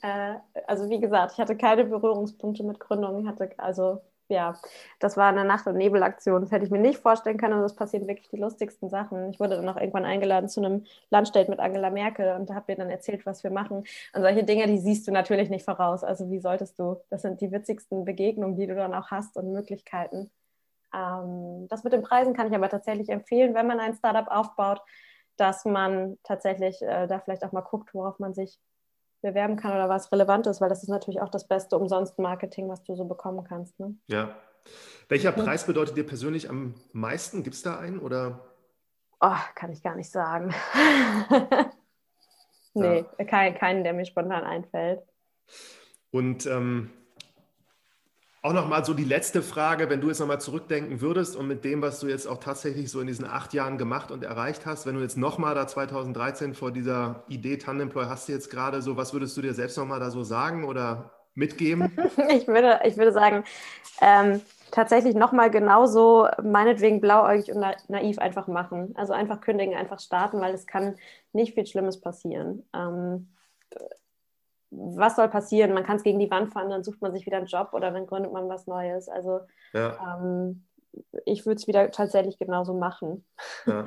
Äh, 0.00 0.34
also 0.68 0.88
wie 0.88 1.00
gesagt, 1.00 1.32
ich 1.32 1.40
hatte 1.40 1.56
keine 1.56 1.86
Berührungspunkte 1.86 2.62
mit 2.62 2.78
Gründung. 2.78 3.20
Ich 3.20 3.26
hatte 3.26 3.50
also 3.56 4.00
ja, 4.28 4.54
das 5.00 5.16
war 5.16 5.28
eine 5.28 5.44
Nacht- 5.44 5.66
und 5.66 5.76
Nebelaktion. 5.76 6.40
Das 6.40 6.50
hätte 6.50 6.64
ich 6.64 6.70
mir 6.70 6.78
nicht 6.78 6.98
vorstellen 6.98 7.36
können 7.36 7.54
und 7.54 7.64
es 7.64 7.74
passieren 7.76 8.08
wirklich 8.08 8.28
die 8.30 8.36
lustigsten 8.36 8.88
Sachen. 8.88 9.30
Ich 9.30 9.38
wurde 9.38 9.56
dann 9.56 9.68
auch 9.68 9.76
irgendwann 9.76 10.04
eingeladen 10.06 10.48
zu 10.48 10.60
einem 10.60 10.84
Lunchdate 11.10 11.50
mit 11.50 11.60
Angela 11.60 11.90
Merkel 11.90 12.34
und 12.34 12.50
habe 12.50 12.72
mir 12.72 12.76
dann 12.76 12.90
erzählt, 12.90 13.26
was 13.26 13.44
wir 13.44 13.50
machen. 13.50 13.84
Und 14.14 14.22
solche 14.22 14.44
Dinge, 14.44 14.66
die 14.66 14.78
siehst 14.78 15.06
du 15.06 15.12
natürlich 15.12 15.50
nicht 15.50 15.64
voraus. 15.64 16.04
Also 16.04 16.30
wie 16.30 16.40
solltest 16.40 16.78
du? 16.78 17.00
Das 17.10 17.22
sind 17.22 17.40
die 17.40 17.52
witzigsten 17.52 18.04
Begegnungen, 18.04 18.56
die 18.56 18.66
du 18.66 18.74
dann 18.74 18.94
auch 18.94 19.10
hast 19.10 19.36
und 19.36 19.52
Möglichkeiten. 19.52 20.30
Ähm, 20.94 21.66
das 21.68 21.84
mit 21.84 21.92
den 21.92 22.02
Preisen 22.02 22.34
kann 22.34 22.48
ich 22.48 22.54
aber 22.54 22.68
tatsächlich 22.68 23.10
empfehlen, 23.10 23.54
wenn 23.54 23.66
man 23.66 23.80
ein 23.80 23.94
Startup 23.94 24.28
aufbaut, 24.28 24.80
dass 25.36 25.64
man 25.64 26.18
tatsächlich 26.22 26.80
äh, 26.82 27.06
da 27.06 27.20
vielleicht 27.20 27.44
auch 27.44 27.52
mal 27.52 27.60
guckt, 27.62 27.92
worauf 27.94 28.18
man 28.18 28.34
sich 28.34 28.58
bewerben 29.24 29.56
kann 29.56 29.72
oder 29.72 29.88
was 29.88 30.12
relevant 30.12 30.46
ist, 30.46 30.60
weil 30.60 30.68
das 30.68 30.82
ist 30.82 30.88
natürlich 30.88 31.20
auch 31.20 31.30
das 31.30 31.48
beste 31.48 31.76
Umsonst-Marketing, 31.76 32.68
was 32.68 32.84
du 32.84 32.94
so 32.94 33.04
bekommen 33.04 33.44
kannst. 33.44 33.78
Ne? 33.80 33.96
Ja, 34.06 34.36
Welcher 35.08 35.32
Preis 35.32 35.66
bedeutet 35.66 35.96
dir 35.96 36.06
persönlich 36.06 36.48
am 36.48 36.74
meisten? 36.92 37.42
Gibt 37.42 37.56
es 37.56 37.62
da 37.62 37.78
einen 37.78 37.98
oder? 37.98 38.40
Oh, 39.20 39.36
kann 39.54 39.72
ich 39.72 39.82
gar 39.82 39.96
nicht 39.96 40.10
sagen. 40.10 40.54
nee, 42.74 43.04
ja. 43.18 43.24
kein, 43.24 43.54
keinen, 43.54 43.84
der 43.84 43.92
mir 43.92 44.06
spontan 44.06 44.44
einfällt. 44.44 45.02
Und 46.10 46.46
ähm, 46.46 46.90
auch 48.44 48.52
nochmal 48.52 48.84
so 48.84 48.92
die 48.92 49.04
letzte 49.04 49.40
Frage, 49.40 49.88
wenn 49.88 50.02
du 50.02 50.08
jetzt 50.08 50.20
nochmal 50.20 50.38
zurückdenken 50.38 51.00
würdest 51.00 51.34
und 51.34 51.48
mit 51.48 51.64
dem, 51.64 51.80
was 51.80 52.00
du 52.00 52.08
jetzt 52.08 52.26
auch 52.26 52.36
tatsächlich 52.36 52.90
so 52.90 53.00
in 53.00 53.06
diesen 53.06 53.24
acht 53.24 53.54
Jahren 53.54 53.78
gemacht 53.78 54.10
und 54.10 54.22
erreicht 54.22 54.66
hast, 54.66 54.84
wenn 54.84 54.94
du 54.94 55.00
jetzt 55.00 55.16
nochmal 55.16 55.54
da 55.54 55.66
2013 55.66 56.52
vor 56.52 56.70
dieser 56.70 57.24
Idee 57.28 57.56
Tandemploy 57.56 58.04
hast 58.04 58.28
du 58.28 58.32
jetzt 58.32 58.50
gerade 58.50 58.82
so, 58.82 58.98
was 58.98 59.14
würdest 59.14 59.34
du 59.38 59.40
dir 59.40 59.54
selbst 59.54 59.78
nochmal 59.78 59.98
da 59.98 60.10
so 60.10 60.24
sagen 60.24 60.64
oder 60.64 61.10
mitgeben? 61.34 61.90
ich, 62.28 62.46
würde, 62.46 62.80
ich 62.84 62.98
würde 62.98 63.12
sagen, 63.12 63.44
ähm, 64.02 64.42
tatsächlich 64.70 65.14
nochmal 65.14 65.50
genauso 65.50 66.28
meinetwegen 66.42 67.00
blauäugig 67.00 67.50
und 67.50 67.64
naiv 67.88 68.18
einfach 68.18 68.46
machen. 68.46 68.92
Also 68.94 69.14
einfach 69.14 69.40
kündigen, 69.40 69.74
einfach 69.74 70.00
starten, 70.00 70.42
weil 70.42 70.52
es 70.52 70.66
kann 70.66 70.96
nicht 71.32 71.54
viel 71.54 71.64
Schlimmes 71.64 71.98
passieren. 71.98 72.62
Ähm, 72.74 73.28
was 74.76 75.16
soll 75.16 75.28
passieren? 75.28 75.72
Man 75.72 75.84
kann 75.84 75.96
es 75.96 76.02
gegen 76.02 76.18
die 76.18 76.30
Wand 76.30 76.52
fahren, 76.52 76.70
dann 76.70 76.84
sucht 76.84 77.00
man 77.00 77.12
sich 77.12 77.26
wieder 77.26 77.38
einen 77.38 77.46
Job 77.46 77.70
oder 77.72 77.90
dann 77.90 78.06
gründet 78.06 78.32
man 78.32 78.48
was 78.48 78.66
Neues. 78.66 79.08
Also 79.08 79.40
ja. 79.72 80.18
ähm, 80.20 80.64
ich 81.24 81.46
würde 81.46 81.56
es 81.56 81.66
wieder 81.66 81.90
tatsächlich 81.90 82.38
genauso 82.38 82.74
machen. 82.74 83.24
Ja, 83.66 83.86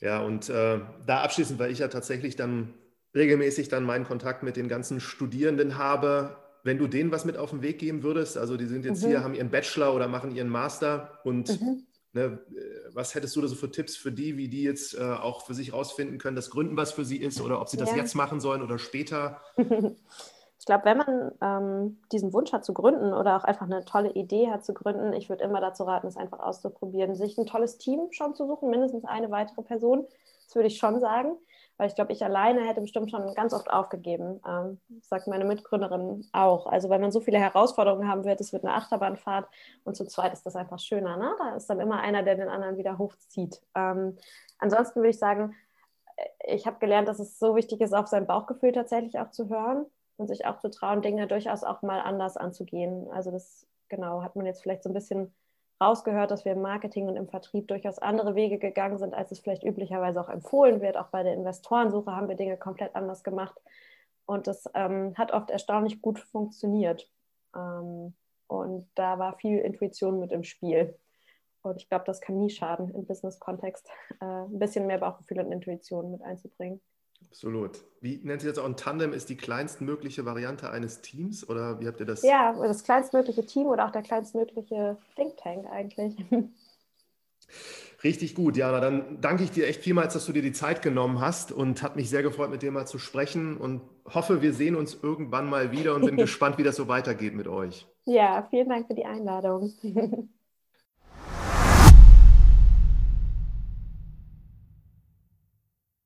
ja 0.00 0.22
und 0.22 0.48
äh, 0.48 0.80
da 1.06 1.22
abschließend, 1.22 1.58
weil 1.58 1.70
ich 1.70 1.78
ja 1.78 1.88
tatsächlich 1.88 2.36
dann 2.36 2.74
regelmäßig 3.14 3.68
dann 3.68 3.84
meinen 3.84 4.04
Kontakt 4.04 4.42
mit 4.42 4.56
den 4.56 4.68
ganzen 4.68 5.00
Studierenden 5.00 5.78
habe, 5.78 6.36
wenn 6.64 6.78
du 6.78 6.86
denen 6.86 7.12
was 7.12 7.24
mit 7.24 7.36
auf 7.38 7.50
den 7.50 7.62
Weg 7.62 7.78
geben 7.78 8.02
würdest, 8.02 8.36
also 8.36 8.56
die 8.56 8.66
sind 8.66 8.84
jetzt 8.84 9.02
mhm. 9.02 9.08
hier, 9.08 9.24
haben 9.24 9.34
ihren 9.34 9.50
Bachelor 9.50 9.94
oder 9.94 10.08
machen 10.08 10.32
ihren 10.32 10.48
Master 10.48 11.20
und 11.24 11.48
mhm. 11.60 11.85
Ne, 12.16 12.38
was 12.94 13.14
hättest 13.14 13.36
du 13.36 13.42
da 13.42 13.46
so 13.46 13.54
für 13.54 13.70
Tipps 13.70 13.94
für 13.94 14.10
die, 14.10 14.38
wie 14.38 14.48
die 14.48 14.62
jetzt 14.62 14.94
äh, 14.94 15.02
auch 15.02 15.44
für 15.44 15.52
sich 15.52 15.74
rausfinden 15.74 16.16
können, 16.16 16.34
dass 16.34 16.48
Gründen 16.48 16.74
was 16.74 16.92
für 16.92 17.04
sie 17.04 17.18
ist 17.18 17.42
oder 17.42 17.60
ob 17.60 17.68
sie 17.68 17.76
das 17.76 17.90
ja. 17.90 17.98
jetzt 17.98 18.14
machen 18.14 18.40
sollen 18.40 18.62
oder 18.62 18.78
später? 18.78 19.40
Ich 20.58 20.64
glaube, 20.64 20.84
wenn 20.86 20.96
man 20.98 21.32
ähm, 21.42 21.98
diesen 22.10 22.32
Wunsch 22.32 22.52
hat 22.52 22.64
zu 22.64 22.74
gründen 22.74 23.12
oder 23.12 23.36
auch 23.36 23.44
einfach 23.44 23.66
eine 23.66 23.84
tolle 23.84 24.10
Idee 24.14 24.50
hat 24.50 24.64
zu 24.64 24.74
gründen, 24.74 25.12
ich 25.12 25.28
würde 25.28 25.44
immer 25.44 25.60
dazu 25.60 25.84
raten, 25.84 26.08
es 26.08 26.16
einfach 26.16 26.40
auszuprobieren, 26.40 27.14
sich 27.14 27.38
ein 27.38 27.46
tolles 27.46 27.78
Team 27.78 28.08
schon 28.10 28.34
zu 28.34 28.48
suchen, 28.48 28.70
mindestens 28.70 29.04
eine 29.04 29.30
weitere 29.30 29.62
Person. 29.62 30.06
Das 30.44 30.56
würde 30.56 30.66
ich 30.66 30.78
schon 30.78 30.98
sagen 30.98 31.36
weil 31.76 31.88
ich 31.88 31.94
glaube, 31.94 32.12
ich 32.12 32.24
alleine 32.24 32.66
hätte 32.66 32.80
bestimmt 32.80 33.10
schon 33.10 33.34
ganz 33.34 33.52
oft 33.52 33.70
aufgegeben. 33.70 34.40
Ähm, 34.46 34.80
sagt 35.02 35.26
meine 35.26 35.44
Mitgründerin 35.44 36.26
auch. 36.32 36.66
Also 36.66 36.88
wenn 36.88 37.00
man 37.00 37.12
so 37.12 37.20
viele 37.20 37.38
Herausforderungen 37.38 38.08
haben 38.08 38.24
wird, 38.24 38.40
es 38.40 38.52
wird 38.52 38.64
eine 38.64 38.74
Achterbahnfahrt 38.74 39.48
und 39.84 39.96
zu 39.96 40.06
zweit 40.06 40.32
ist 40.32 40.46
das 40.46 40.56
einfach 40.56 40.78
schöner. 40.78 41.16
Ne? 41.16 41.34
Da 41.38 41.54
ist 41.56 41.68
dann 41.68 41.80
immer 41.80 42.00
einer, 42.00 42.22
der 42.22 42.36
den 42.36 42.48
anderen 42.48 42.78
wieder 42.78 42.98
hochzieht. 42.98 43.60
Ähm, 43.74 44.16
ansonsten 44.58 45.00
würde 45.00 45.10
ich 45.10 45.18
sagen, 45.18 45.54
ich 46.46 46.66
habe 46.66 46.78
gelernt, 46.78 47.08
dass 47.08 47.18
es 47.18 47.38
so 47.38 47.56
wichtig 47.56 47.80
ist, 47.80 47.94
auf 47.94 48.06
sein 48.06 48.26
Bauchgefühl 48.26 48.72
tatsächlich 48.72 49.18
auch 49.18 49.30
zu 49.30 49.48
hören 49.48 49.86
und 50.16 50.28
sich 50.28 50.46
auch 50.46 50.58
zu 50.58 50.70
trauen, 50.70 51.02
Dinge 51.02 51.26
durchaus 51.26 51.62
auch 51.62 51.82
mal 51.82 52.00
anders 52.00 52.36
anzugehen. 52.36 53.08
Also 53.10 53.30
das 53.30 53.66
genau 53.88 54.22
hat 54.22 54.34
man 54.36 54.46
jetzt 54.46 54.62
vielleicht 54.62 54.82
so 54.82 54.90
ein 54.90 54.94
bisschen 54.94 55.34
rausgehört, 55.80 56.30
dass 56.30 56.44
wir 56.44 56.52
im 56.52 56.62
Marketing 56.62 57.08
und 57.08 57.16
im 57.16 57.28
Vertrieb 57.28 57.68
durchaus 57.68 57.98
andere 57.98 58.34
Wege 58.34 58.58
gegangen 58.58 58.98
sind, 58.98 59.14
als 59.14 59.30
es 59.30 59.40
vielleicht 59.40 59.64
üblicherweise 59.64 60.20
auch 60.20 60.28
empfohlen 60.28 60.80
wird. 60.80 60.96
Auch 60.96 61.08
bei 61.08 61.22
der 61.22 61.34
Investorensuche 61.34 62.14
haben 62.14 62.28
wir 62.28 62.36
Dinge 62.36 62.56
komplett 62.56 62.94
anders 62.94 63.22
gemacht. 63.22 63.60
Und 64.24 64.46
das 64.46 64.68
ähm, 64.74 65.14
hat 65.16 65.32
oft 65.32 65.50
erstaunlich 65.50 66.00
gut 66.00 66.18
funktioniert. 66.18 67.10
Ähm, 67.54 68.14
und 68.48 68.88
da 68.94 69.18
war 69.18 69.36
viel 69.36 69.58
Intuition 69.58 70.20
mit 70.20 70.32
im 70.32 70.44
Spiel. 70.44 70.98
Und 71.62 71.76
ich 71.82 71.88
glaube, 71.88 72.04
das 72.04 72.20
kann 72.20 72.38
nie 72.38 72.50
schaden, 72.50 72.90
im 72.94 73.06
Business-Kontext 73.06 73.88
äh, 74.20 74.24
ein 74.24 74.58
bisschen 74.58 74.86
mehr 74.86 74.98
Bauchgefühl 74.98 75.40
und 75.40 75.52
Intuition 75.52 76.12
mit 76.12 76.22
einzubringen. 76.22 76.80
Absolut. 77.24 77.84
Wie 78.00 78.18
nennt 78.22 78.40
sich 78.40 78.50
das 78.50 78.58
auch 78.58 78.66
ein 78.66 78.76
Tandem? 78.76 79.12
Ist 79.12 79.28
die 79.28 79.36
kleinstmögliche 79.36 80.24
Variante 80.24 80.70
eines 80.70 81.00
Teams 81.00 81.48
oder 81.48 81.80
wie 81.80 81.86
habt 81.86 82.00
ihr 82.00 82.06
das? 82.06 82.22
Ja, 82.22 82.52
das 82.52 82.82
kleinstmögliche 82.84 83.44
Team 83.44 83.66
oder 83.66 83.86
auch 83.86 83.92
der 83.92 84.02
kleinstmögliche 84.02 84.96
Think 85.16 85.36
Tank 85.36 85.66
eigentlich. 85.70 86.16
Richtig 88.04 88.34
gut, 88.34 88.56
Jana. 88.56 88.80
Dann 88.80 89.20
danke 89.20 89.42
ich 89.42 89.50
dir 89.50 89.66
echt 89.66 89.82
vielmals, 89.82 90.14
dass 90.14 90.26
du 90.26 90.32
dir 90.32 90.42
die 90.42 90.52
Zeit 90.52 90.82
genommen 90.82 91.20
hast 91.20 91.50
und 91.50 91.82
hat 91.82 91.96
mich 91.96 92.10
sehr 92.10 92.22
gefreut, 92.22 92.50
mit 92.50 92.62
dir 92.62 92.70
mal 92.70 92.86
zu 92.86 92.98
sprechen 92.98 93.56
und 93.56 93.82
hoffe, 94.04 94.42
wir 94.42 94.52
sehen 94.52 94.76
uns 94.76 94.96
irgendwann 95.02 95.48
mal 95.48 95.72
wieder 95.72 95.94
und 95.94 96.04
bin 96.04 96.16
gespannt, 96.18 96.58
wie 96.58 96.62
das 96.62 96.76
so 96.76 96.88
weitergeht 96.88 97.34
mit 97.34 97.48
euch. 97.48 97.86
Ja, 98.04 98.46
vielen 98.50 98.68
Dank 98.68 98.86
für 98.86 98.94
die 98.94 99.06
Einladung. 99.06 99.72